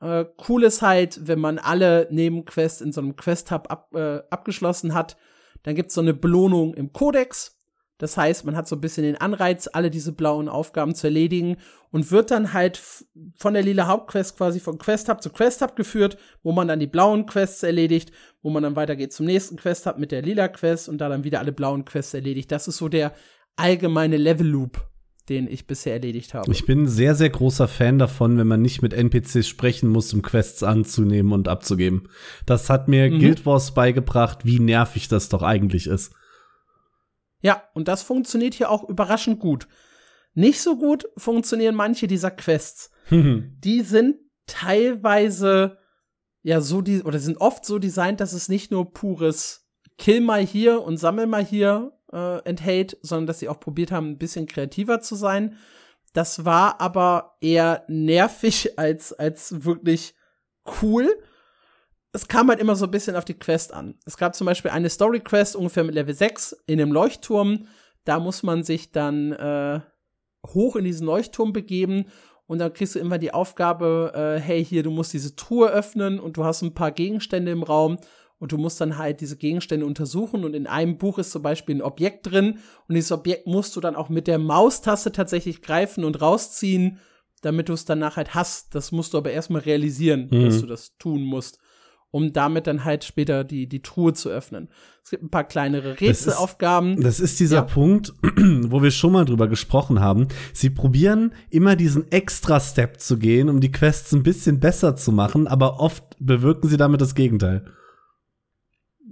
[0.00, 4.94] Äh, cool ist halt, wenn man alle Nebenquests in so einem Quest-Hub ab, äh, abgeschlossen
[4.94, 5.16] hat,
[5.62, 7.57] dann gibt's so eine Belohnung im Kodex.
[7.98, 11.56] Das heißt, man hat so ein bisschen den Anreiz, alle diese blauen Aufgaben zu erledigen
[11.90, 12.80] und wird dann halt
[13.36, 16.78] von der lila Hauptquest quasi von Quest Hub zu Quest Hub geführt, wo man dann
[16.78, 20.46] die blauen Quests erledigt, wo man dann weitergeht zum nächsten Quest Hub mit der lila
[20.46, 22.52] Quest und da dann wieder alle blauen Quests erledigt.
[22.52, 23.12] Das ist so der
[23.56, 24.86] allgemeine Level Loop,
[25.28, 26.52] den ich bisher erledigt habe.
[26.52, 30.22] Ich bin sehr, sehr großer Fan davon, wenn man nicht mit NPCs sprechen muss, um
[30.22, 32.08] Quests anzunehmen und abzugeben.
[32.46, 33.18] Das hat mir mhm.
[33.18, 36.12] Guild Wars beigebracht, wie nervig das doch eigentlich ist.
[37.40, 39.68] Ja, und das funktioniert hier auch überraschend gut.
[40.34, 42.90] Nicht so gut funktionieren manche dieser Quests.
[43.10, 44.16] die sind
[44.46, 45.78] teilweise
[46.42, 50.44] ja so die oder sind oft so designt, dass es nicht nur pures Kill mal
[50.44, 54.46] hier und sammel mal hier äh, enthält, sondern dass sie auch probiert haben, ein bisschen
[54.46, 55.56] kreativer zu sein.
[56.12, 60.14] Das war aber eher nervig als als wirklich
[60.82, 61.08] cool
[62.18, 63.94] es kam halt immer so ein bisschen auf die Quest an.
[64.04, 67.68] Es gab zum Beispiel eine Story-Quest ungefähr mit Level 6 in einem Leuchtturm.
[68.04, 69.80] Da muss man sich dann äh,
[70.44, 72.06] hoch in diesen Leuchtturm begeben
[72.46, 76.18] und dann kriegst du immer die Aufgabe, äh, hey, hier, du musst diese Truhe öffnen
[76.18, 77.98] und du hast ein paar Gegenstände im Raum
[78.40, 81.76] und du musst dann halt diese Gegenstände untersuchen und in einem Buch ist zum Beispiel
[81.76, 82.58] ein Objekt drin
[82.88, 86.98] und dieses Objekt musst du dann auch mit der Maustaste tatsächlich greifen und rausziehen,
[87.42, 88.74] damit du es danach halt hast.
[88.74, 90.46] Das musst du aber erstmal realisieren, mhm.
[90.46, 91.60] dass du das tun musst
[92.10, 94.68] um damit dann halt später die, die Truhe zu öffnen.
[95.02, 96.96] Es gibt ein paar kleinere Rätselaufgaben.
[96.96, 97.62] Das ist, das ist dieser ja.
[97.62, 100.28] Punkt, wo wir schon mal drüber gesprochen haben.
[100.52, 105.12] Sie probieren immer diesen extra Step zu gehen, um die Quests ein bisschen besser zu
[105.12, 107.64] machen, aber oft bewirken sie damit das Gegenteil.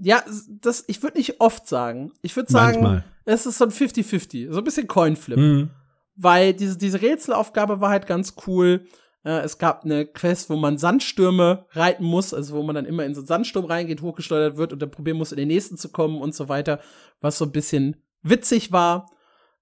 [0.01, 0.23] Ja,
[0.60, 2.12] das, ich würde nicht oft sagen.
[2.23, 3.05] Ich würde sagen, Manchmal.
[3.24, 5.39] es ist so ein 50-50, so ein bisschen Coinflip.
[5.39, 5.70] Mhm.
[6.16, 8.86] Weil diese, diese Rätselaufgabe war halt ganz cool
[9.27, 13.05] äh, es gab eine Quest, wo man Sandstürme reiten muss, also wo man dann immer
[13.05, 15.90] in so einen Sandsturm reingeht, hochgesteuert wird und dann probieren muss, in den nächsten zu
[15.90, 16.78] kommen und so weiter,
[17.20, 19.11] was so ein bisschen witzig war.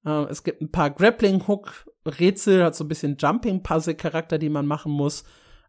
[0.04, 5.22] Äh, es gibt ein paar Grappling-Hook-Rätsel, hat so ein bisschen Jumping-Puzzle-Charakter, die man machen muss.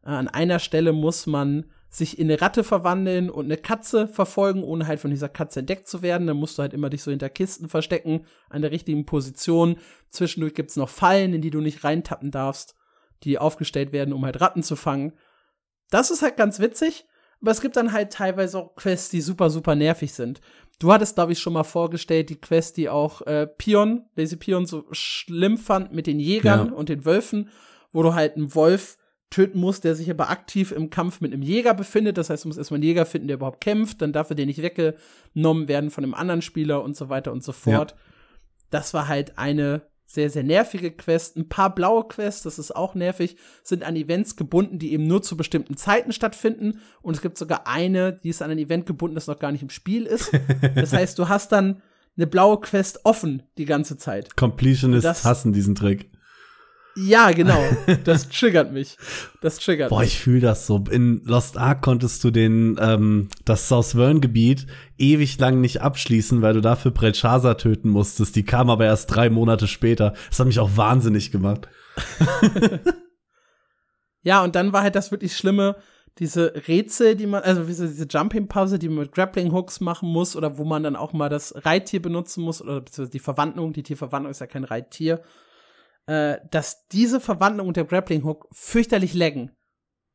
[0.03, 4.65] Äh, an einer Stelle muss man sich in eine Ratte verwandeln und eine Katze verfolgen,
[4.65, 6.27] ohne halt von dieser Katze entdeckt zu werden.
[6.27, 9.77] Dann musst du halt immer dich so hinter Kisten verstecken, an der richtigen Position.
[10.09, 12.74] Zwischendurch gibt's noch Fallen, in die du nicht reintappen darfst
[13.25, 15.13] die aufgestellt werden, um halt Ratten zu fangen.
[15.89, 17.05] Das ist halt ganz witzig,
[17.41, 20.41] aber es gibt dann halt teilweise auch Quests, die super, super nervig sind.
[20.79, 24.65] Du hattest, glaube ich, schon mal vorgestellt, die Quest, die auch äh, Pion, Lazy Pion
[24.65, 26.73] so schlimm fand mit den Jägern ja.
[26.73, 27.49] und den Wölfen,
[27.91, 28.97] wo du halt einen Wolf
[29.29, 32.17] töten musst, der sich aber aktiv im Kampf mit einem Jäger befindet.
[32.17, 34.45] Das heißt, du musst erstmal einen Jäger finden, der überhaupt kämpft, dann darf er dir
[34.45, 37.91] nicht weggenommen werden von einem anderen Spieler und so weiter und so fort.
[37.91, 37.97] Ja.
[38.69, 41.35] Das war halt eine sehr, sehr nervige Quests.
[41.35, 45.21] Ein paar blaue Quests, das ist auch nervig, sind an Events gebunden, die eben nur
[45.21, 46.79] zu bestimmten Zeiten stattfinden.
[47.01, 49.63] Und es gibt sogar eine, die ist an ein Event gebunden, das noch gar nicht
[49.63, 50.31] im Spiel ist.
[50.75, 51.81] Das heißt, du hast dann
[52.17, 54.35] eine blaue Quest offen die ganze Zeit.
[54.37, 56.09] Completionists hassen diesen Trick.
[56.97, 57.61] Ja, genau.
[58.05, 58.97] Das triggert mich.
[59.41, 60.13] Das triggert Boah, mich.
[60.13, 60.83] ich fühle das so.
[60.89, 64.65] In Lost Ark konntest du den ähm, das South Vern-Gebiet
[64.97, 68.35] ewig lang nicht abschließen, weil du dafür Belshazzar töten musstest.
[68.35, 70.13] Die kam aber erst drei Monate später.
[70.29, 71.67] Das hat mich auch wahnsinnig gemacht.
[74.21, 75.75] ja, und dann war halt das wirklich Schlimme,
[76.19, 80.63] diese Rätsel, die man, also diese Jumping-Pause, die man mit Grappling-Hooks machen muss, oder wo
[80.63, 84.39] man dann auch mal das Reittier benutzen muss, oder beziehungsweise die Verwandlung, die Tierverwandlung ist
[84.39, 85.21] ja kein Reittier
[86.07, 89.51] äh, dass diese Verwandlung und der Grappling Hook fürchterlich laggen.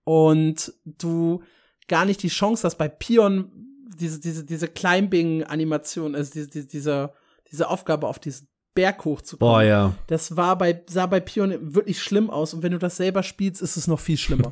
[0.04, 1.42] Und du
[1.88, 3.52] gar nicht die Chance hast, bei Pion
[3.98, 7.12] diese, diese, diese Climbing-Animation, also diese, diese, diese,
[7.50, 9.52] diese Aufgabe auf diesen Berg hochzukommen.
[9.52, 9.94] Boah, ja.
[10.06, 12.54] Das war bei, sah bei Pion wirklich schlimm aus.
[12.54, 14.50] Und wenn du das selber spielst, ist es noch viel schlimmer.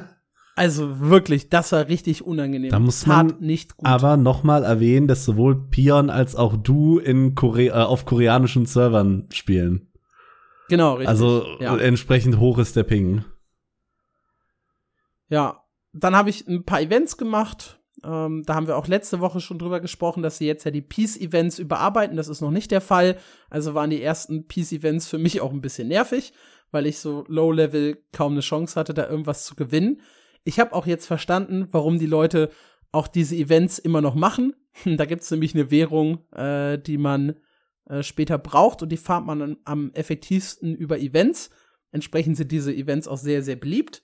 [0.56, 2.70] also wirklich, das war richtig unangenehm.
[2.70, 3.86] Da muss Tat man nicht gut.
[3.86, 9.28] Aber nochmal erwähnen, dass sowohl Pion als auch du in Kore äh, auf koreanischen Servern
[9.32, 9.89] spielen.
[10.70, 11.08] Genau, richtig.
[11.08, 11.76] Also ja.
[11.76, 13.24] entsprechend hoch ist der Ping.
[15.28, 17.80] Ja, dann habe ich ein paar Events gemacht.
[18.02, 20.80] Ähm, da haben wir auch letzte Woche schon drüber gesprochen, dass sie jetzt ja die
[20.80, 22.16] Peace-Events überarbeiten.
[22.16, 23.16] Das ist noch nicht der Fall.
[23.50, 26.32] Also waren die ersten Peace-Events für mich auch ein bisschen nervig,
[26.70, 30.00] weil ich so Low-Level kaum eine Chance hatte, da irgendwas zu gewinnen.
[30.44, 32.50] Ich habe auch jetzt verstanden, warum die Leute
[32.92, 34.54] auch diese Events immer noch machen.
[34.84, 37.34] Da gibt's nämlich eine Währung, äh, die man
[37.86, 41.50] äh, später braucht und die fahrt man am, am effektivsten über Events.
[41.92, 44.02] Entsprechend sind diese Events auch sehr, sehr beliebt.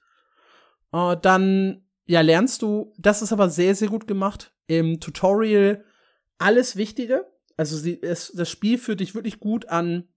[0.93, 5.85] Äh, dann ja, lernst du, das ist aber sehr, sehr gut gemacht, im Tutorial
[6.39, 7.27] alles Wichtige.
[7.57, 10.09] Also sie, es, das Spiel führt dich wirklich gut an,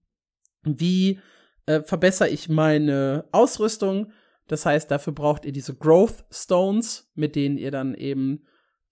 [0.62, 1.20] wie
[1.66, 4.12] äh, verbessere ich meine Ausrüstung.
[4.46, 8.44] Das heißt, dafür braucht ihr diese Growth Stones, mit denen ihr dann eben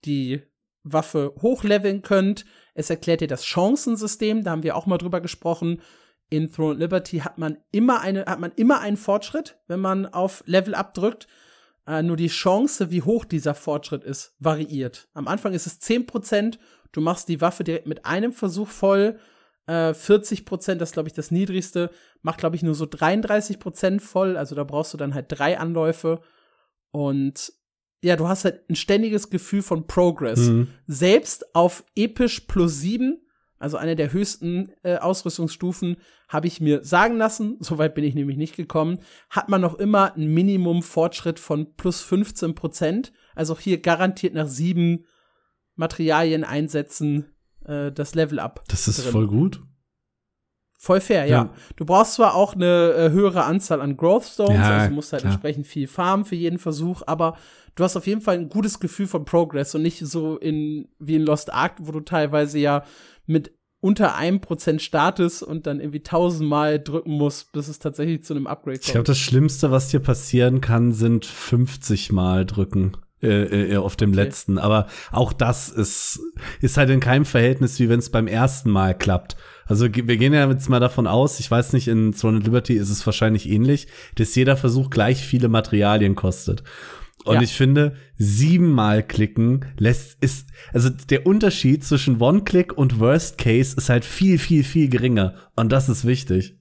[0.05, 0.41] die
[0.83, 2.45] Waffe hochleveln könnt.
[2.73, 5.81] Es erklärt dir das Chancensystem, da haben wir auch mal drüber gesprochen.
[6.29, 10.43] In Throne Liberty hat man immer eine, hat man immer einen Fortschritt, wenn man auf
[10.45, 11.27] Level up drückt.
[11.87, 15.09] Äh, nur die Chance, wie hoch dieser Fortschritt ist, variiert.
[15.13, 16.59] Am Anfang ist es 10%,
[16.91, 19.19] du machst die Waffe direkt mit einem Versuch voll.
[19.65, 21.89] Äh, 40%, das ist, glaube ich, das niedrigste,
[22.21, 24.37] macht, glaube ich, nur so 33% voll.
[24.37, 26.21] Also da brauchst du dann halt drei Anläufe.
[26.91, 27.53] Und
[28.01, 30.49] ja, du hast halt ein ständiges Gefühl von Progress.
[30.49, 30.67] Mhm.
[30.87, 33.19] Selbst auf episch plus 7,
[33.57, 35.97] also eine der höchsten äh, Ausrüstungsstufen,
[36.29, 38.99] habe ich mir sagen lassen, soweit bin ich nämlich nicht gekommen,
[39.29, 43.11] hat man noch immer ein Minimum Fortschritt von plus 15 Prozent.
[43.35, 45.05] Also auch hier garantiert nach sieben
[45.75, 47.25] Materialien einsetzen
[47.65, 48.63] äh, das Level up.
[48.67, 49.11] Das ist drin.
[49.11, 49.61] voll gut.
[50.81, 51.43] Voll fair, ja.
[51.43, 51.53] Ja.
[51.75, 55.23] Du brauchst zwar auch eine äh, höhere Anzahl an Growth Stones, Ja, also musst halt
[55.23, 55.33] klar.
[55.33, 57.37] entsprechend viel farmen für jeden Versuch, aber
[57.79, 61.15] du hast auf jeden Fall ein gutes Gefühl von Progress und nicht so in wie
[61.15, 62.83] in Lost Ark, wo du teilweise ja
[63.25, 63.51] mit
[63.81, 68.45] unter einem Prozent startest und dann irgendwie tausendmal drücken musst, bis es tatsächlich zu einem
[68.47, 69.07] Upgrade Ich glaube, kommt.
[69.09, 72.97] das Schlimmste, was dir passieren kann, sind 50 Mal drücken.
[73.21, 74.21] Äh, äh, auf dem Okay.
[74.23, 74.57] letzten.
[74.57, 76.21] Aber auch das ist,
[76.61, 79.35] ist halt in keinem Verhältnis, wie wenn es beim ersten Mal klappt.
[79.65, 82.75] Also wir gehen ja jetzt mal davon aus, ich weiß nicht, in Throne of Liberty
[82.75, 86.63] ist es wahrscheinlich ähnlich, dass jeder Versuch gleich viele Materialien kostet.
[87.25, 87.41] Und Ja.
[87.41, 93.89] ich finde, siebenmal klicken lässt, ist, also der Unterschied zwischen One-Click und Worst Case ist
[93.89, 95.35] halt viel, viel, viel geringer.
[95.55, 96.57] Und das ist wichtig.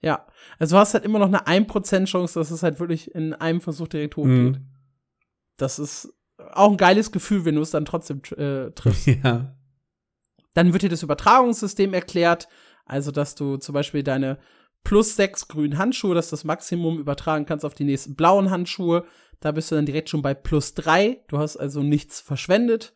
[0.00, 0.26] Ja.
[0.58, 3.60] Also du hast halt immer noch eine 1% Chance, dass es halt wirklich in einem
[3.60, 4.32] Versuch direkt hochgeht.
[4.56, 4.66] Mhm.
[5.56, 6.12] Das ist
[6.52, 9.06] auch ein geiles Gefühl, wenn du es dann trotzdem äh, triffst.
[9.24, 9.54] Ja.
[10.54, 12.48] Dann wird dir das Übertragungssystem erklärt,
[12.84, 14.38] also dass du zum Beispiel deine
[14.84, 19.04] plus sechs grünen Handschuhe, dass du das Maximum übertragen kannst auf die nächsten blauen Handschuhe.
[19.40, 21.22] Da bist du dann direkt schon bei plus drei.
[21.28, 22.94] Du hast also nichts verschwendet,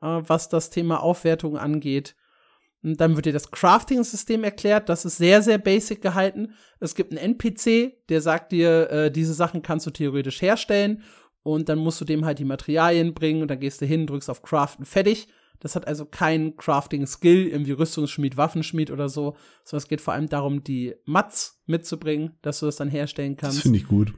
[0.00, 2.16] äh, was das Thema Aufwertung angeht.
[2.82, 4.88] Und dann wird dir das Crafting-System erklärt.
[4.88, 6.54] Das ist sehr, sehr basic gehalten.
[6.80, 11.02] Es gibt einen NPC, der sagt dir, äh, diese Sachen kannst du theoretisch herstellen.
[11.42, 14.30] Und dann musst du dem halt die Materialien bringen und dann gehst du hin, drückst
[14.30, 15.28] auf Craften, fertig.
[15.60, 20.28] Das hat also keinen Crafting-Skill, irgendwie Rüstungsschmied, Waffenschmied oder so, sondern es geht vor allem
[20.28, 23.62] darum, die Mats mitzubringen, dass du das dann herstellen Das kannst.
[23.62, 24.14] finde ich gut.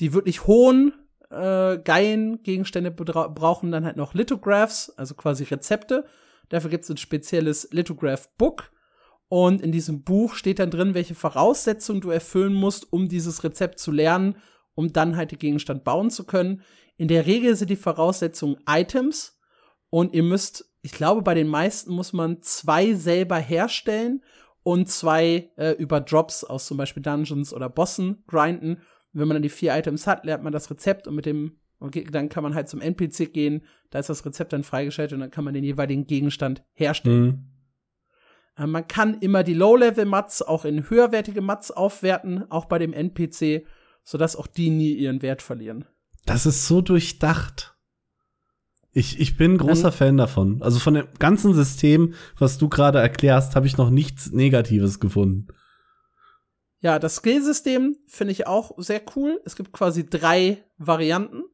[0.00, 0.92] Die wirklich hohen,
[1.30, 6.04] äh, geilen Gegenstände brauchen dann halt noch Lithographs, also quasi Rezepte.
[6.48, 8.72] Dafür gibt es ein spezielles Lithograph-Book.
[9.28, 13.78] Und in diesem Buch steht dann drin, welche Voraussetzungen du erfüllen musst, um dieses Rezept
[13.78, 14.36] zu lernen,
[14.74, 16.62] um dann halt den Gegenstand bauen zu können.
[16.96, 19.37] In der Regel sind die Voraussetzungen Items.
[19.90, 24.22] Und ihr müsst, ich glaube, bei den meisten muss man zwei selber herstellen
[24.62, 28.82] und zwei äh, über Drops aus zum Beispiel Dungeons oder Bossen grinden.
[29.12, 32.04] Wenn man dann die vier Items hat, lernt man das Rezept und mit dem, okay,
[32.04, 35.30] dann kann man halt zum NPC gehen, da ist das Rezept dann freigeschaltet und dann
[35.30, 37.24] kann man den jeweiligen Gegenstand herstellen.
[37.24, 38.64] Mhm.
[38.64, 43.66] Äh, Man kann immer die Low-Level-Mats auch in höherwertige Mats aufwerten, auch bei dem NPC,
[44.04, 45.86] sodass auch die nie ihren Wert verlieren.
[46.26, 47.77] Das ist so durchdacht.
[48.98, 50.60] Ich, ich bin großer Fan davon.
[50.60, 55.46] Also von dem ganzen System, was du gerade erklärst, habe ich noch nichts Negatives gefunden.
[56.80, 59.40] Ja, das Skillsystem finde ich auch sehr cool.
[59.44, 61.44] Es gibt quasi drei Varianten,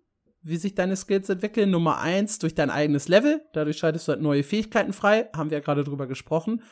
[0.41, 1.71] wie sich deine Skills entwickeln.
[1.71, 3.43] Nummer eins durch dein eigenes Level.
[3.53, 5.29] Dadurch schaltest du halt neue Fähigkeiten frei.
[5.37, 6.63] Haben wir ja gerade drüber gesprochen.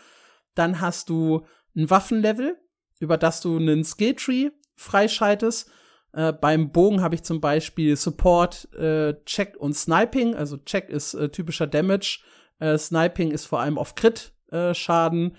[0.55, 1.45] Dann hast du
[1.77, 2.57] ein Waffenlevel,
[2.99, 5.71] über das du einen Skilltree freischaltest.
[6.13, 10.35] Äh, beim Bogen habe ich zum Beispiel Support, äh, Check und Sniping.
[10.35, 12.21] Also Check ist äh, typischer Damage.
[12.59, 15.33] Äh, Sniping ist vor allem auf Crit-Schaden.
[15.33, 15.37] Äh,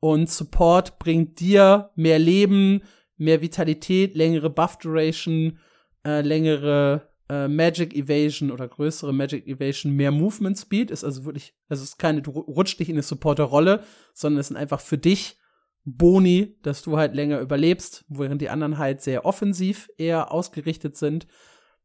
[0.00, 2.82] und Support bringt dir mehr Leben,
[3.16, 5.58] mehr Vitalität, längere Buff-Duration,
[6.04, 10.90] längere Magic Evasion oder größere Magic Evasion, mehr Movement Speed.
[10.90, 13.82] Ist also wirklich, also es ist keine, du rutscht nicht in eine Supporter-Rolle,
[14.12, 15.38] sondern es sind einfach für dich
[15.86, 21.28] Boni, dass du halt länger überlebst, während die anderen halt sehr offensiv eher ausgerichtet sind.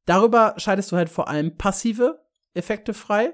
[0.06, 2.26] Darüber schaltest du halt vor allem passive
[2.56, 3.34] Effekte frei.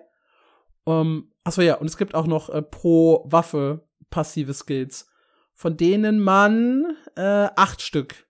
[0.84, 5.10] Um, achso, ja, und es gibt auch noch äh, pro Waffe passive Skills,
[5.53, 8.27] von denen man äh, acht Stück.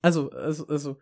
[0.00, 0.96] Also, also, also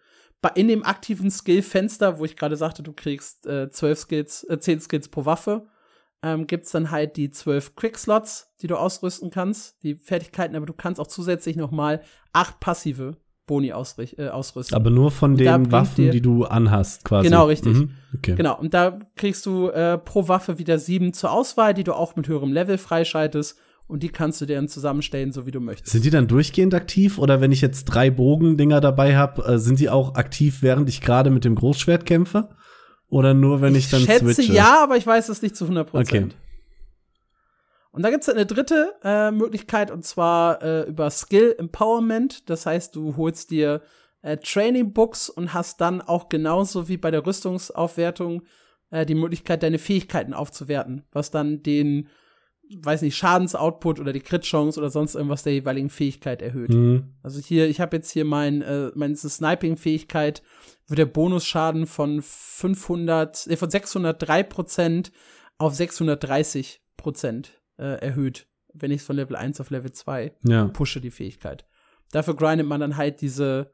[0.54, 4.80] in dem aktiven Skill-Fenster, wo ich gerade sagte, du kriegst äh, zwölf Skills, äh, zehn
[4.80, 5.68] Skills pro Waffe,
[6.22, 10.72] ähm, gibt's dann halt die zwölf Quick-Slots, die du ausrüsten kannst, die Fertigkeiten, aber du
[10.72, 12.02] kannst auch zusätzlich noch mal
[12.32, 13.16] acht passive
[13.46, 14.76] Boni äh, ausrüsten.
[14.76, 17.28] Aber nur von den Waffen, die du anhast, quasi.
[17.28, 17.74] Genau, richtig.
[17.74, 17.90] Mhm.
[18.16, 18.36] Okay.
[18.36, 18.56] Genau.
[18.56, 22.28] Und da kriegst du äh, pro Waffe wieder sieben zur Auswahl, die du auch mit
[22.28, 25.90] höherem Level freischaltest und die kannst du dir dann zusammenstellen, so wie du möchtest.
[25.90, 29.80] Sind die dann durchgehend aktiv oder wenn ich jetzt drei Bogendinger dabei habe, äh, sind
[29.80, 32.50] die auch aktiv, während ich gerade mit dem Großschwert kämpfe?
[33.10, 34.52] Oder nur, wenn ich, ich dann schätze switche?
[34.52, 36.28] ja, aber ich weiß es nicht zu 100% Okay.
[37.92, 42.48] Und da gibt es eine dritte äh, Möglichkeit und zwar äh, über Skill Empowerment.
[42.48, 43.82] Das heißt, du holst dir
[44.22, 48.42] äh, Training Books und hast dann auch genauso wie bei der Rüstungsaufwertung
[48.90, 52.08] äh, die Möglichkeit, deine Fähigkeiten aufzuwerten, was dann den
[52.72, 56.72] weiß nicht, Schadensoutput oder die Crit-Chance oder sonst irgendwas der jeweiligen Fähigkeit erhöht.
[56.72, 57.14] Mhm.
[57.22, 60.42] Also hier, ich habe jetzt hier mein, äh, meine Sniping-Fähigkeit,
[60.90, 65.12] wird der Bonusschaden von 500, äh, von 603 Prozent
[65.56, 70.66] auf 630 Prozent äh, erhöht, wenn ich von Level 1 auf Level 2 ja.
[70.68, 71.66] pushe, die Fähigkeit.
[72.10, 73.70] Dafür grindet man dann halt diese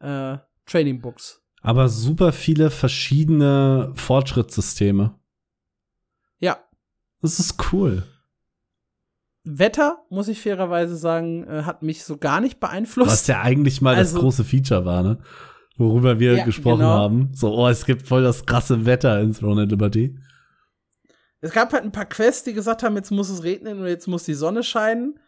[0.00, 1.42] äh, Training Books.
[1.60, 5.14] Aber super viele verschiedene Fortschrittssysteme.
[6.38, 6.58] Ja.
[7.20, 8.04] Das ist cool.
[9.44, 13.10] Wetter, muss ich fairerweise sagen, äh, hat mich so gar nicht beeinflusst.
[13.10, 15.18] Was ja eigentlich mal also, das große Feature war, ne?
[15.76, 16.90] Worüber wir ja, gesprochen genau.
[16.90, 17.30] haben.
[17.34, 20.16] So, oh, es gibt voll das krasse Wetter in Throne and Liberty.
[21.40, 24.06] Es gab halt ein paar Quests, die gesagt haben, jetzt muss es regnen und jetzt
[24.06, 25.18] muss die Sonne scheinen.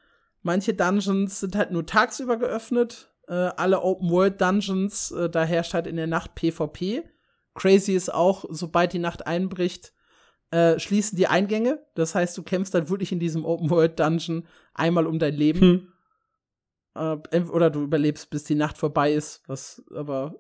[0.43, 3.13] Manche Dungeons sind halt nur tagsüber geöffnet.
[3.29, 7.03] Äh, alle Open-World-Dungeons, äh, da herrscht halt in der Nacht PvP.
[7.55, 9.93] Crazy ist auch, sobald die Nacht einbricht,
[10.53, 11.85] äh, schließen die Eingänge.
[11.95, 15.61] Das heißt, du kämpfst dann wirklich in diesem Open-World-Dungeon einmal um dein Leben.
[15.61, 15.89] Hm.
[16.97, 20.35] Äh, oder du überlebst, bis die Nacht vorbei ist, was aber,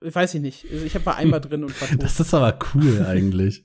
[0.00, 0.66] ich weiß ich nicht.
[0.70, 2.02] Also ich war einmal drin und war tot.
[2.02, 3.64] Das ist aber cool eigentlich.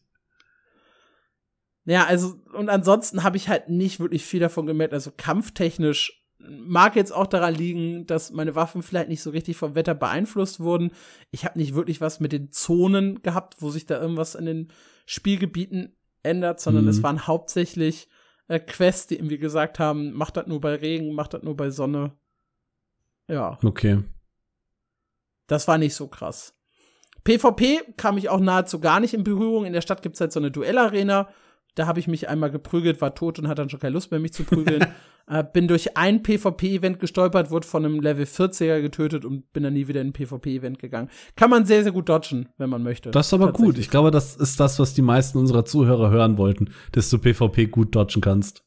[1.86, 4.94] ja, also, und ansonsten habe ich halt nicht wirklich viel davon gemerkt.
[4.94, 9.76] Also kampftechnisch mag jetzt auch daran liegen, dass meine Waffen vielleicht nicht so richtig vom
[9.76, 10.92] Wetter beeinflusst wurden.
[11.32, 14.68] Ich habe nicht wirklich was mit den Zonen gehabt, wo sich da irgendwas in den
[15.06, 16.90] Spielgebieten ändert, sondern mhm.
[16.90, 18.08] es waren hauptsächlich
[18.48, 21.70] äh, Quests, die irgendwie gesagt haben, macht das nur bei Regen, macht das nur bei
[21.70, 22.14] Sonne.
[23.28, 23.58] Ja.
[23.64, 24.04] Okay.
[25.48, 26.54] Das war nicht so krass.
[27.24, 29.66] PvP kam ich auch nahezu gar nicht in Berührung.
[29.66, 31.28] In der Stadt gibt's halt so eine Duellarena.
[31.76, 34.20] Da habe ich mich einmal geprügelt, war tot und hatte dann schon keine Lust mehr,
[34.20, 34.88] mich zu prügeln.
[35.28, 39.74] äh, bin durch ein PvP-Event gestolpert, wurde von einem Level 40er getötet und bin dann
[39.74, 41.10] nie wieder in ein PvP-Event gegangen.
[41.36, 43.12] Kann man sehr, sehr gut dodgen, wenn man möchte.
[43.12, 43.78] Das ist aber gut.
[43.78, 47.68] Ich glaube, das ist das, was die meisten unserer Zuhörer hören wollten, dass du PvP
[47.68, 48.64] gut dodgen kannst.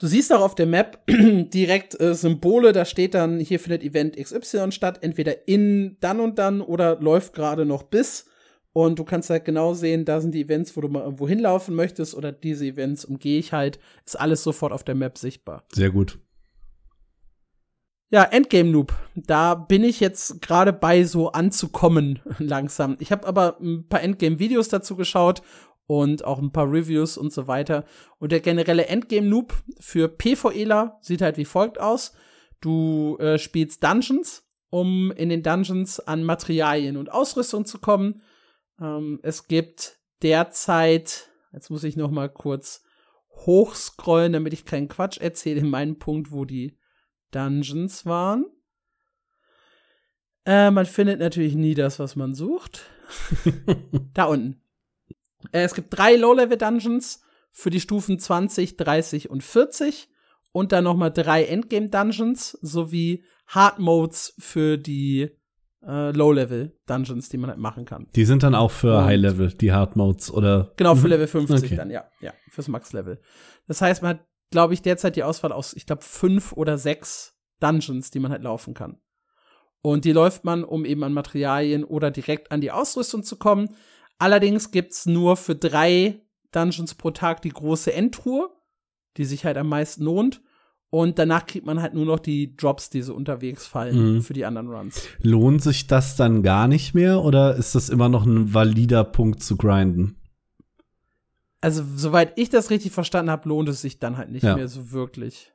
[0.00, 4.16] Du siehst auch auf der Map direkt äh, Symbole, da steht dann, hier findet Event
[4.16, 8.26] XY statt, entweder in dann und dann oder läuft gerade noch bis.
[8.72, 11.74] Und du kannst halt genau sehen, da sind die Events, wo du mal irgendwo hinlaufen
[11.74, 13.80] möchtest oder diese Events umgehe ich halt.
[14.06, 15.64] Ist alles sofort auf der Map sichtbar.
[15.72, 16.20] Sehr gut.
[18.10, 18.94] Ja, Endgame Noob.
[19.16, 22.96] Da bin ich jetzt gerade bei so anzukommen langsam.
[23.00, 25.42] Ich habe aber ein paar Endgame Videos dazu geschaut
[25.88, 27.84] und auch ein paar Reviews und so weiter.
[28.18, 32.12] Und der generelle Endgame Noob für PvEler sieht halt wie folgt aus.
[32.60, 38.20] Du äh, spielst Dungeons, um in den Dungeons an Materialien und Ausrüstung zu kommen.
[38.78, 42.84] Ähm, es gibt derzeit, jetzt muss ich noch mal kurz
[43.46, 46.76] hochscrollen, damit ich keinen Quatsch erzähle, in meinem Punkt, wo die
[47.30, 48.44] Dungeons waren.
[50.44, 52.90] Äh, man findet natürlich nie das, was man sucht.
[54.12, 54.60] da unten.
[55.52, 60.08] Äh, es gibt drei Low-Level-Dungeons für die Stufen 20, 30 und 40
[60.52, 65.30] und dann noch mal drei Endgame-Dungeons sowie Hard Modes für die
[65.86, 68.08] äh, Low-Level-Dungeons, die man halt machen kann.
[68.14, 70.72] Die sind dann auch für High-Level, die Hard-Modes, oder?
[70.76, 71.12] Genau, für mhm.
[71.12, 71.76] Level 50 okay.
[71.76, 72.04] dann, ja.
[72.20, 73.20] Ja, fürs Max-Level.
[73.66, 77.36] Das heißt, man hat, glaube ich, derzeit die Auswahl aus, ich glaube, fünf oder sechs
[77.60, 79.00] Dungeons, die man halt laufen kann.
[79.80, 83.76] Und die läuft man, um eben an Materialien oder direkt an die Ausrüstung zu kommen.
[84.18, 86.20] Allerdings gibt's nur für drei
[86.52, 88.50] Dungeons pro Tag die große Endtruhe,
[89.16, 90.42] die sich halt am meisten lohnt.
[90.90, 94.22] Und danach kriegt man halt nur noch die Drops, die so unterwegs fallen Mhm.
[94.22, 95.02] für die anderen Runs.
[95.20, 99.42] Lohnt sich das dann gar nicht mehr oder ist das immer noch ein valider Punkt
[99.42, 100.16] zu grinden?
[101.60, 104.56] Also, soweit ich das richtig verstanden habe, lohnt es sich dann halt nicht Ja.
[104.56, 105.52] mehr so wirklich.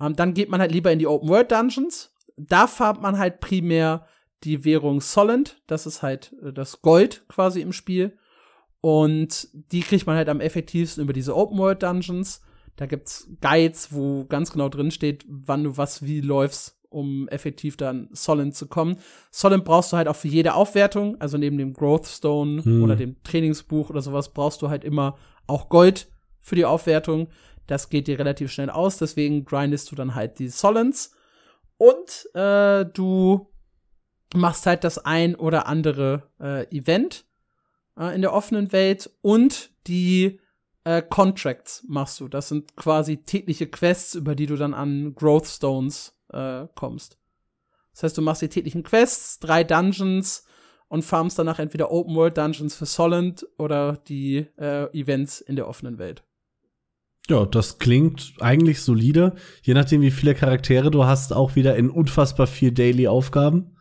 [0.00, 2.12] Ähm, dann geht man halt lieber in die Open World Dungeons.
[2.36, 4.06] Da farbt man halt primär
[4.44, 5.60] die Währung Solent.
[5.66, 8.16] Das ist halt äh, das Gold quasi im Spiel.
[8.80, 12.42] Und die kriegt man halt am effektivsten über diese Open World Dungeons.
[12.76, 17.76] Da gibt's Guides, wo ganz genau drin steht, wann du was wie läufst, um effektiv
[17.76, 18.98] dann Solent zu kommen.
[19.32, 22.84] Solent brauchst du halt auch für jede Aufwertung, also neben dem Growth Stone Hm.
[22.84, 25.16] oder dem Trainingsbuch oder sowas brauchst du halt immer
[25.48, 26.08] auch Gold
[26.40, 27.28] für die Aufwertung.
[27.66, 31.16] Das geht dir relativ schnell aus, deswegen grindest du dann halt die Solents.
[31.78, 33.48] Und äh, du
[34.34, 37.24] machst halt das ein oder andere äh, Event
[37.98, 40.40] äh, in der offenen Welt und die
[40.84, 42.28] äh, Contracts machst du.
[42.28, 47.18] Das sind quasi tägliche Quests, über die du dann an Growth Stones äh, kommst.
[47.92, 50.44] Das heißt, du machst die täglichen Quests, drei Dungeons
[50.88, 55.68] und farmst danach entweder Open World Dungeons für Solent oder die äh, Events in der
[55.68, 56.22] offenen Welt.
[57.28, 59.34] Ja, das klingt eigentlich solide.
[59.62, 63.76] Je nachdem, wie viele Charaktere du hast, auch wieder in unfassbar viel Daily-Aufgaben.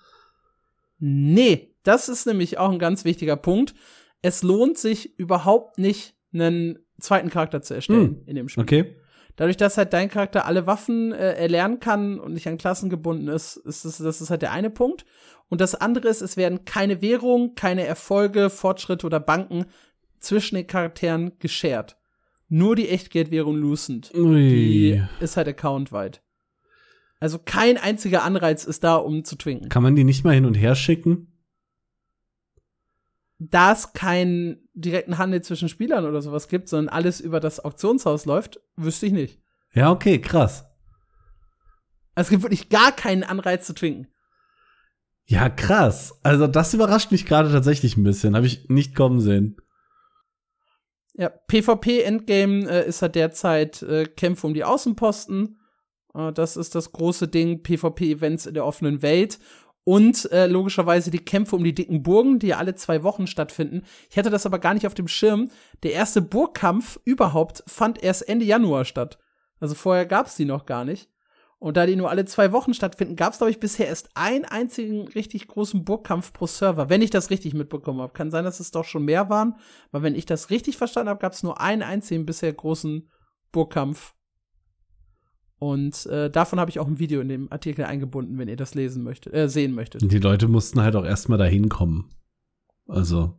[0.99, 3.73] Nee, das ist nämlich auch ein ganz wichtiger Punkt.
[4.21, 8.63] Es lohnt sich überhaupt nicht, einen zweiten Charakter zu erstellen in dem Spiel.
[8.63, 8.95] Okay.
[9.37, 13.27] Dadurch, dass halt dein Charakter alle Waffen äh, erlernen kann und nicht an Klassen gebunden
[13.27, 15.05] ist, ist das, das ist halt der eine Punkt.
[15.47, 19.65] Und das andere ist, es werden keine Währung, keine Erfolge, Fortschritte oder Banken
[20.19, 21.97] zwischen den Charakteren geshared.
[22.49, 24.11] Nur die Echtgeldwährung Lucent.
[24.13, 25.03] Die Ui.
[25.19, 26.21] ist halt accountweit.
[27.19, 29.69] Also kein einziger Anreiz ist da, um zu twinken.
[29.69, 31.37] Kann man die nicht mal hin und her schicken?
[33.39, 38.25] da es keinen direkten Handel zwischen Spielern oder sowas gibt, sondern alles über das Auktionshaus
[38.25, 39.39] läuft, wüsste ich nicht.
[39.73, 40.65] Ja, okay, krass.
[42.15, 44.07] Also es gibt wirklich gar keinen Anreiz zu twinken.
[45.25, 46.19] Ja, krass.
[46.23, 48.35] Also das überrascht mich gerade tatsächlich ein bisschen.
[48.35, 49.57] Habe ich nicht kommen sehen.
[51.13, 55.56] Ja, PvP-Endgame äh, ist halt derzeit äh, Kämpfe um die Außenposten.
[56.17, 59.39] Äh, das ist das große Ding, PvP-Events in der offenen Welt.
[59.83, 63.83] Und äh, logischerweise die Kämpfe um die dicken Burgen, die ja alle zwei Wochen stattfinden.
[64.09, 65.49] Ich hatte das aber gar nicht auf dem Schirm.
[65.83, 69.17] Der erste Burgkampf überhaupt fand erst Ende Januar statt.
[69.61, 71.09] Also vorher gab's die noch gar nicht.
[71.59, 75.07] Und da die nur alle zwei Wochen stattfinden, gab's glaube ich, bisher erst einen einzigen
[75.07, 78.13] richtig großen Burgkampf pro Server, wenn ich das richtig mitbekommen habe.
[78.13, 79.55] Kann sein, dass es doch schon mehr waren,
[79.91, 83.09] aber wenn ich das richtig verstanden habe, gab's nur einen einzigen bisher großen
[83.51, 84.16] Burgkampf.
[85.59, 88.75] Und äh, davon habe ich auch ein Video in dem Artikel eingebunden, wenn ihr das
[88.75, 90.03] lesen möchtet, äh, sehen möchtet.
[90.03, 92.09] Und die Leute mussten halt auch erstmal dahin kommen.
[92.87, 93.33] Also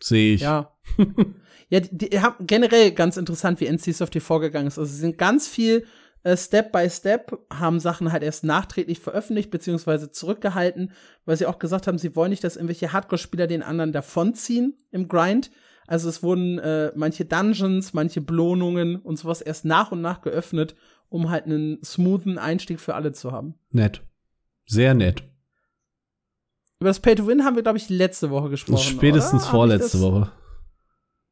[0.00, 0.40] sehe ich.
[0.40, 0.72] Ja.
[1.68, 4.78] ja, die, die haben generell ganz interessant, wie NC vorgegangen ist.
[4.78, 5.84] Also sie sind ganz viel
[6.22, 10.92] äh, Step by Step, haben Sachen halt erst nachträglich veröffentlicht, beziehungsweise zurückgehalten,
[11.26, 15.08] weil sie auch gesagt haben, sie wollen nicht, dass irgendwelche Hardcore-Spieler den anderen davonziehen im
[15.08, 15.50] Grind.
[15.88, 20.76] Also es wurden äh, manche Dungeons, manche Belohnungen und sowas erst nach und nach geöffnet,
[21.08, 23.54] um halt einen smoothen Einstieg für alle zu haben.
[23.70, 24.02] Nett.
[24.66, 25.24] Sehr nett.
[26.78, 28.82] Über das Pay to Win haben wir, glaube ich, letzte Woche gesprochen.
[28.82, 29.50] Spätestens oder?
[29.50, 30.30] Vorletzte Woche.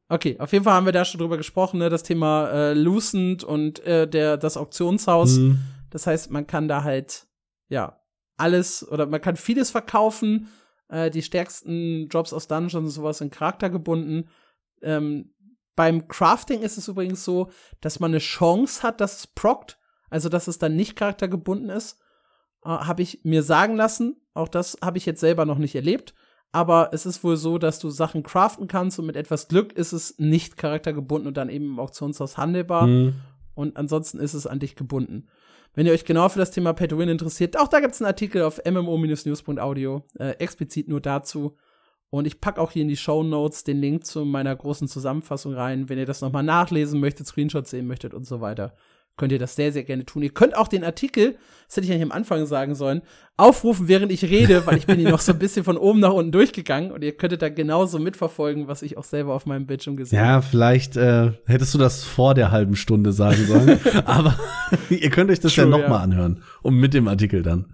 [0.09, 3.43] Okay, auf jeden Fall haben wir da schon drüber gesprochen, ne, das Thema äh, Lucent
[3.43, 5.35] und äh, der, das Auktionshaus.
[5.35, 5.59] Hm.
[5.91, 7.27] Das heißt, man kann da halt,
[7.69, 8.01] ja,
[8.37, 10.47] alles oder man kann vieles verkaufen.
[10.89, 14.29] Äh, die stärksten Jobs aus Dungeons und sowas sind charaktergebunden.
[14.81, 15.33] Ähm,
[15.75, 17.49] beim Crafting ist es übrigens so,
[17.81, 19.79] dass man eine Chance hat, dass es prockt,
[20.09, 21.99] also dass es dann nicht charaktergebunden ist.
[22.63, 24.17] Äh, habe ich mir sagen lassen.
[24.33, 26.13] Auch das habe ich jetzt selber noch nicht erlebt.
[26.51, 29.91] Aber es ist wohl so, dass du Sachen craften kannst und mit etwas Glück ist
[29.91, 33.15] es nicht charaktergebunden und dann eben im Auktionshaus handelbar Hm.
[33.53, 35.27] und ansonsten ist es an dich gebunden.
[35.73, 38.01] Wenn ihr euch genau für das Thema Pay to Win interessiert, auch da gibt es
[38.01, 41.55] einen Artikel auf mmo-news.audio, äh, explizit nur dazu.
[42.09, 45.53] Und ich packe auch hier in die Show Notes den Link zu meiner großen Zusammenfassung
[45.53, 48.73] rein, wenn ihr das nochmal nachlesen möchtet, Screenshots sehen möchtet und so weiter.
[49.17, 50.21] Könnt ihr das sehr, sehr gerne tun.
[50.21, 53.01] Ihr könnt auch den Artikel, das hätte ich eigentlich am Anfang sagen sollen,
[53.35, 56.13] aufrufen, während ich rede, weil ich bin hier noch so ein bisschen von oben nach
[56.13, 59.95] unten durchgegangen und ihr könntet da genauso mitverfolgen, was ich auch selber auf meinem Bildschirm
[59.95, 60.29] gesehen habe.
[60.29, 63.79] Ja, vielleicht äh, hättest du das vor der halben Stunde sagen sollen.
[64.05, 64.37] Aber
[64.91, 65.97] ihr könnt euch das True, ja noch ja.
[65.97, 66.43] anhören.
[66.61, 67.73] Und mit dem Artikel dann.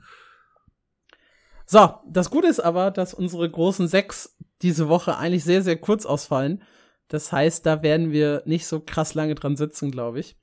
[1.74, 6.06] So, das Gute ist aber, dass unsere großen sechs diese Woche eigentlich sehr, sehr kurz
[6.06, 6.62] ausfallen.
[7.08, 10.38] Das heißt, da werden wir nicht so krass lange dran sitzen, glaube ich.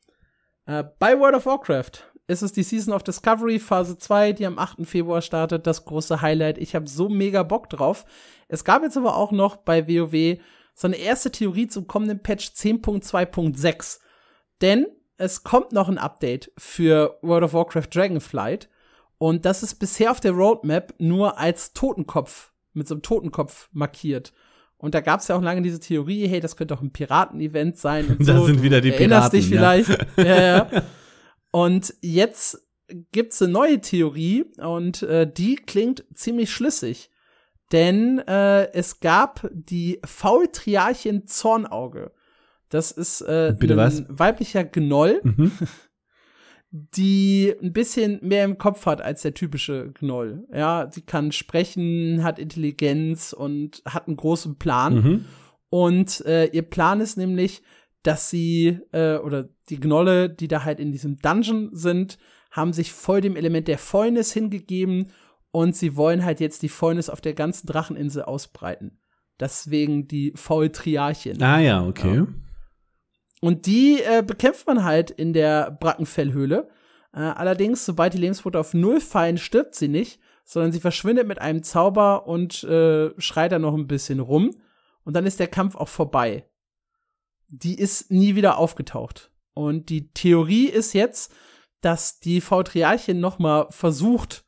[0.66, 4.58] Äh, bei World of Warcraft es ist die Season of Discovery Phase 2, die am
[4.58, 4.84] 8.
[4.86, 5.68] Februar startet.
[5.68, 6.58] Das große Highlight.
[6.58, 8.06] Ich habe so mega Bock drauf.
[8.48, 10.40] Es gab jetzt aber auch noch bei WoW
[10.74, 14.00] so eine erste Theorie zum kommenden Patch 10.2.6.
[14.62, 14.86] Denn
[15.16, 18.68] es kommt noch ein Update für World of Warcraft Dragonflight.
[19.22, 24.32] Und das ist bisher auf der Roadmap nur als Totenkopf, mit so einem Totenkopf markiert.
[24.78, 27.76] Und da gab es ja auch lange diese Theorie, hey, das könnte auch ein Piraten-Event
[27.76, 28.06] sein.
[28.18, 28.46] Und da so.
[28.46, 29.40] sind wieder die Du Erinnerst Piraten.
[29.40, 29.48] dich
[29.86, 30.06] vielleicht.
[30.16, 30.40] ja,
[30.72, 30.82] ja.
[31.50, 32.66] Und jetzt
[33.12, 37.10] gibt's eine neue Theorie und äh, die klingt ziemlich schlüssig.
[37.72, 42.12] Denn äh, es gab die Faultriarchin Zornauge.
[42.70, 45.52] Das ist äh, Bitte ein weiblicher Gnoll, Mhm.
[46.72, 50.46] die ein bisschen mehr im Kopf hat als der typische Gnoll.
[50.52, 54.94] Ja, sie kann sprechen, hat Intelligenz und hat einen großen Plan.
[54.94, 55.24] Mhm.
[55.68, 57.62] Und äh, ihr Plan ist nämlich,
[58.02, 62.18] dass sie, äh, oder die Gnolle, die da halt in diesem Dungeon sind,
[62.50, 65.08] haben sich voll dem Element der Fäulnis hingegeben
[65.52, 68.98] und sie wollen halt jetzt die Fäulnis auf der ganzen Dracheninsel ausbreiten.
[69.38, 71.42] Deswegen die Faultriarchin.
[71.42, 72.16] Ah ja, okay.
[72.16, 72.26] Ja.
[73.40, 76.68] Und die äh, bekämpft man halt in der Brackenfellhöhle.
[77.12, 81.40] Äh, allerdings, sobald die Lebenspunkte auf Null fallen, stirbt sie nicht, sondern sie verschwindet mit
[81.40, 84.50] einem Zauber und äh, schreit dann noch ein bisschen rum.
[85.04, 86.44] Und dann ist der Kampf auch vorbei.
[87.48, 89.30] Die ist nie wieder aufgetaucht.
[89.54, 91.32] Und die Theorie ist jetzt,
[91.80, 94.44] dass die Fautriarchin noch mal versucht,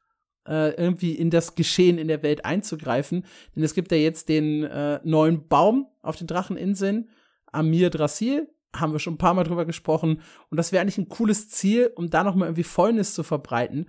[0.47, 3.25] äh, irgendwie in das Geschehen in der Welt einzugreifen.
[3.57, 7.09] Denn es gibt ja jetzt den äh, neuen Baum auf den Dracheninseln,
[7.47, 10.21] Amir Drasil, haben wir schon ein paar Mal drüber gesprochen.
[10.51, 13.89] Und das wäre eigentlich ein cooles Ziel, um da noch mal irgendwie Fäulnis zu verbreiten.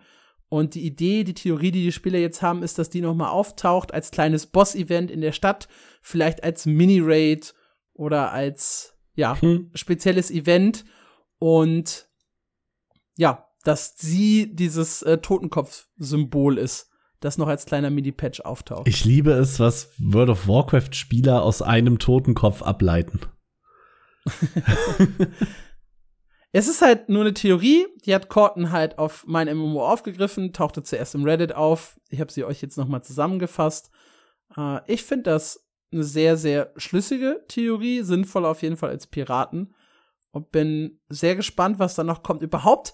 [0.49, 3.29] Und die Idee, die Theorie, die die Spieler jetzt haben, ist, dass die noch mal
[3.29, 5.67] auftaucht als kleines Boss-Event in der Stadt,
[6.01, 7.55] vielleicht als Mini-Raid
[7.93, 9.71] oder als, ja, Hm.
[9.73, 10.85] spezielles Event.
[11.39, 12.07] Und
[13.17, 16.89] ja, dass sie dieses äh, Totenkopf-Symbol ist,
[17.19, 18.87] das noch als kleiner Mini-Patch auftaucht.
[18.87, 23.21] Ich liebe es, was World of Warcraft-Spieler aus einem Totenkopf ableiten.
[26.55, 30.83] Es ist halt nur eine Theorie, die hat Corton halt auf mein MMO aufgegriffen, tauchte
[30.83, 31.99] zuerst im Reddit auf.
[32.09, 33.89] Ich habe sie euch jetzt noch mal zusammengefasst.
[34.55, 39.73] Äh, ich finde das eine sehr, sehr schlüssige Theorie, sinnvoll auf jeden Fall als Piraten.
[40.31, 42.43] Und bin sehr gespannt, was da noch kommt.
[42.43, 42.93] Überhaupt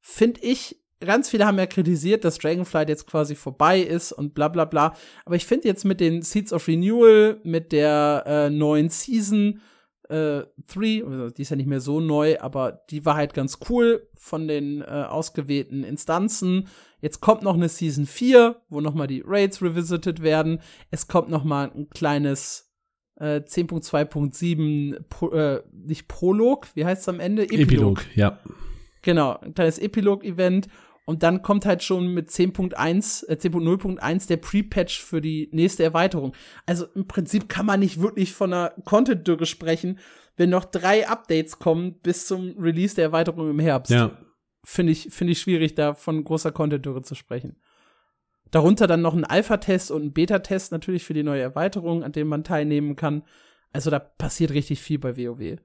[0.00, 4.48] finde ich, ganz viele haben ja kritisiert, dass Dragonflight jetzt quasi vorbei ist und bla
[4.48, 4.94] bla bla.
[5.24, 9.60] Aber ich finde jetzt mit den Seeds of Renewal, mit der äh, neuen Season,
[10.08, 13.58] äh, 3, also die ist ja nicht mehr so neu, aber die war halt ganz
[13.68, 16.68] cool von den äh, ausgewählten Instanzen.
[17.00, 20.60] Jetzt kommt noch eine Season 4, wo noch mal die Raids revisited werden.
[20.90, 22.72] Es kommt noch mal ein kleines
[23.16, 27.44] äh, 10.2.7 Pro, äh, nicht Prolog, wie heißt es am Ende?
[27.44, 28.38] Epilog, ja.
[29.02, 30.68] Genau, ein kleines Epilog-Event.
[31.06, 36.34] Und dann kommt halt schon mit 10.1, äh, 10.0.1 der Pre-Patch für die nächste Erweiterung.
[36.66, 40.00] Also im Prinzip kann man nicht wirklich von einer Content-Dürre sprechen,
[40.36, 43.92] wenn noch drei Updates kommen bis zum Release der Erweiterung im Herbst.
[43.92, 44.18] Ja.
[44.64, 47.56] Finde ich, finde ich schwierig, da von großer Content-Dürre zu sprechen.
[48.50, 52.26] Darunter dann noch ein Alpha-Test und ein Beta-Test natürlich für die neue Erweiterung, an dem
[52.26, 53.22] man teilnehmen kann.
[53.72, 55.58] Also da passiert richtig viel bei WoW.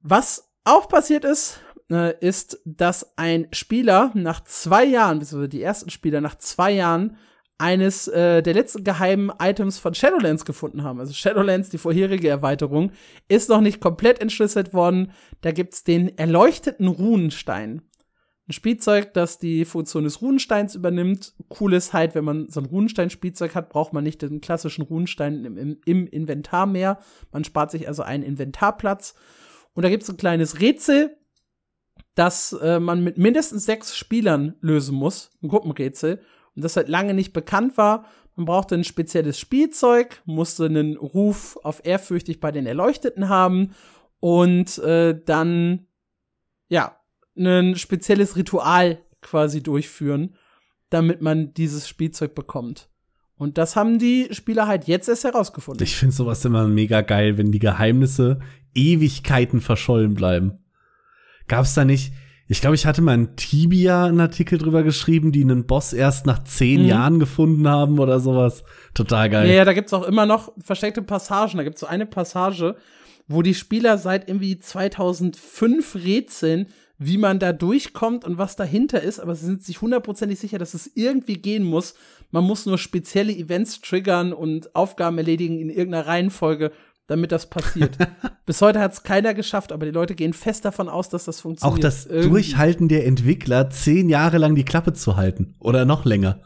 [0.00, 1.60] Was auch passiert ist,
[1.90, 7.16] äh, ist, dass ein Spieler nach zwei Jahren, beziehungsweise die ersten Spieler nach zwei Jahren
[7.58, 10.98] eines äh, der letzten geheimen Items von Shadowlands gefunden haben.
[10.98, 12.92] Also Shadowlands, die vorherige Erweiterung,
[13.28, 15.12] ist noch nicht komplett entschlüsselt worden.
[15.42, 17.82] Da gibt's den erleuchteten Runenstein.
[18.48, 21.34] Ein Spielzeug, das die Funktion des Runensteins übernimmt.
[21.60, 25.44] Cool ist halt, wenn man so ein Runenstein-Spielzeug hat, braucht man nicht den klassischen Runenstein
[25.44, 26.98] im, im, im Inventar mehr.
[27.30, 29.14] Man spart sich also einen Inventarplatz.
[29.74, 31.16] Und da gibt's ein kleines Rätsel,
[32.20, 35.30] das äh, man mit mindestens sechs Spielern lösen muss.
[35.42, 36.20] Ein Gruppenrätsel.
[36.54, 38.04] Und das halt lange nicht bekannt war.
[38.36, 43.70] Man brauchte ein spezielles Spielzeug, musste einen Ruf auf ehrfürchtig bei den Erleuchteten haben
[44.18, 45.86] und äh, dann,
[46.68, 46.96] ja,
[47.38, 50.34] ein spezielles Ritual quasi durchführen,
[50.90, 52.90] damit man dieses Spielzeug bekommt.
[53.36, 55.82] Und das haben die Spieler halt jetzt erst herausgefunden.
[55.82, 58.40] Ich finde sowas immer mega geil, wenn die Geheimnisse
[58.74, 60.58] Ewigkeiten verschollen bleiben.
[61.50, 62.12] Gab's da nicht?
[62.46, 66.26] Ich glaube, ich hatte mal in Tibia einen Artikel drüber geschrieben, die einen Boss erst
[66.26, 66.88] nach zehn Mhm.
[66.88, 68.64] Jahren gefunden haben oder sowas.
[68.94, 69.48] Total geil.
[69.48, 71.58] Ja, ja, da gibt's auch immer noch versteckte Passagen.
[71.58, 72.76] Da gibt's so eine Passage,
[73.28, 76.66] wo die Spieler seit irgendwie 2005 rätseln,
[76.98, 80.74] wie man da durchkommt und was dahinter ist, aber sie sind sich hundertprozentig sicher, dass
[80.74, 81.94] es irgendwie gehen muss.
[82.30, 86.72] Man muss nur spezielle Events triggern und Aufgaben erledigen in irgendeiner Reihenfolge.
[87.10, 87.98] Damit das passiert.
[88.46, 91.40] Bis heute hat es keiner geschafft, aber die Leute gehen fest davon aus, dass das
[91.40, 91.78] funktioniert.
[91.78, 92.30] Auch das Irgendwie.
[92.30, 95.56] Durchhalten der Entwickler, zehn Jahre lang die Klappe zu halten.
[95.58, 96.40] Oder noch länger.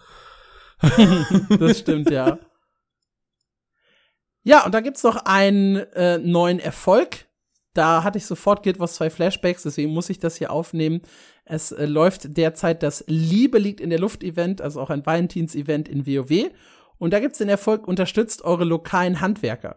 [1.59, 2.39] das stimmt, ja.
[4.43, 7.27] Ja, und da gibt's noch einen äh, neuen Erfolg.
[7.75, 11.03] Da hatte ich sofort Guild Wars 2 Flashbacks, deswegen muss ich das hier aufnehmen.
[11.45, 15.89] Es äh, läuft derzeit das Liebe liegt in der Luft Event, also auch ein Valentins-Event
[15.89, 16.51] in WoW.
[16.97, 19.77] Und da gibt's den Erfolg, unterstützt eure lokalen Handwerker.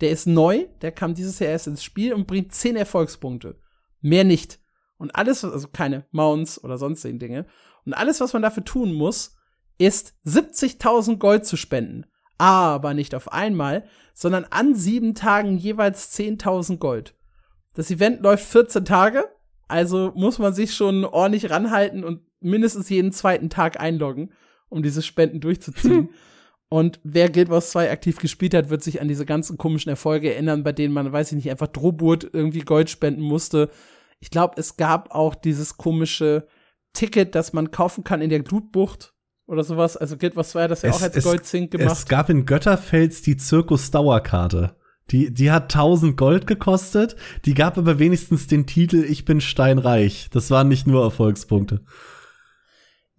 [0.00, 3.58] Der ist neu, der kam dieses Jahr erst ins Spiel und bringt 10 Erfolgspunkte.
[4.00, 4.60] Mehr nicht.
[4.96, 7.46] Und alles, also keine Mounts oder sonstigen Dinge.
[7.84, 9.36] Und alles, was man dafür tun muss,
[9.78, 12.06] ist 70.000 Gold zu spenden.
[12.36, 13.84] Aber nicht auf einmal,
[14.14, 17.14] sondern an sieben Tagen jeweils 10.000 Gold.
[17.74, 19.24] Das Event läuft 14 Tage,
[19.68, 24.32] also muss man sich schon ordentlich ranhalten und mindestens jeden zweiten Tag einloggen,
[24.68, 26.10] um diese Spenden durchzuziehen.
[26.68, 30.32] Und wer Guild Wars 2 aktiv gespielt hat, wird sich an diese ganzen komischen Erfolge
[30.32, 33.70] erinnern, bei denen man, weiß ich nicht, einfach Droburt irgendwie Gold spenden musste.
[34.20, 36.46] Ich glaube, es gab auch dieses komische
[36.92, 39.14] Ticket, das man kaufen kann in der Glutbucht
[39.46, 39.96] oder sowas.
[39.96, 41.92] Also Guild Wars 2 hat das ja es, auch als Goldzink gemacht.
[41.92, 44.76] Es gab in Götterfels die Zirkus-Dauerkarte.
[45.10, 47.16] Die, die hat 1000 Gold gekostet,
[47.46, 50.28] die gab aber wenigstens den Titel Ich bin steinreich.
[50.32, 51.80] Das waren nicht nur Erfolgspunkte.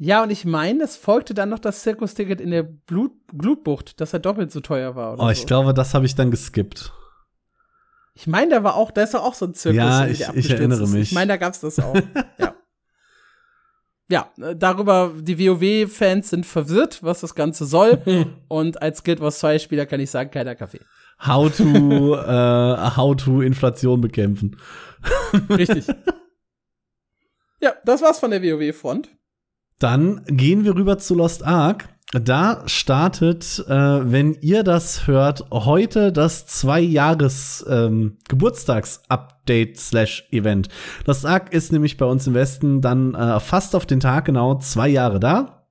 [0.01, 4.13] Ja, und ich meine, es folgte dann noch das Zirkusticket in der Blut Blutbucht, dass
[4.13, 5.19] er doppelt so teuer war.
[5.19, 5.45] Oh, ich so.
[5.45, 6.93] glaube, das habe ich dann geskippt.
[8.13, 9.77] Ich meine, da war auch, da ist doch auch so ein Zirkus.
[9.77, 11.09] Ja, ich, ich erinnere mich.
[11.09, 11.95] Ich meine, da gab's das auch.
[12.37, 12.55] ja.
[14.11, 18.01] Ja, äh, darüber, die WoW-Fans sind verwirrt, was das Ganze soll.
[18.47, 20.81] und als Guild Wars 2 Spieler kann ich sagen, keiner Kaffee.
[21.23, 24.59] How to, äh, how to Inflation bekämpfen.
[25.47, 25.85] Richtig.
[27.61, 29.09] Ja, das war's von der WoW-Front.
[29.79, 31.89] Dann gehen wir rüber zu Lost Ark.
[32.11, 33.71] Da startet, äh,
[34.11, 38.17] wenn ihr das hört, heute das zwei Jahres ähm.
[41.05, 44.57] Lost Ark ist nämlich bei uns im Westen dann äh, fast auf den Tag genau
[44.57, 45.67] zwei Jahre da.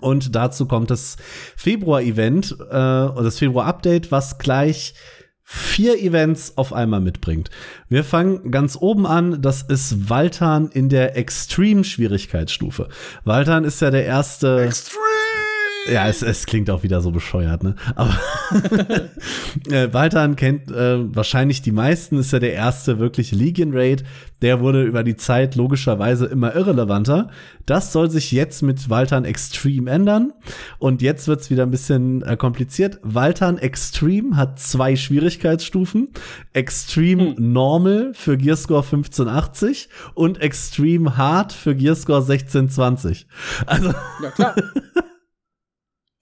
[0.00, 1.16] Und dazu kommt das
[1.56, 4.94] Februar-Event, äh, das Februar-Update, was gleich
[5.54, 7.50] vier Events auf einmal mitbringt.
[7.90, 12.88] Wir fangen ganz oben an, das ist Waltan in der Extreme-Schwierigkeitsstufe.
[13.24, 14.62] Waltan ist ja der erste.
[14.62, 15.01] Extreme!
[15.90, 17.74] Ja, es, es klingt auch wieder so bescheuert, ne?
[17.96, 18.16] Aber
[19.70, 24.04] äh, Waltan kennt äh, wahrscheinlich die meisten, ist ja der erste wirkliche Legion Raid.
[24.42, 27.30] Der wurde über die Zeit logischerweise immer irrelevanter.
[27.66, 30.32] Das soll sich jetzt mit Waltan Extreme ändern.
[30.78, 32.98] Und jetzt wird's wieder ein bisschen äh, kompliziert.
[33.02, 36.08] Waltan Extreme hat zwei Schwierigkeitsstufen.
[36.52, 37.52] Extreme hm.
[37.52, 43.26] Normal für Gearscore 1580 und Extreme Hard für Gearscore 1620.
[43.66, 43.92] Also.
[44.22, 44.54] Ja, klar.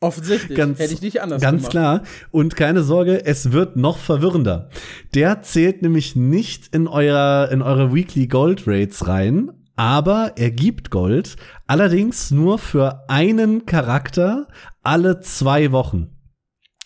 [0.00, 0.56] Offensichtlich.
[0.56, 1.70] Ganz, Hätte ich nicht anders Ganz gemacht.
[1.70, 2.02] klar.
[2.30, 4.70] Und keine Sorge, es wird noch verwirrender.
[5.14, 10.90] Der zählt nämlich nicht in euer, in eure Weekly Gold Rates rein, aber er gibt
[10.90, 11.36] Gold.
[11.66, 14.48] Allerdings nur für einen Charakter
[14.82, 16.16] alle zwei Wochen.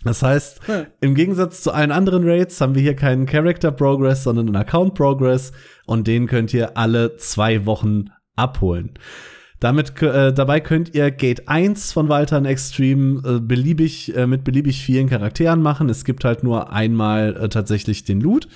[0.03, 0.87] Das heißt, hm.
[1.01, 4.95] im Gegensatz zu allen anderen Raids haben wir hier keinen Character Progress, sondern einen Account
[4.95, 5.53] Progress
[5.87, 8.99] und den könnt ihr alle zwei Wochen abholen.
[9.65, 14.85] Damit, äh, dabei könnt ihr Gate 1 von Waltern Extreme äh, beliebig, äh, mit beliebig
[14.85, 15.89] vielen Charakteren machen.
[15.89, 18.47] Es gibt halt nur einmal äh, tatsächlich den Loot.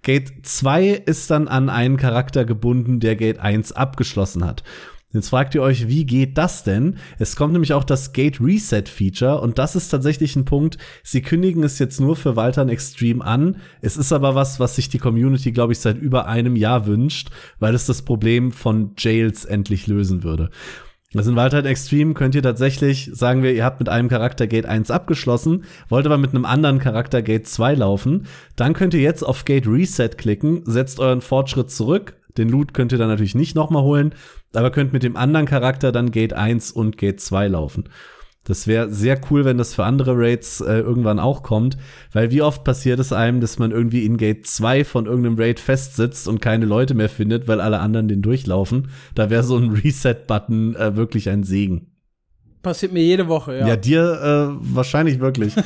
[0.00, 4.62] Gate 2 ist dann an einen Charakter gebunden, der Gate 1 abgeschlossen hat.
[5.14, 6.96] Jetzt fragt ihr euch, wie geht das denn?
[7.20, 10.76] Es kommt nämlich auch das Gate Reset Feature und das ist tatsächlich ein Punkt.
[11.04, 13.58] Sie kündigen es jetzt nur für Waltern Extreme an.
[13.80, 17.30] Es ist aber was, was sich die Community, glaube ich, seit über einem Jahr wünscht,
[17.60, 20.50] weil es das Problem von Jails endlich lösen würde.
[21.14, 24.66] Also in Wildheit Extreme könnt ihr tatsächlich, sagen wir, ihr habt mit einem Charakter Gate
[24.66, 28.26] 1 abgeschlossen, wollt aber mit einem anderen Charakter Gate 2 laufen,
[28.56, 32.92] dann könnt ihr jetzt auf Gate Reset klicken, setzt euren Fortschritt zurück, den Loot könnt
[32.92, 34.14] ihr dann natürlich nicht nochmal holen,
[34.52, 37.88] aber könnt mit dem anderen Charakter dann Gate 1 und Gate 2 laufen.
[38.44, 41.78] Das wäre sehr cool, wenn das für andere Raids äh, irgendwann auch kommt,
[42.12, 45.60] weil wie oft passiert es einem, dass man irgendwie in Gate 2 von irgendeinem Raid
[45.60, 48.90] festsitzt und keine Leute mehr findet, weil alle anderen den durchlaufen.
[49.14, 51.90] Da wäre so ein Reset-Button äh, wirklich ein Segen.
[52.62, 53.68] Passiert mir jede Woche, ja.
[53.68, 55.54] Ja, dir äh, wahrscheinlich wirklich.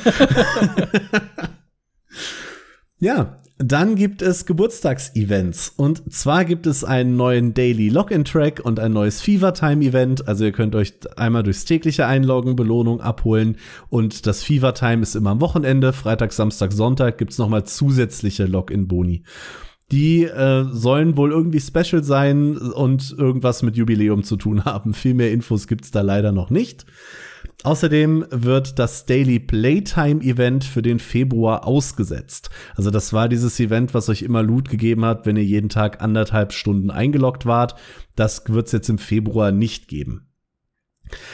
[2.99, 5.73] ja, dann gibt es Geburtstagsevents.
[5.75, 10.29] Und zwar gibt es einen neuen Daily Login-Track und ein neues Fever Time-Event.
[10.29, 13.57] Also ihr könnt euch einmal durchs tägliche Einloggen, Belohnung abholen.
[13.89, 15.91] Und das Fever Time ist immer am Wochenende.
[15.91, 19.23] Freitag, Samstag, Sonntag gibt's nochmal zusätzliche Login-Boni.
[19.91, 24.93] Die äh, sollen wohl irgendwie special sein und irgendwas mit Jubiläum zu tun haben.
[24.93, 26.85] Viel mehr Infos gibt's da leider noch nicht.
[27.63, 32.49] Außerdem wird das Daily Playtime Event für den Februar ausgesetzt.
[32.75, 36.01] Also das war dieses Event, was euch immer Loot gegeben hat, wenn ihr jeden Tag
[36.01, 37.75] anderthalb Stunden eingeloggt wart.
[38.15, 40.28] Das wird es jetzt im Februar nicht geben.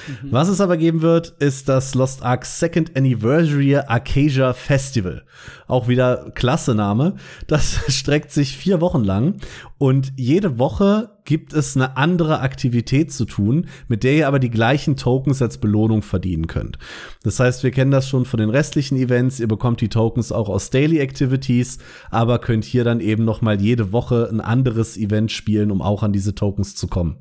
[0.08, 0.32] Mhm.
[0.32, 5.24] Was es aber geben wird, ist das Lost Ark Second Anniversary Arcasia Festival.
[5.68, 7.16] Auch wieder klasse Name.
[7.48, 9.36] Das streckt sich vier Wochen lang
[9.78, 14.52] und jede Woche gibt es eine andere Aktivität zu tun, mit der ihr aber die
[14.52, 16.78] gleichen Tokens als Belohnung verdienen könnt.
[17.24, 19.40] Das heißt, wir kennen das schon von den restlichen Events.
[19.40, 21.80] Ihr bekommt die Tokens auch aus Daily Activities,
[22.12, 26.04] aber könnt hier dann eben noch mal jede Woche ein anderes Event spielen, um auch
[26.04, 27.18] an diese Tokens zu kommen.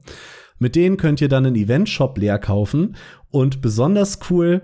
[0.59, 2.97] Mit denen könnt ihr dann einen Event-Shop leer kaufen.
[3.31, 4.62] Und besonders cool,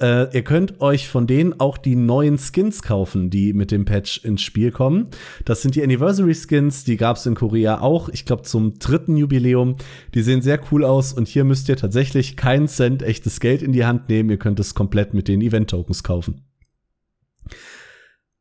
[0.00, 4.24] äh, ihr könnt euch von denen auch die neuen Skins kaufen, die mit dem Patch
[4.24, 5.08] ins Spiel kommen.
[5.44, 9.16] Das sind die Anniversary Skins, die gab es in Korea auch, ich glaube zum dritten
[9.16, 9.76] Jubiläum.
[10.14, 13.72] Die sehen sehr cool aus und hier müsst ihr tatsächlich keinen Cent echtes Geld in
[13.72, 14.30] die Hand nehmen.
[14.30, 16.42] Ihr könnt es komplett mit den Event-Tokens kaufen.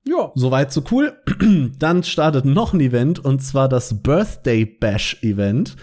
[0.03, 0.31] Ja.
[0.33, 1.13] Soweit so cool.
[1.77, 5.75] Dann startet noch ein Event und zwar das Birthday Bash Event.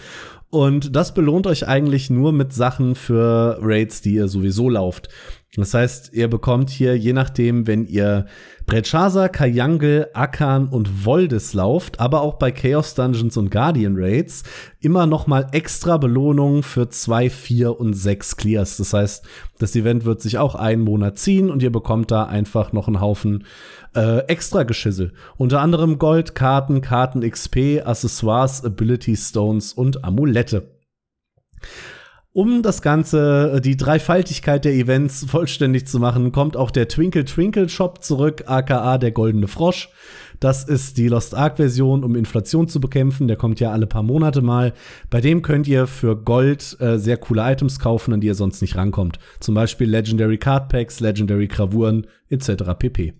[0.50, 5.08] Und das belohnt euch eigentlich nur mit Sachen für Raids, die ihr sowieso lauft.
[5.56, 8.26] Das heißt, ihr bekommt hier, je nachdem, wenn ihr
[8.66, 14.42] Brechasa, Kayangel, Akan und Voldis lauft, aber auch bei Chaos Dungeons und Guardian Raids,
[14.80, 18.76] immer noch mal extra Belohnungen für zwei, vier und sechs Clears.
[18.76, 19.24] Das heißt,
[19.58, 23.00] das Event wird sich auch einen Monat ziehen und ihr bekommt da einfach noch einen
[23.00, 23.44] Haufen
[23.96, 25.14] äh, extra Geschissel.
[25.38, 30.68] Unter anderem Gold, Karten, Karten XP, Accessoires, Ability Stones und Amulette.
[32.38, 37.24] Um das Ganze, äh, die Dreifaltigkeit der Events vollständig zu machen, kommt auch der Twinkle
[37.24, 39.88] Twinkle Shop zurück, aka der Goldene Frosch.
[40.38, 43.26] Das ist die Lost Ark Version, um Inflation zu bekämpfen.
[43.26, 44.72] Der kommt ja alle paar Monate mal.
[45.10, 48.62] Bei dem könnt ihr für Gold äh, sehr coole Items kaufen, an die ihr sonst
[48.62, 49.18] nicht rankommt.
[49.40, 52.52] Zum Beispiel Legendary Card Packs, Legendary Gravuren etc.
[52.78, 53.14] pp.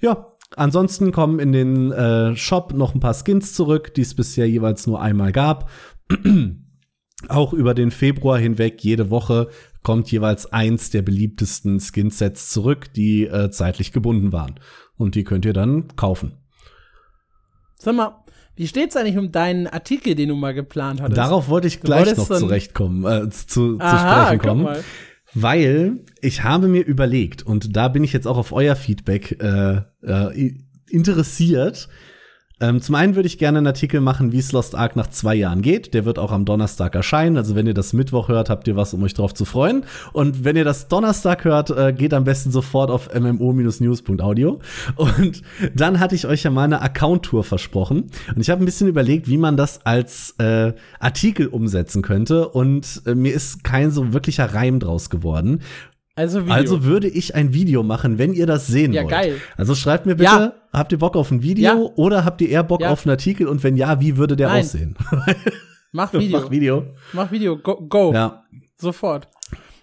[0.00, 4.48] Ja, ansonsten kommen in den äh, Shop noch ein paar Skins zurück, die es bisher
[4.48, 5.68] jeweils nur einmal gab.
[7.30, 9.48] Auch über den Februar hinweg jede Woche
[9.82, 14.58] kommt jeweils eins der beliebtesten Skinsets zurück, die äh, zeitlich gebunden waren.
[14.96, 16.32] Und die könnt ihr dann kaufen.
[17.76, 18.24] Sag mal,
[18.56, 21.18] wie steht's eigentlich um deinen Artikel, den du mal geplant hattest?
[21.18, 24.76] Darauf wollte ich gleich noch zurechtkommen, äh, zu, Aha, zu sprechen kommen.
[25.34, 29.80] Weil ich habe mir überlegt, und da bin ich jetzt auch auf euer Feedback äh,
[30.02, 30.54] äh,
[30.88, 31.88] interessiert,
[32.60, 35.34] ähm, zum einen würde ich gerne einen Artikel machen, wie es Lost Ark nach zwei
[35.34, 35.92] Jahren geht.
[35.92, 37.36] Der wird auch am Donnerstag erscheinen.
[37.36, 39.84] Also wenn ihr das Mittwoch hört, habt ihr was, um euch drauf zu freuen.
[40.12, 44.60] Und wenn ihr das Donnerstag hört, äh, geht am besten sofort auf mmo-news.audio.
[44.96, 45.42] Und
[45.74, 48.10] dann hatte ich euch ja mal eine Account-Tour versprochen.
[48.34, 52.48] Und ich habe ein bisschen überlegt, wie man das als äh, Artikel umsetzen könnte.
[52.48, 55.60] Und äh, mir ist kein so wirklicher Reim draus geworden.
[56.16, 56.54] Also, Video.
[56.54, 59.12] also würde ich ein Video machen, wenn ihr das sehen ja, wollt.
[59.12, 59.40] Ja, geil.
[59.56, 60.54] Also schreibt mir bitte, ja.
[60.72, 61.74] habt ihr Bock auf ein Video ja.
[61.96, 64.60] oder habt ihr eher Bock auf einen Artikel und wenn ja, wie würde der Nein.
[64.60, 64.96] aussehen?
[65.92, 66.40] Mach Video.
[66.40, 66.84] Mach Video.
[67.12, 67.56] Mach Video.
[67.56, 67.80] Go.
[67.88, 68.12] go.
[68.12, 68.44] Ja.
[68.76, 69.28] Sofort.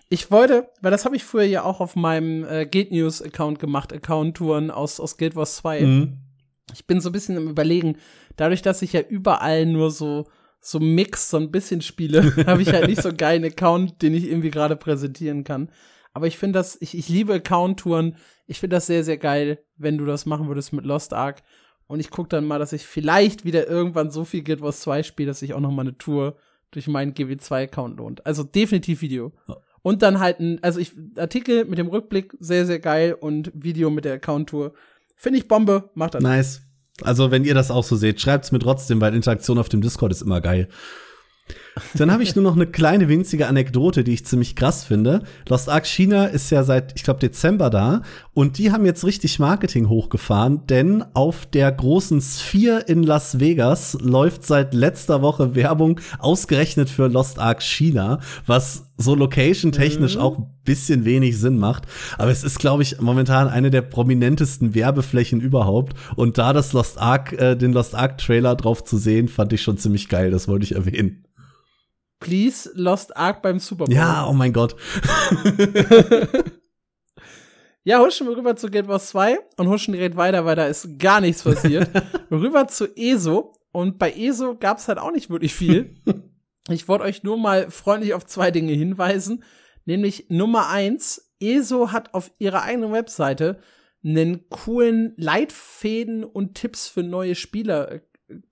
[0.09, 3.59] Ich wollte, weil das habe ich früher ja auch auf meinem äh, Guild News Account
[3.59, 5.81] gemacht, Account-Touren aus, aus Guild Wars 2.
[5.81, 6.17] Mhm.
[6.73, 7.97] Ich bin so ein bisschen im Überlegen,
[8.35, 10.27] dadurch, dass ich ja überall nur so
[10.63, 14.13] so Mix, so ein bisschen spiele, habe ich halt nicht so einen geilen Account, den
[14.13, 15.69] ich irgendwie gerade präsentieren kann.
[16.13, 18.15] Aber ich finde das, ich, ich liebe Account-Touren.
[18.47, 21.41] Ich finde das sehr, sehr geil, wenn du das machen würdest mit Lost Ark.
[21.87, 25.03] Und ich gucke dann mal, dass ich vielleicht wieder irgendwann so viel Guild Wars 2
[25.03, 26.37] spiele, dass sich auch noch mal eine Tour
[26.71, 28.25] durch meinen GW2-Account lohnt.
[28.25, 29.33] Also definitiv Video.
[29.81, 33.89] Und dann halt ein, also ich, Artikel mit dem Rückblick, sehr, sehr geil und Video
[33.89, 34.73] mit der Account-Tour.
[35.15, 36.23] Finde ich Bombe, macht das.
[36.23, 36.61] Nice.
[37.01, 40.11] Also, wenn ihr das auch so seht, schreibt's mir trotzdem, weil Interaktion auf dem Discord
[40.11, 40.67] ist immer geil.
[41.93, 45.23] Dann habe ich nur noch eine kleine winzige Anekdote, die ich ziemlich krass finde.
[45.47, 48.01] Lost Ark China ist ja seit, ich glaube, Dezember da
[48.33, 53.97] und die haben jetzt richtig Marketing hochgefahren, denn auf der großen Sphere in Las Vegas
[54.01, 60.21] läuft seit letzter Woche Werbung ausgerechnet für Lost Ark China, was so location-technisch mhm.
[60.21, 61.85] auch ein bisschen wenig Sinn macht.
[62.17, 65.93] Aber es ist, glaube ich, momentan eine der prominentesten Werbeflächen überhaupt.
[66.15, 69.61] Und da das Lost Ark, äh, den Lost Ark Trailer drauf zu sehen, fand ich
[69.61, 70.31] schon ziemlich geil.
[70.31, 71.25] Das wollte ich erwähnen.
[72.21, 73.93] Please Lost Ark beim Super Bowl.
[73.93, 74.75] Ja, oh mein Gott.
[77.83, 80.99] ja, huschen wir rüber zu Guild Wars 2 und huschen direkt weiter, weil da ist
[80.99, 81.89] gar nichts passiert.
[82.31, 85.95] rüber zu ESO und bei ESO gab's halt auch nicht wirklich viel.
[86.69, 89.43] ich wollte euch nur mal freundlich auf zwei Dinge hinweisen,
[89.85, 93.59] nämlich Nummer eins, ESO hat auf ihrer eigenen Webseite
[94.05, 98.01] einen coolen Leitfäden und Tipps für neue Spieler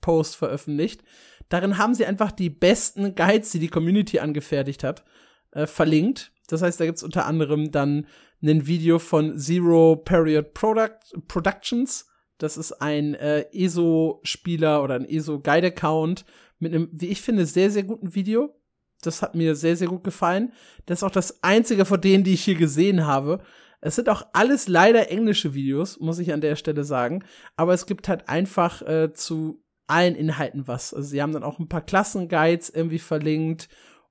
[0.02, 1.04] Post veröffentlicht.
[1.49, 5.03] Darin haben sie einfach die besten Guides, die die Community angefertigt hat,
[5.51, 6.31] äh, verlinkt.
[6.47, 8.07] Das heißt, da gibt's unter anderem dann
[8.41, 12.07] ein Video von Zero Period Product Productions.
[12.38, 16.26] Das ist ein äh, ESO-Spieler oder ein ESO-Guide-Account
[16.59, 18.55] mit einem, wie ich finde, sehr, sehr guten Video.
[19.01, 20.53] Das hat mir sehr, sehr gut gefallen.
[20.85, 23.41] Das ist auch das einzige von denen, die ich hier gesehen habe.
[23.81, 27.23] Es sind auch alles leider englische Videos, muss ich an der Stelle sagen.
[27.55, 30.94] Aber es gibt halt einfach äh, zu allen Inhalten was.
[30.94, 33.70] Also sie haben dann auch ein paar Klassenguides irgendwie verlinkt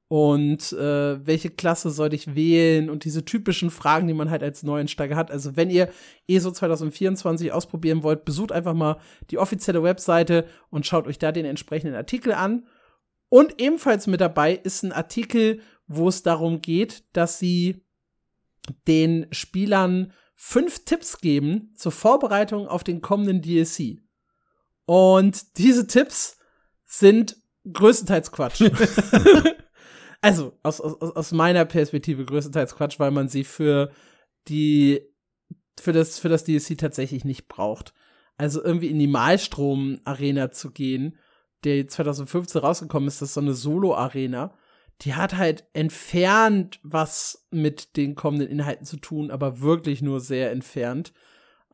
[0.08, 4.62] und äh, welche Klasse sollte ich wählen und diese typischen Fragen, die man halt als
[4.62, 5.30] Neuensteiger hat.
[5.30, 5.90] Also wenn ihr
[6.26, 8.98] ESO 2024 ausprobieren wollt, besucht einfach mal
[9.30, 12.66] die offizielle Webseite und schaut euch da den entsprechenden Artikel an.
[13.28, 17.84] Und ebenfalls mit dabei ist ein Artikel, wo es darum geht, dass sie
[18.86, 23.98] den Spielern fünf Tipps geben zur Vorbereitung auf den kommenden DLC.
[24.88, 26.38] Und diese Tipps
[26.86, 27.36] sind
[27.70, 28.62] größtenteils Quatsch.
[30.22, 33.90] also, aus, aus, aus meiner Perspektive größtenteils Quatsch, weil man sie für
[34.48, 35.02] die,
[35.78, 37.92] für das, für das DLC tatsächlich nicht braucht.
[38.38, 41.18] Also irgendwie in die Malstrom-Arena zu gehen,
[41.64, 44.54] der 2015 rausgekommen ist, das ist so eine Solo-Arena
[45.02, 50.50] die hat halt entfernt was mit den kommenden Inhalten zu tun, aber wirklich nur sehr
[50.50, 51.12] entfernt.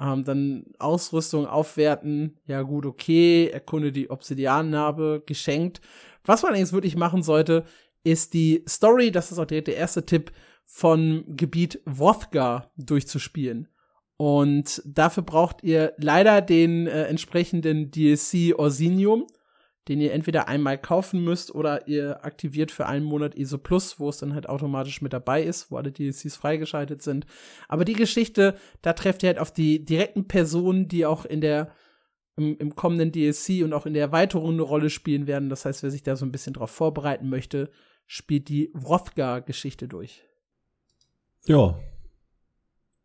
[0.00, 5.80] Ähm, dann Ausrüstung aufwerten, ja gut, okay, erkunde die Obsidiannarbe, geschenkt.
[6.24, 7.64] Was man allerdings wirklich machen sollte,
[8.02, 10.32] ist die Story, das ist auch direkt der erste Tipp,
[10.64, 13.68] von Gebiet Wothgar durchzuspielen.
[14.16, 19.26] Und dafür braucht ihr leider den äh, entsprechenden DLC Orsinium
[19.88, 24.08] den ihr entweder einmal kaufen müsst oder ihr aktiviert für einen Monat ISO Plus, wo
[24.08, 27.26] es dann halt automatisch mit dabei ist, wo alle DLCs freigeschaltet sind.
[27.68, 31.72] Aber die Geschichte, da trefft ihr halt auf die direkten Personen, die auch in der
[32.36, 35.50] im, im kommenden DLC und auch in der Erweiterung eine Rolle spielen werden.
[35.50, 37.70] Das heißt, wer sich da so ein bisschen drauf vorbereiten möchte,
[38.06, 40.24] spielt die Wrothgar-Geschichte durch.
[41.46, 41.78] Ja.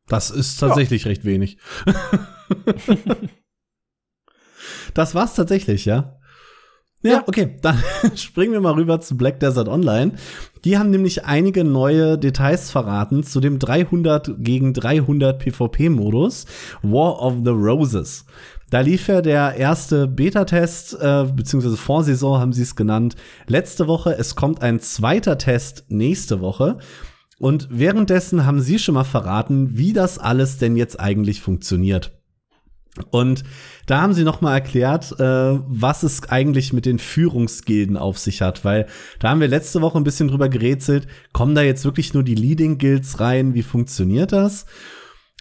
[0.08, 1.10] Das ist tatsächlich ja.
[1.10, 1.58] recht wenig.
[4.96, 6.19] das war's tatsächlich, ja.
[7.02, 7.82] Ja, okay, dann
[8.16, 10.14] springen wir mal rüber zu Black Desert Online.
[10.66, 16.46] Die haben nämlich einige neue Details verraten zu dem 300 gegen 300 PvP-Modus
[16.82, 18.26] War of the Roses.
[18.70, 23.16] Da lief ja der erste Beta-Test, äh, beziehungsweise Vorsaison haben sie es genannt,
[23.48, 24.16] letzte Woche.
[24.18, 26.78] Es kommt ein zweiter Test nächste Woche.
[27.40, 32.19] Und währenddessen haben sie schon mal verraten, wie das alles denn jetzt eigentlich funktioniert.
[33.12, 33.44] Und
[33.86, 38.42] da haben sie noch mal erklärt, äh, was es eigentlich mit den Führungsgilden auf sich
[38.42, 38.88] hat, weil
[39.20, 42.36] da haben wir letzte Woche ein bisschen drüber gerätselt, kommen da jetzt wirklich nur die
[42.36, 44.66] Leading Guilds rein, wie funktioniert das?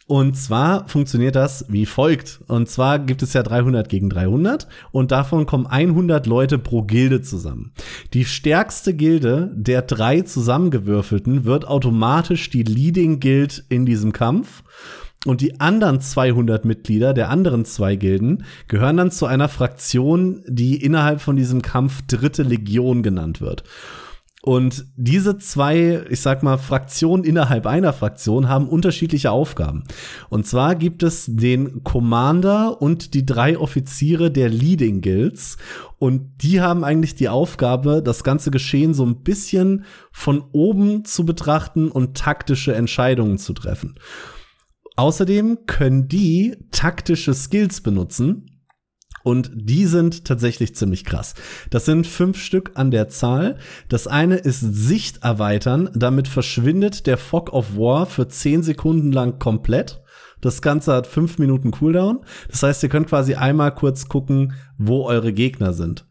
[0.08, 2.40] Und zwar funktioniert das wie folgt.
[2.48, 7.20] Und zwar gibt es ja 300 gegen 300 und davon kommen 100 Leute pro Gilde
[7.20, 7.72] zusammen.
[8.14, 14.62] Die stärkste Gilde der drei zusammengewürfelten wird automatisch die Leading Guild in diesem Kampf.
[15.26, 20.82] Und die anderen 200 Mitglieder der anderen zwei Gilden gehören dann zu einer Fraktion, die
[20.82, 23.64] innerhalb von diesem Kampf Dritte Legion genannt wird.
[24.40, 29.82] Und diese zwei, ich sag mal, Fraktionen innerhalb einer Fraktion haben unterschiedliche Aufgaben.
[30.28, 35.56] Und zwar gibt es den Commander und die drei Offiziere der Leading Guilds.
[35.98, 41.26] Und die haben eigentlich die Aufgabe, das ganze Geschehen so ein bisschen von oben zu
[41.26, 43.96] betrachten und taktische Entscheidungen zu treffen.
[44.98, 48.64] Außerdem können die taktische Skills benutzen.
[49.22, 51.34] Und die sind tatsächlich ziemlich krass.
[51.70, 53.58] Das sind fünf Stück an der Zahl.
[53.88, 55.88] Das eine ist Sicht erweitern.
[55.94, 60.02] Damit verschwindet der Fog of War für zehn Sekunden lang komplett.
[60.40, 62.24] Das Ganze hat fünf Minuten Cooldown.
[62.50, 66.07] Das heißt, ihr könnt quasi einmal kurz gucken, wo eure Gegner sind.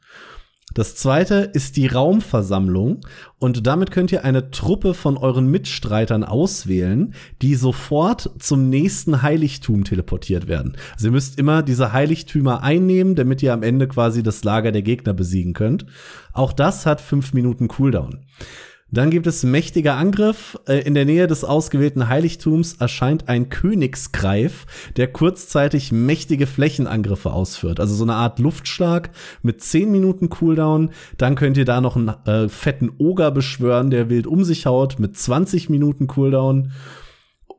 [0.78, 3.00] Das zweite ist die Raumversammlung
[3.40, 9.86] und damit könnt ihr eine Truppe von euren Mitstreitern auswählen, die sofort zum nächsten Heiligtum
[9.86, 10.78] teleportiert werden.
[10.94, 14.84] Also ihr müsst immer diese Heiligtümer einnehmen, damit ihr am Ende quasi das Lager der
[14.84, 15.88] Gegner besiegen könnt.
[16.32, 18.20] Auch das hat fünf Minuten Cooldown.
[18.90, 20.58] Dann gibt es mächtiger Angriff.
[20.68, 24.66] Äh, in der Nähe des ausgewählten Heiligtums erscheint ein Königsgreif,
[24.96, 27.80] der kurzzeitig mächtige Flächenangriffe ausführt.
[27.80, 29.10] Also so eine Art Luftschlag
[29.42, 30.92] mit 10 Minuten Cooldown.
[31.18, 35.00] Dann könnt ihr da noch einen äh, fetten Oger beschwören, der wild um sich haut
[35.00, 36.72] mit 20 Minuten Cooldown.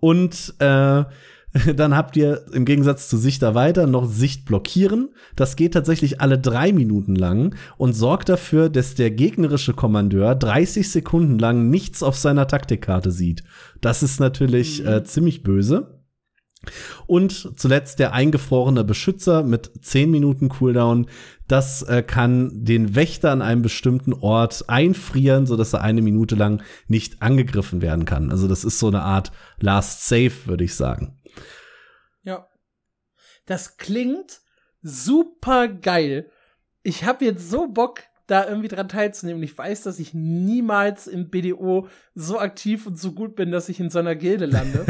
[0.00, 1.04] Und äh,
[1.76, 5.14] Dann habt ihr im Gegensatz zu Sicht weiter noch Sicht blockieren.
[5.34, 10.90] Das geht tatsächlich alle drei Minuten lang und sorgt dafür, dass der gegnerische Kommandeur 30
[10.90, 13.44] Sekunden lang nichts auf seiner Taktikkarte sieht.
[13.80, 14.88] Das ist natürlich mhm.
[14.88, 15.98] äh, ziemlich böse.
[17.06, 21.06] Und zuletzt der eingefrorene Beschützer mit 10 Minuten Cooldown.
[21.46, 26.62] Das äh, kann den Wächter an einem bestimmten Ort einfrieren, sodass er eine Minute lang
[26.88, 28.30] nicht angegriffen werden kann.
[28.30, 29.30] Also das ist so eine Art
[29.60, 31.18] Last Save, würde ich sagen.
[32.22, 32.48] Ja.
[33.46, 34.40] Das klingt
[34.82, 36.30] super geil.
[36.82, 39.40] Ich habe jetzt so Bock, da irgendwie dran teilzunehmen.
[39.40, 43.70] Und ich weiß, dass ich niemals im BDO so aktiv und so gut bin, dass
[43.70, 44.84] ich in so einer Gilde lande.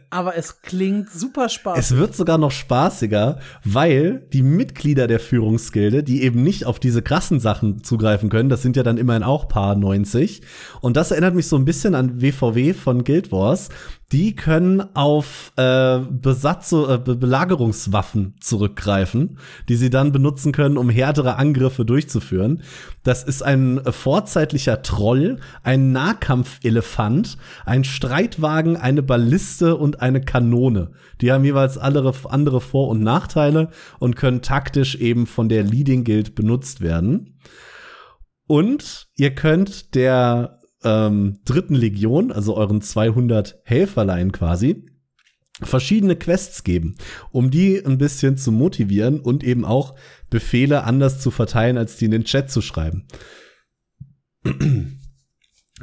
[0.10, 1.84] Aber es klingt super spaßig.
[1.84, 7.02] Es wird sogar noch spaßiger, weil die Mitglieder der Führungsgilde, die eben nicht auf diese
[7.02, 10.40] krassen Sachen zugreifen können, das sind ja dann immerhin auch paar 90.
[10.80, 13.68] Und das erinnert mich so ein bisschen an WVW von Guild Wars
[14.12, 20.90] die können auf äh, Besatz äh, Be Belagerungswaffen zurückgreifen, die sie dann benutzen können, um
[20.90, 22.62] härtere Angriffe durchzuführen.
[23.04, 30.90] Das ist ein vorzeitlicher Troll, ein Nahkampfelefant, ein Streitwagen, eine Balliste und eine Kanone.
[31.22, 36.04] Die haben jeweils andere, andere Vor- und Nachteile und können taktisch eben von der Leading
[36.04, 37.38] Guild benutzt werden.
[38.46, 44.86] Und ihr könnt der ähm, dritten Legion, also euren 200 Helferlein quasi,
[45.60, 46.96] verschiedene Quests geben,
[47.30, 49.94] um die ein bisschen zu motivieren und eben auch
[50.30, 53.06] Befehle anders zu verteilen, als die in den Chat zu schreiben.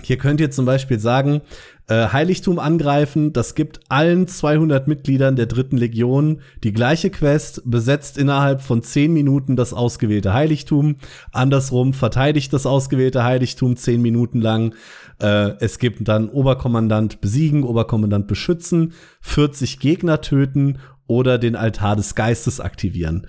[0.01, 1.41] Hier könnt ihr zum Beispiel sagen,
[1.87, 8.17] äh, Heiligtum angreifen, das gibt allen 200 Mitgliedern der dritten Legion die gleiche Quest, besetzt
[8.17, 10.97] innerhalb von 10 Minuten das ausgewählte Heiligtum.
[11.31, 14.75] Andersrum verteidigt das ausgewählte Heiligtum 10 Minuten lang.
[15.19, 20.77] Äh, es gibt dann Oberkommandant besiegen, Oberkommandant beschützen, 40 Gegner töten
[21.07, 23.25] oder den Altar des Geistes aktivieren.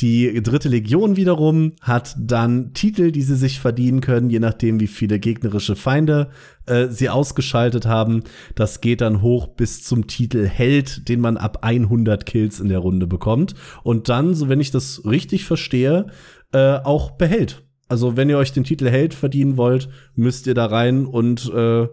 [0.00, 4.88] Die dritte Legion wiederum hat dann Titel, die sie sich verdienen können, je nachdem, wie
[4.88, 6.30] viele gegnerische Feinde
[6.66, 8.24] äh, sie ausgeschaltet haben.
[8.56, 12.80] Das geht dann hoch bis zum Titel Held, den man ab 100 Kills in der
[12.80, 13.54] Runde bekommt.
[13.84, 16.06] Und dann, so wenn ich das richtig verstehe,
[16.52, 17.62] äh, auch behält.
[17.88, 21.86] Also wenn ihr euch den Titel Held verdienen wollt, müsst ihr da rein und äh,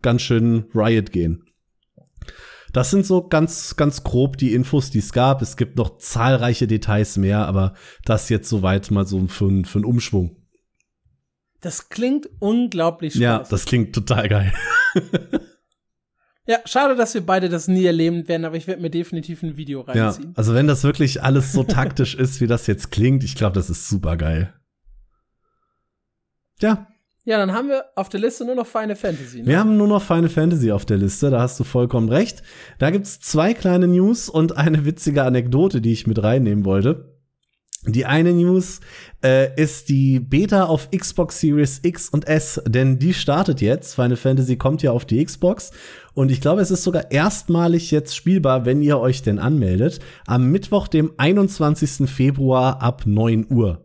[0.00, 1.43] ganz schön Riot gehen.
[2.74, 5.42] Das sind so ganz, ganz grob die Infos, die es gab.
[5.42, 7.74] Es gibt noch zahlreiche Details mehr, aber
[8.04, 10.36] das jetzt soweit mal so für, für einen Umschwung.
[11.60, 13.22] Das klingt unglaublich spaßig.
[13.22, 14.52] Ja, das klingt total geil.
[16.48, 19.56] ja, schade, dass wir beide das nie erleben werden, aber ich werde mir definitiv ein
[19.56, 20.30] Video reinziehen.
[20.30, 23.54] Ja, also wenn das wirklich alles so taktisch ist, wie das jetzt klingt, ich glaube,
[23.54, 24.52] das ist super geil.
[26.60, 26.88] Ja,
[27.24, 29.40] ja, dann haben wir auf der Liste nur noch Final Fantasy.
[29.40, 29.46] Ne?
[29.46, 32.42] Wir haben nur noch Final Fantasy auf der Liste, da hast du vollkommen recht.
[32.78, 37.14] Da gibt's zwei kleine News und eine witzige Anekdote, die ich mit reinnehmen wollte.
[37.86, 38.80] Die eine News
[39.22, 43.94] äh, ist die Beta auf Xbox Series X und S, denn die startet jetzt.
[43.94, 45.70] Final Fantasy kommt ja auf die Xbox
[46.14, 50.50] und ich glaube, es ist sogar erstmalig jetzt spielbar, wenn ihr euch denn anmeldet, am
[50.50, 52.08] Mittwoch, dem 21.
[52.08, 53.83] Februar ab 9 Uhr.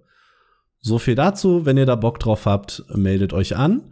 [0.81, 1.65] So viel dazu.
[1.65, 3.91] Wenn ihr da Bock drauf habt, meldet euch an.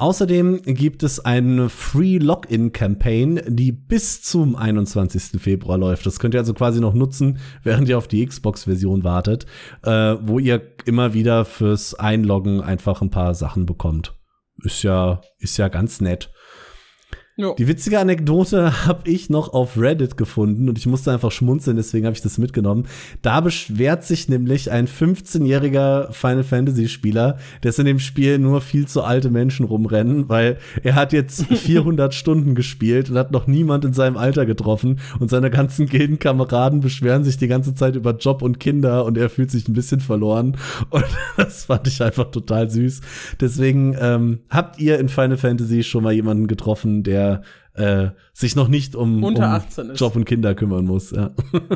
[0.00, 5.38] Außerdem gibt es eine Free Login Campaign, die bis zum 21.
[5.38, 6.06] Februar läuft.
[6.06, 9.44] Das könnt ihr also quasi noch nutzen, während ihr auf die Xbox-Version wartet,
[9.82, 14.14] äh, wo ihr immer wieder fürs Einloggen einfach ein paar Sachen bekommt.
[14.64, 16.32] Ist ja, ist ja ganz nett.
[17.40, 17.54] Jo.
[17.58, 22.04] Die witzige Anekdote habe ich noch auf Reddit gefunden und ich musste einfach schmunzeln, deswegen
[22.04, 22.86] habe ich das mitgenommen.
[23.22, 28.86] Da beschwert sich nämlich ein 15-jähriger Final Fantasy Spieler, dass in dem Spiel nur viel
[28.86, 33.86] zu alte Menschen rumrennen, weil er hat jetzt 400 Stunden gespielt und hat noch niemand
[33.86, 38.42] in seinem Alter getroffen und seine ganzen Gildenkameraden beschweren sich die ganze Zeit über Job
[38.42, 40.58] und Kinder und er fühlt sich ein bisschen verloren
[40.90, 41.06] und
[41.38, 43.00] das fand ich einfach total süß.
[43.40, 47.29] Deswegen ähm, habt ihr in Final Fantasy schon mal jemanden getroffen, der
[47.74, 49.34] äh, sich noch nicht um, um
[49.94, 51.10] Job und Kinder kümmern muss.
[51.10, 51.30] Ja.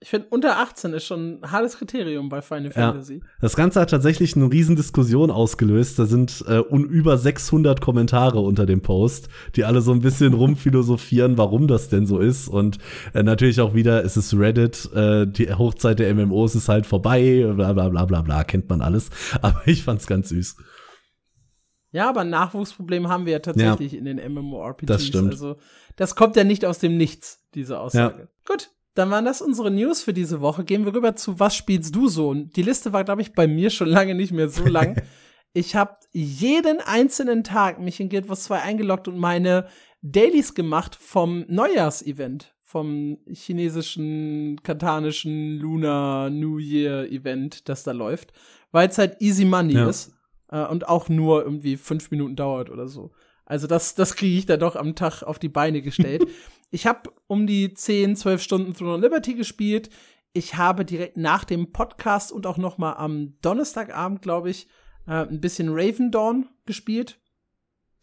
[0.00, 2.70] Ich finde, unter 18 ist schon ein hartes Kriterium bei Final ja.
[2.70, 3.20] Fantasy.
[3.40, 5.98] Das Ganze hat tatsächlich eine Riesendiskussion ausgelöst.
[5.98, 11.36] Da sind äh, über 600 Kommentare unter dem Post, die alle so ein bisschen rumphilosophieren,
[11.36, 12.46] warum das denn so ist.
[12.46, 12.78] Und
[13.12, 17.44] äh, natürlich auch wieder, es ist Reddit, äh, die Hochzeit der MMOs ist halt vorbei,
[17.54, 19.10] bla bla bla bla bla, kennt man alles.
[19.42, 20.56] Aber ich fand's ganz süß.
[21.98, 24.86] Ja, aber ein Nachwuchsproblem haben wir ja tatsächlich ja, in den MMORPGs.
[24.86, 25.32] Das stimmt.
[25.32, 25.56] Also,
[25.96, 28.20] das kommt ja nicht aus dem Nichts, diese Aussage.
[28.20, 28.28] Ja.
[28.46, 30.62] Gut, dann waren das unsere News für diese Woche.
[30.62, 32.28] Gehen wir rüber zu Was spielst du so?
[32.28, 35.02] Und die Liste war, glaube ich, bei mir schon lange nicht mehr so lang.
[35.52, 39.66] ich habe jeden einzelnen Tag mich in Guild Wars 2 eingeloggt und meine
[40.00, 48.32] Dailies gemacht vom Neujahrsevent, vom chinesischen, katanischen Lunar New Year Event, das da läuft,
[48.70, 49.88] weil es halt easy money ja.
[49.88, 50.14] ist
[50.50, 53.12] äh, und auch nur irgendwie fünf Minuten dauert oder so.
[53.44, 56.26] Also das, das kriege ich da doch am Tag auf die Beine gestellt.
[56.70, 59.90] ich habe um die 10, 12 Stunden Throne of Liberty gespielt.
[60.32, 64.68] Ich habe direkt nach dem Podcast und auch noch mal am Donnerstagabend, glaube ich,
[65.06, 67.18] äh, ein bisschen Raven Dawn gespielt.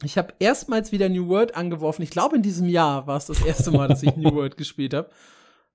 [0.04, 2.02] Ich habe erstmals wieder New World angeworfen.
[2.02, 4.94] Ich glaube, in diesem Jahr war es das erste Mal, dass ich New World gespielt
[4.94, 5.10] habe.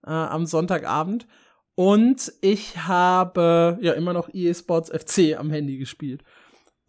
[0.04, 1.26] Äh, am Sonntagabend.
[1.74, 6.22] Und ich habe ja immer noch EA Sports FC am Handy gespielt.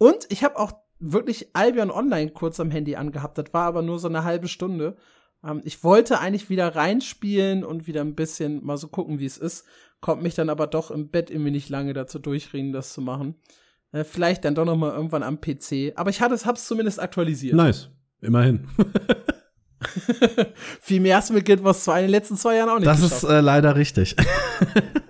[0.02, 3.38] Und ich habe auch wirklich Albion Online kurz am Handy angehabt.
[3.38, 4.96] Das war aber nur so eine halbe Stunde.
[5.44, 9.38] Ähm, ich wollte eigentlich wieder reinspielen und wieder ein bisschen mal so gucken, wie es
[9.38, 9.64] ist.
[10.00, 13.36] Kommt mich dann aber doch im Bett irgendwie nicht lange dazu durchringen, das zu machen.
[13.92, 15.94] Äh, vielleicht dann doch noch mal irgendwann am PC.
[15.96, 17.54] Aber ich hatte es, hab's zumindest aktualisiert.
[17.54, 17.92] Nice.
[18.22, 18.68] Immerhin.
[20.82, 22.88] Viel mehr hast du mit Guild Wars 2 in den letzten zwei Jahren auch nicht
[22.88, 23.24] Das geschafft.
[23.24, 24.16] ist äh, leider richtig.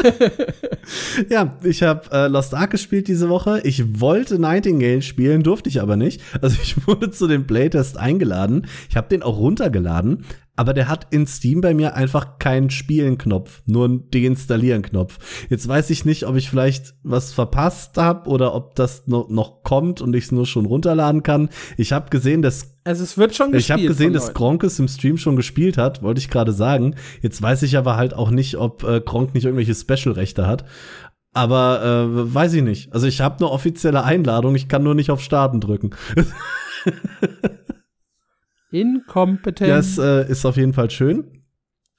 [1.30, 3.60] ja, ich habe äh, Lost Ark gespielt diese Woche.
[3.64, 6.20] Ich wollte Nightingale spielen, durfte ich aber nicht.
[6.40, 8.66] Also ich wurde zu dem Playtest eingeladen.
[8.88, 10.24] Ich habe den auch runtergeladen,
[10.56, 15.46] aber der hat in Steam bei mir einfach keinen Spielen-Knopf, nur einen Deinstallieren-Knopf.
[15.48, 19.62] Jetzt weiß ich nicht, ob ich vielleicht was verpasst habe oder ob das noch, noch
[19.62, 21.48] kommt und ich es nur schon runterladen kann.
[21.76, 23.64] Ich habe gesehen, dass also es wird schon gespielt.
[23.64, 26.94] Ich habe gesehen, dass Gronk es im Stream schon gespielt hat, wollte ich gerade sagen.
[27.20, 30.64] Jetzt weiß ich aber halt auch nicht, ob äh, Gronk nicht irgendwelche Special-Rechte hat.
[31.32, 32.92] Aber äh, weiß ich nicht.
[32.92, 35.90] Also ich habe eine offizielle Einladung, ich kann nur nicht auf Starten drücken.
[38.72, 39.70] Inkompetent.
[39.70, 41.39] Das äh, ist auf jeden Fall schön.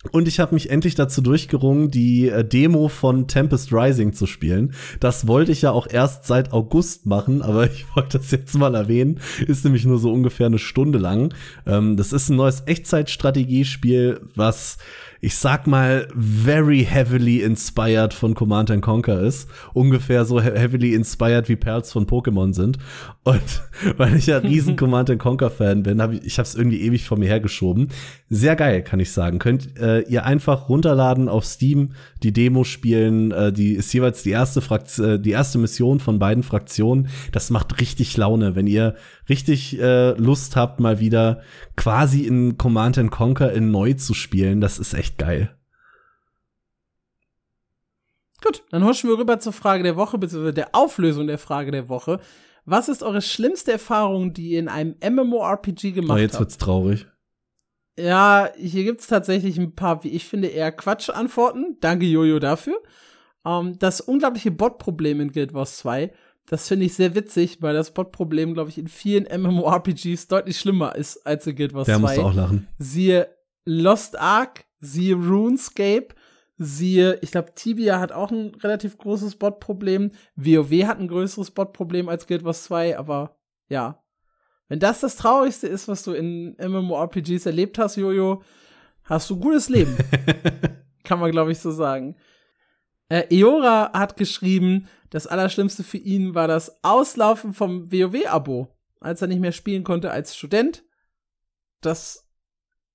[0.10, 4.74] Und ich habe mich endlich dazu durchgerungen, die äh, Demo von Tempest Rising zu spielen.
[5.00, 8.74] Das wollte ich ja auch erst seit August machen, aber ich wollte das jetzt mal
[8.74, 9.20] erwähnen.
[9.46, 11.34] Ist nämlich nur so ungefähr eine Stunde lang.
[11.68, 14.80] Ähm, das ist ein neues Echtzeitstrategiespiel, was
[15.24, 19.48] ich sag mal, very heavily inspired von Command and Conquer ist.
[19.74, 22.80] Ungefähr so heavily inspired wie Perls von Pokémon sind.
[23.24, 23.62] Und
[23.98, 26.82] weil ich ja riesen Command and Conquer Fan bin, habe ich, ich habe es irgendwie
[26.82, 27.90] ewig vor mir hergeschoben.
[28.32, 29.38] Sehr geil, kann ich sagen.
[29.38, 31.92] Könnt äh, ihr einfach runterladen auf Steam,
[32.24, 33.32] die Demo spielen.
[33.32, 37.10] Äh, die ist jeweils die erste Fraktion, äh, die erste Mission von beiden Fraktionen.
[37.32, 38.96] Das macht richtig Laune, wenn ihr
[39.30, 41.42] richtig äh, Lust habt, mal wieder
[41.76, 44.62] quasi in Command and Conquer in neu zu spielen.
[44.62, 45.56] Das ist echt geil.
[48.44, 51.90] Gut, dann huschen wir rüber zur Frage der Woche, beziehungsweise der Auflösung der Frage der
[51.90, 52.20] Woche.
[52.66, 56.20] Was ist eure schlimmste Erfahrung, die ihr in einem MMORPG gemacht habt?
[56.20, 57.08] Oh, jetzt wird's traurig.
[58.00, 61.78] Ja, hier gibt's tatsächlich ein paar, wie ich finde, eher Quatsch-Antworten.
[61.82, 62.82] Danke, Jojo, dafür.
[63.44, 66.12] Um, ähm, das unglaubliche Bot-Problem in Guild Wars 2
[66.52, 70.98] das finde ich sehr witzig, weil das Bot-Problem, glaube ich, in vielen MMORPGs deutlich schlimmer
[70.98, 72.02] ist als in Guild Wars Der 2.
[72.02, 72.68] musst auch lachen.
[72.78, 73.30] Siehe
[73.64, 76.10] Lost Ark, siehe RuneScape,
[76.58, 80.12] siehe, ich glaube, Tibia hat auch ein relativ großes Bot-Problem.
[80.36, 83.38] WoW hat ein größeres Bot-Problem als Guild Wars 2, aber
[83.70, 84.04] ja.
[84.68, 88.44] Wenn das das Traurigste ist, was du in MMORPGs erlebt hast, Jojo,
[89.06, 89.96] hast du gutes Leben.
[91.06, 92.18] Kann man, glaube ich, so sagen.
[93.08, 99.28] Äh, Eora hat geschrieben, das Allerschlimmste für ihn war das Auslaufen vom WoW-Abo, als er
[99.28, 100.84] nicht mehr spielen konnte als Student.
[101.82, 102.28] Das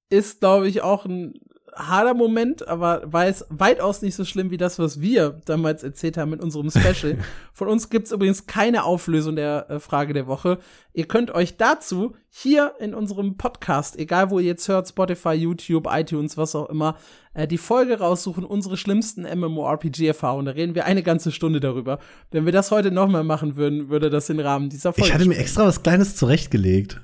[0.09, 1.35] ist, glaube ich, auch ein
[1.77, 6.17] harter Moment, aber war es weitaus nicht so schlimm wie das, was wir damals erzählt
[6.17, 7.19] haben mit unserem Special.
[7.53, 10.59] Von uns gibt's übrigens keine Auflösung der äh, Frage der Woche.
[10.95, 15.87] Ihr könnt euch dazu hier in unserem Podcast, egal wo ihr jetzt hört, Spotify, YouTube,
[15.91, 16.97] iTunes, was auch immer,
[17.35, 20.47] äh, die Folge raussuchen, unsere schlimmsten MMORPG-Erfahrungen.
[20.47, 21.99] Da reden wir eine ganze Stunde darüber.
[22.31, 25.09] Wenn wir das heute nochmal machen würden, würde das den Rahmen dieser Folge.
[25.09, 27.01] Ich hatte mir extra was Kleines zurechtgelegt.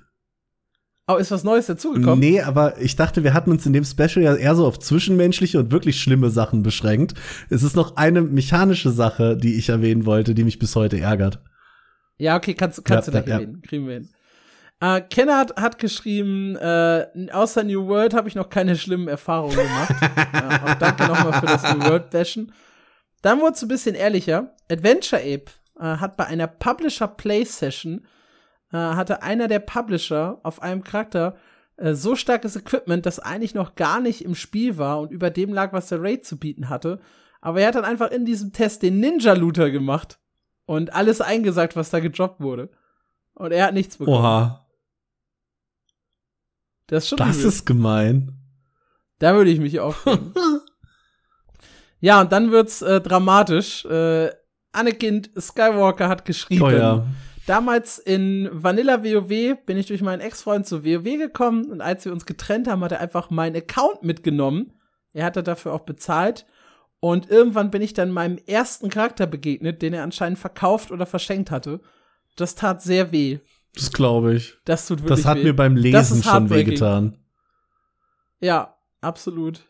[1.12, 2.18] Oh, ist was Neues dazugekommen?
[2.18, 5.58] Nee, aber ich dachte, wir hatten uns in dem Special ja eher so auf zwischenmenschliche
[5.58, 7.14] und wirklich schlimme Sachen beschränkt.
[7.50, 11.40] Es ist noch eine mechanische Sache, die ich erwähnen wollte, die mich bis heute ärgert.
[12.18, 13.34] Ja, okay, kannst, kannst ja, du da ja.
[13.36, 13.62] erwähnen.
[13.62, 14.08] Kriegen wir hin.
[14.80, 19.94] Äh, Kennard hat geschrieben, äh, außer New World habe ich noch keine schlimmen Erfahrungen gemacht.
[20.32, 22.52] äh, auch danke nochmal für das New World Bashen.
[23.22, 24.54] Dann wurde es ein bisschen ehrlicher.
[24.70, 28.06] Adventure Ape äh, hat bei einer Publisher Play Session
[28.78, 31.36] hatte einer der Publisher auf einem Charakter
[31.76, 35.52] äh, so starkes Equipment, das eigentlich noch gar nicht im Spiel war und über dem
[35.52, 37.00] lag, was der Raid zu bieten hatte.
[37.40, 40.18] Aber er hat dann einfach in diesem Test den Ninja-Looter gemacht
[40.64, 42.70] und alles eingesagt, was da gedroppt wurde.
[43.34, 44.18] Und er hat nichts bekommen.
[44.18, 44.66] Oha.
[46.86, 47.48] Das ist schon Das übel.
[47.48, 48.38] ist gemein.
[49.18, 50.34] Da würde ich mich aufregen.
[52.00, 53.84] ja, und dann wird's äh, dramatisch.
[53.86, 54.30] Äh,
[54.72, 56.62] Anakin Skywalker hat geschrieben.
[56.62, 57.06] Oh ja.
[57.46, 62.12] Damals in Vanilla WoW bin ich durch meinen Ex-Freund zu WoW gekommen und als wir
[62.12, 64.72] uns getrennt haben, hat er einfach meinen Account mitgenommen.
[65.12, 66.46] Er hatte dafür auch bezahlt.
[67.00, 71.50] Und irgendwann bin ich dann meinem ersten Charakter begegnet, den er anscheinend verkauft oder verschenkt
[71.50, 71.80] hatte.
[72.36, 73.40] Das tat sehr weh.
[73.74, 74.54] Das glaube ich.
[74.64, 75.44] Das tut wirklich Das hat weh.
[75.44, 77.18] mir beim Lesen schon wehgetan.
[78.40, 79.62] Ja, absolut.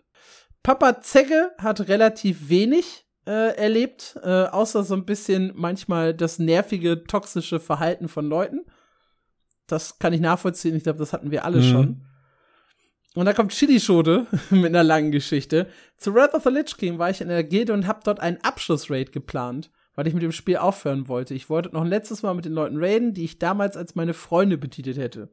[0.62, 7.04] Papa Zegge hat relativ wenig äh, erlebt, äh, außer so ein bisschen manchmal das nervige,
[7.04, 8.62] toxische Verhalten von Leuten.
[9.66, 10.74] Das kann ich nachvollziehen.
[10.74, 11.62] Ich glaube, das hatten wir alle Mhm.
[11.70, 12.04] schon.
[13.14, 15.68] Und da kommt Chili Schode mit einer langen Geschichte.
[15.96, 18.38] Zu Wrath of the Lich King war ich in der Gilde und habe dort einen
[18.42, 21.34] Abschlussraid geplant, weil ich mit dem Spiel aufhören wollte.
[21.34, 24.14] Ich wollte noch ein letztes Mal mit den Leuten raiden, die ich damals als meine
[24.14, 25.28] Freunde betitelt hätte.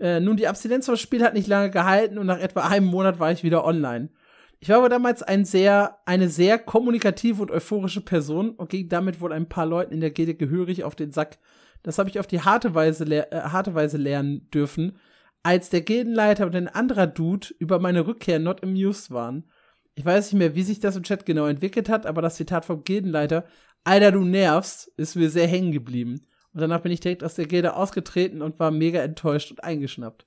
[0.00, 3.18] Äh, nun, die Abstinenz vom Spiel hat nicht lange gehalten und nach etwa einem Monat
[3.20, 4.10] war ich wieder online.
[4.60, 9.20] Ich war aber damals ein sehr, eine sehr kommunikative und euphorische Person und ging damit
[9.20, 11.38] wohl ein paar Leuten in der Gilde gehörig auf den Sack.
[11.82, 14.98] Das habe ich auf die harte Weise, äh, harte Weise lernen dürfen,
[15.44, 19.48] als der Gildenleiter und ein anderer Dude über meine Rückkehr not amused waren.
[19.94, 22.64] Ich weiß nicht mehr, wie sich das im Chat genau entwickelt hat, aber das Zitat
[22.64, 23.44] vom Gildenleiter,
[23.84, 26.20] Alter, du nervst, ist mir sehr hängen geblieben.
[26.52, 30.26] Und danach bin ich direkt aus der Gilde ausgetreten und war mega enttäuscht und eingeschnappt.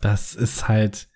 [0.00, 1.08] Das ist halt.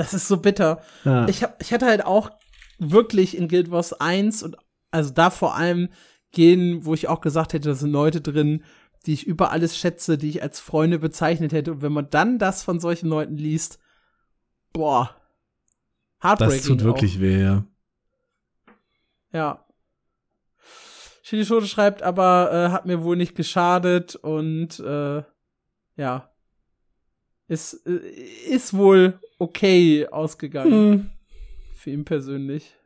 [0.00, 0.80] Das ist so bitter.
[1.04, 1.28] Ja.
[1.28, 2.30] Ich, hab, ich hatte halt auch
[2.78, 4.56] wirklich in Guild Wars 1 und
[4.90, 5.90] also da vor allem
[6.32, 8.64] gehen, wo ich auch gesagt hätte, da sind Leute drin,
[9.04, 11.72] die ich über alles schätze, die ich als Freunde bezeichnet hätte.
[11.72, 13.78] Und wenn man dann das von solchen Leuten liest,
[14.72, 15.14] boah.
[16.22, 16.56] Heartbreaking.
[16.56, 17.20] das tut wirklich auch.
[17.20, 17.64] weh, ja.
[19.34, 19.66] Ja.
[21.24, 25.22] Chili Schote schreibt aber, äh, hat mir wohl nicht geschadet und äh,
[25.96, 26.29] ja.
[27.50, 27.98] Ist, äh,
[28.48, 30.72] ist wohl okay ausgegangen.
[30.72, 31.10] Hm.
[31.74, 32.76] Für ihn persönlich.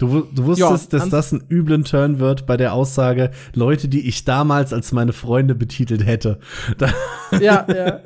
[0.00, 4.08] Du, du wusstest, Ja, dass das einen üblen Turn wird bei der Aussage, Leute, die
[4.08, 6.40] ich damals als meine Freunde betitelt hätte.
[6.78, 6.92] Da,
[7.40, 8.00] Ja, ja.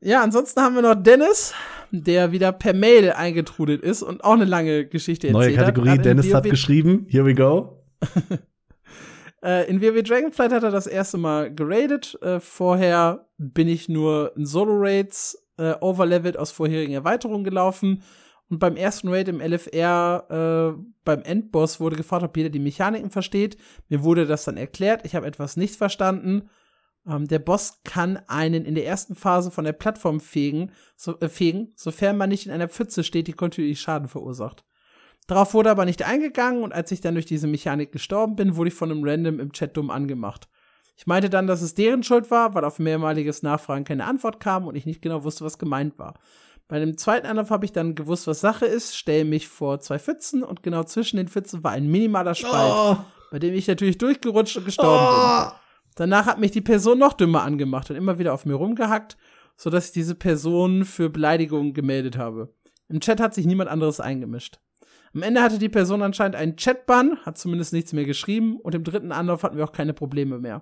[0.00, 1.52] Ja, ansonsten haben wir noch Dennis,
[1.90, 6.04] der wieder per Mail eingetrudelt ist und auch eine lange Geschichte erzählt neue Kategorie, hat.
[6.04, 7.82] Dennis hat geschrieben, here we go.
[9.42, 12.18] Äh, in WoW Dragonflight hat er das erste Mal geradet.
[12.22, 18.02] Äh, vorher bin ich nur in Solo-Raids äh, overlevelt aus vorherigen Erweiterungen gelaufen.
[18.48, 23.10] Und beim ersten Raid im LFR, äh, beim Endboss, wurde gefragt, ob jeder die Mechaniken
[23.10, 23.56] versteht.
[23.88, 25.04] Mir wurde das dann erklärt.
[25.04, 26.48] Ich habe etwas nicht verstanden.
[27.08, 31.28] Ähm, der Boss kann einen in der ersten Phase von der Plattform fegen, so, äh,
[31.28, 34.64] fegen, sofern man nicht in einer Pfütze steht, die kontinuierlich Schaden verursacht.
[35.26, 38.68] Darauf wurde aber nicht eingegangen und als ich dann durch diese Mechanik gestorben bin, wurde
[38.68, 40.48] ich von einem Random im Chat dumm angemacht.
[40.96, 44.66] Ich meinte dann, dass es deren Schuld war, weil auf mehrmaliges Nachfragen keine Antwort kam
[44.66, 46.14] und ich nicht genau wusste, was gemeint war.
[46.68, 49.98] Bei dem zweiten Anlauf habe ich dann gewusst, was Sache ist, stelle mich vor zwei
[49.98, 52.96] Pfützen und genau zwischen den Pfützen war ein minimaler Spalt, Oh,
[53.30, 55.50] bei dem ich natürlich durchgerutscht und gestorben bin.
[55.52, 55.52] oh.
[55.96, 59.16] Danach hat mich die Person noch dümmer angemacht und immer wieder auf mir rumgehackt,
[59.56, 62.52] sodass ich diese Person für Beleidigung gemeldet habe.
[62.88, 64.58] Im Chat hat sich niemand anderes eingemischt.
[65.16, 68.84] Am Ende hatte die Person anscheinend einen Chatban, hat zumindest nichts mehr geschrieben und im
[68.84, 70.60] dritten Anlauf hatten wir auch keine Probleme mehr.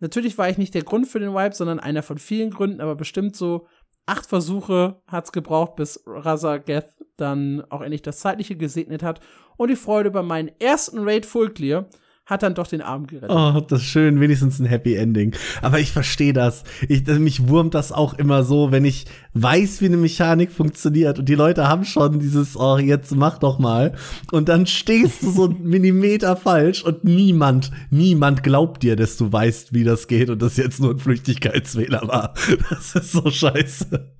[0.00, 2.94] Natürlich war ich nicht der Grund für den Wipe, sondern einer von vielen Gründen, aber
[2.94, 3.66] bestimmt so
[4.06, 6.86] acht Versuche hat's gebraucht, bis Razageth
[7.18, 9.20] dann auch endlich das Zeitliche gesegnet hat
[9.58, 11.84] und die Freude über meinen ersten Raid Full Clear
[12.26, 13.30] hat dann doch den Arm gerettet.
[13.30, 15.34] Oh, das ist schön, wenigstens ein Happy Ending.
[15.60, 16.64] Aber ich verstehe das.
[16.88, 21.28] Ich, mich wurmt das auch immer so, wenn ich weiß, wie eine Mechanik funktioniert und
[21.28, 23.94] die Leute haben schon dieses, oh, jetzt mach doch mal.
[24.32, 29.30] Und dann stehst du so einen Millimeter falsch und niemand, niemand glaubt dir, dass du
[29.30, 32.34] weißt, wie das geht und das jetzt nur ein Flüchtigkeitsfehler war.
[32.70, 34.14] Das ist so scheiße.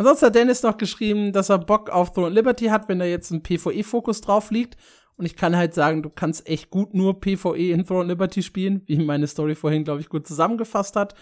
[0.00, 3.30] Ansonsten hat Dennis noch geschrieben, dass er Bock auf Throne Liberty hat, wenn da jetzt
[3.32, 4.78] ein PvE-Fokus drauf liegt.
[5.20, 8.80] Und ich kann halt sagen, du kannst echt gut nur PvE in Throne Liberty spielen,
[8.86, 11.14] wie meine Story vorhin, glaube ich, gut zusammengefasst hat.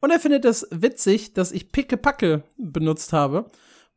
[0.00, 3.50] Und er findet es witzig, dass ich Pickepacke benutzt habe,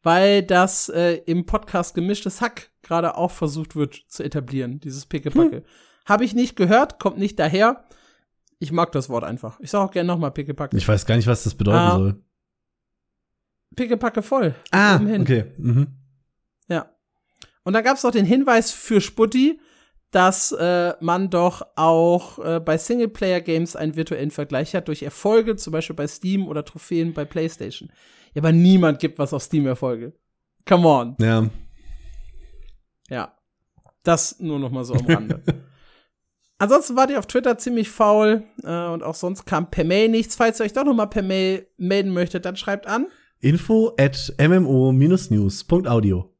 [0.04, 5.64] weil das äh, im Podcast gemischtes Hack gerade auch versucht wird zu etablieren, dieses Pickepacke.
[6.06, 7.84] Habe ich nicht gehört, kommt nicht daher.
[8.60, 9.60] Ich mag das Wort einfach.
[9.60, 10.78] Ich sage auch gerne nochmal Pickepacke.
[10.78, 11.98] Ich weiß gar nicht, was das bedeuten Ah.
[11.98, 12.24] soll.
[13.76, 14.56] Pickepacke voll.
[14.72, 15.52] Ah, okay.
[15.58, 15.88] Mhm.
[17.64, 19.60] Und dann gab es noch den Hinweis für Sputti,
[20.12, 25.72] dass äh, man doch auch äh, bei Singleplayer-Games einen virtuellen Vergleich hat durch Erfolge, zum
[25.72, 27.92] Beispiel bei Steam oder Trophäen bei PlayStation.
[28.34, 30.14] Ja, aber niemand gibt was auf Steam-Erfolge.
[30.68, 31.16] Come on.
[31.20, 31.50] Ja.
[33.10, 33.38] Ja.
[34.04, 35.42] Das nur noch mal so am Rande.
[36.58, 40.36] Ansonsten wart ihr auf Twitter ziemlich faul äh, und auch sonst kam per Mail nichts.
[40.36, 43.08] Falls ihr euch doch noch mal per Mail melden möchtet, dann schreibt an.
[43.40, 46.31] Info at mmo-news.audio.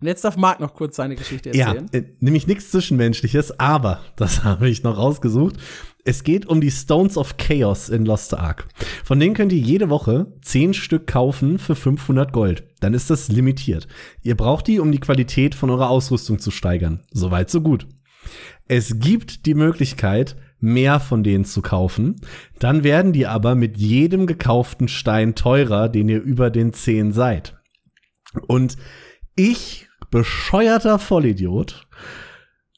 [0.00, 1.88] Und jetzt darf Marc noch kurz seine Geschichte Ja, erzählen.
[1.92, 5.56] äh, nämlich nichts Zwischenmenschliches, aber, das habe ich noch rausgesucht,
[6.04, 8.68] es geht um die Stones of Chaos in Lost Ark.
[9.04, 12.64] Von denen könnt ihr jede Woche 10 Stück kaufen für 500 Gold.
[12.80, 13.88] Dann ist das limitiert.
[14.22, 17.02] Ihr braucht die, um die Qualität von eurer Ausrüstung zu steigern.
[17.10, 17.88] Soweit, so gut.
[18.68, 22.16] Es gibt die Möglichkeit, mehr von denen zu kaufen.
[22.60, 27.56] Dann werden die aber mit jedem gekauften Stein teurer, den ihr über den 10 seid.
[28.46, 28.76] Und
[29.34, 31.86] ich, bescheuerter Vollidiot,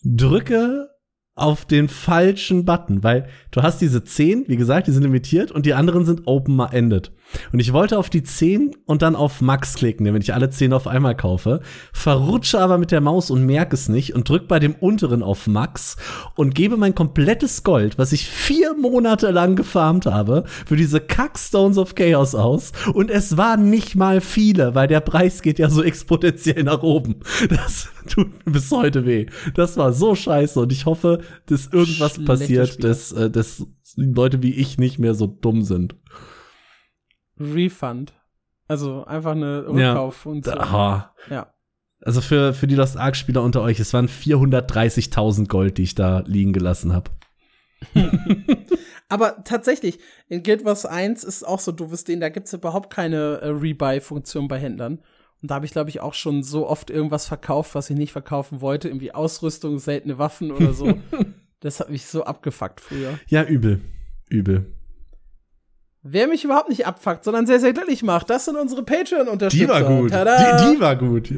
[0.03, 0.91] drücke
[1.35, 5.67] auf den falschen Button, weil du hast diese 10, wie gesagt, die sind limitiert und
[5.67, 7.13] die anderen sind open-ended.
[7.53, 10.73] Und ich wollte auf die 10 und dann auf Max klicken, wenn ich alle 10
[10.73, 11.61] auf einmal kaufe,
[11.93, 15.47] verrutsche aber mit der Maus und merke es nicht und drück bei dem unteren auf
[15.47, 15.97] Max
[16.37, 21.79] und gebe mein komplettes Gold, was ich vier Monate lang gefarmt habe, für diese Kackstones
[21.79, 22.73] of Chaos aus.
[22.95, 27.17] Und es waren nicht mal viele, weil der Preis geht ja so exponentiell nach oben.
[27.49, 29.27] Das tut mir bis heute weh.
[29.55, 34.43] Das war so scheiße und ich hoffe, dass irgendwas Schlechte passiert, dass, äh, dass Leute
[34.43, 35.97] wie ich nicht mehr so dumm sind.
[37.39, 38.12] Refund.
[38.66, 40.31] Also einfach eine Rückkauf ja.
[40.31, 40.52] und so.
[40.52, 41.15] Aha.
[41.31, 41.52] Ja.
[42.01, 45.94] Also für, für die Lost Ark Spieler unter euch, es waren 430.000 Gold, die ich
[45.94, 47.10] da liegen gelassen habe.
[49.09, 49.98] Aber tatsächlich,
[50.28, 54.48] in Guild Wars 1 ist auch so doofes Ding, da gibt's überhaupt keine äh, Rebuy-Funktion
[54.48, 54.98] bei Händlern.
[55.40, 58.12] Und da habe ich, glaube ich, auch schon so oft irgendwas verkauft, was ich nicht
[58.12, 58.89] verkaufen wollte.
[58.89, 60.98] Irgendwie Ausrüstung, seltene Waffen oder so.
[61.60, 63.19] das hat mich so abgefuckt früher.
[63.28, 63.81] Ja, übel.
[64.28, 64.66] Übel.
[66.03, 69.65] Wer mich überhaupt nicht abfuckt, sondern sehr, sehr glücklich macht, das sind unsere Patreon-Unterstützer.
[69.65, 70.12] Die war gut.
[70.12, 71.33] Die, die, war gut.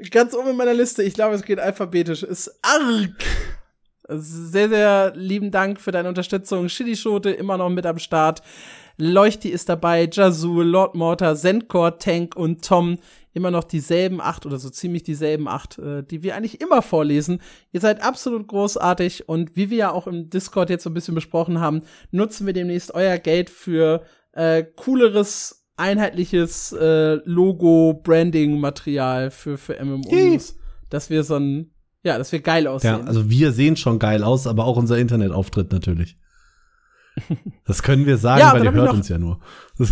[0.10, 3.24] Ganz oben in meiner Liste, ich glaube, es geht alphabetisch, ist Ark.
[4.08, 6.68] Sehr, sehr lieben Dank für deine Unterstützung.
[6.68, 8.42] Schote immer noch mit am Start.
[8.96, 12.98] Leuchti ist dabei, Jazul, Lord Mortar, Zendcore, Tank und Tom
[13.32, 17.40] immer noch dieselben acht oder so ziemlich dieselben acht, äh, die wir eigentlich immer vorlesen.
[17.72, 21.14] Ihr seid absolut großartig und wie wir ja auch im Discord jetzt so ein bisschen
[21.14, 24.02] besprochen haben, nutzen wir demnächst euer Geld für
[24.32, 30.56] äh, cooleres, einheitliches äh, Logo-Branding-Material für, für MMO-News.
[30.90, 33.00] dass wir so ein, ja, dass wir geil aussehen.
[33.00, 36.16] Ja, also wir sehen schon geil aus, aber auch unser Internetauftritt natürlich.
[37.66, 39.40] Das können wir sagen, ja, weil ihr hört uns ja nur.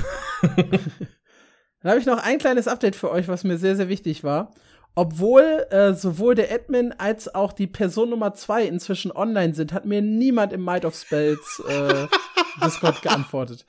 [1.80, 4.52] Dann habe ich noch ein kleines Update für euch, was mir sehr, sehr wichtig war.
[4.94, 9.84] Obwohl äh, sowohl der Admin als auch die Person Nummer zwei inzwischen online sind, hat
[9.84, 12.06] mir niemand im Might of Spells äh,
[12.64, 13.64] Discord geantwortet.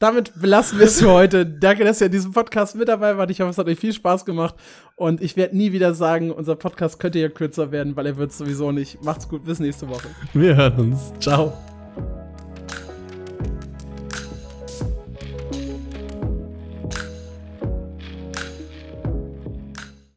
[0.00, 1.44] Damit belassen wir es für heute.
[1.44, 3.30] Danke, dass ihr in diesem Podcast mit dabei wart.
[3.30, 4.54] Ich hoffe, es hat euch viel Spaß gemacht.
[4.94, 8.32] Und ich werde nie wieder sagen, unser Podcast könnte ja kürzer werden, weil er wird
[8.32, 9.02] sowieso nicht.
[9.02, 10.08] Macht's gut, bis nächste Woche.
[10.34, 11.12] Wir hören uns.
[11.18, 11.52] Ciao.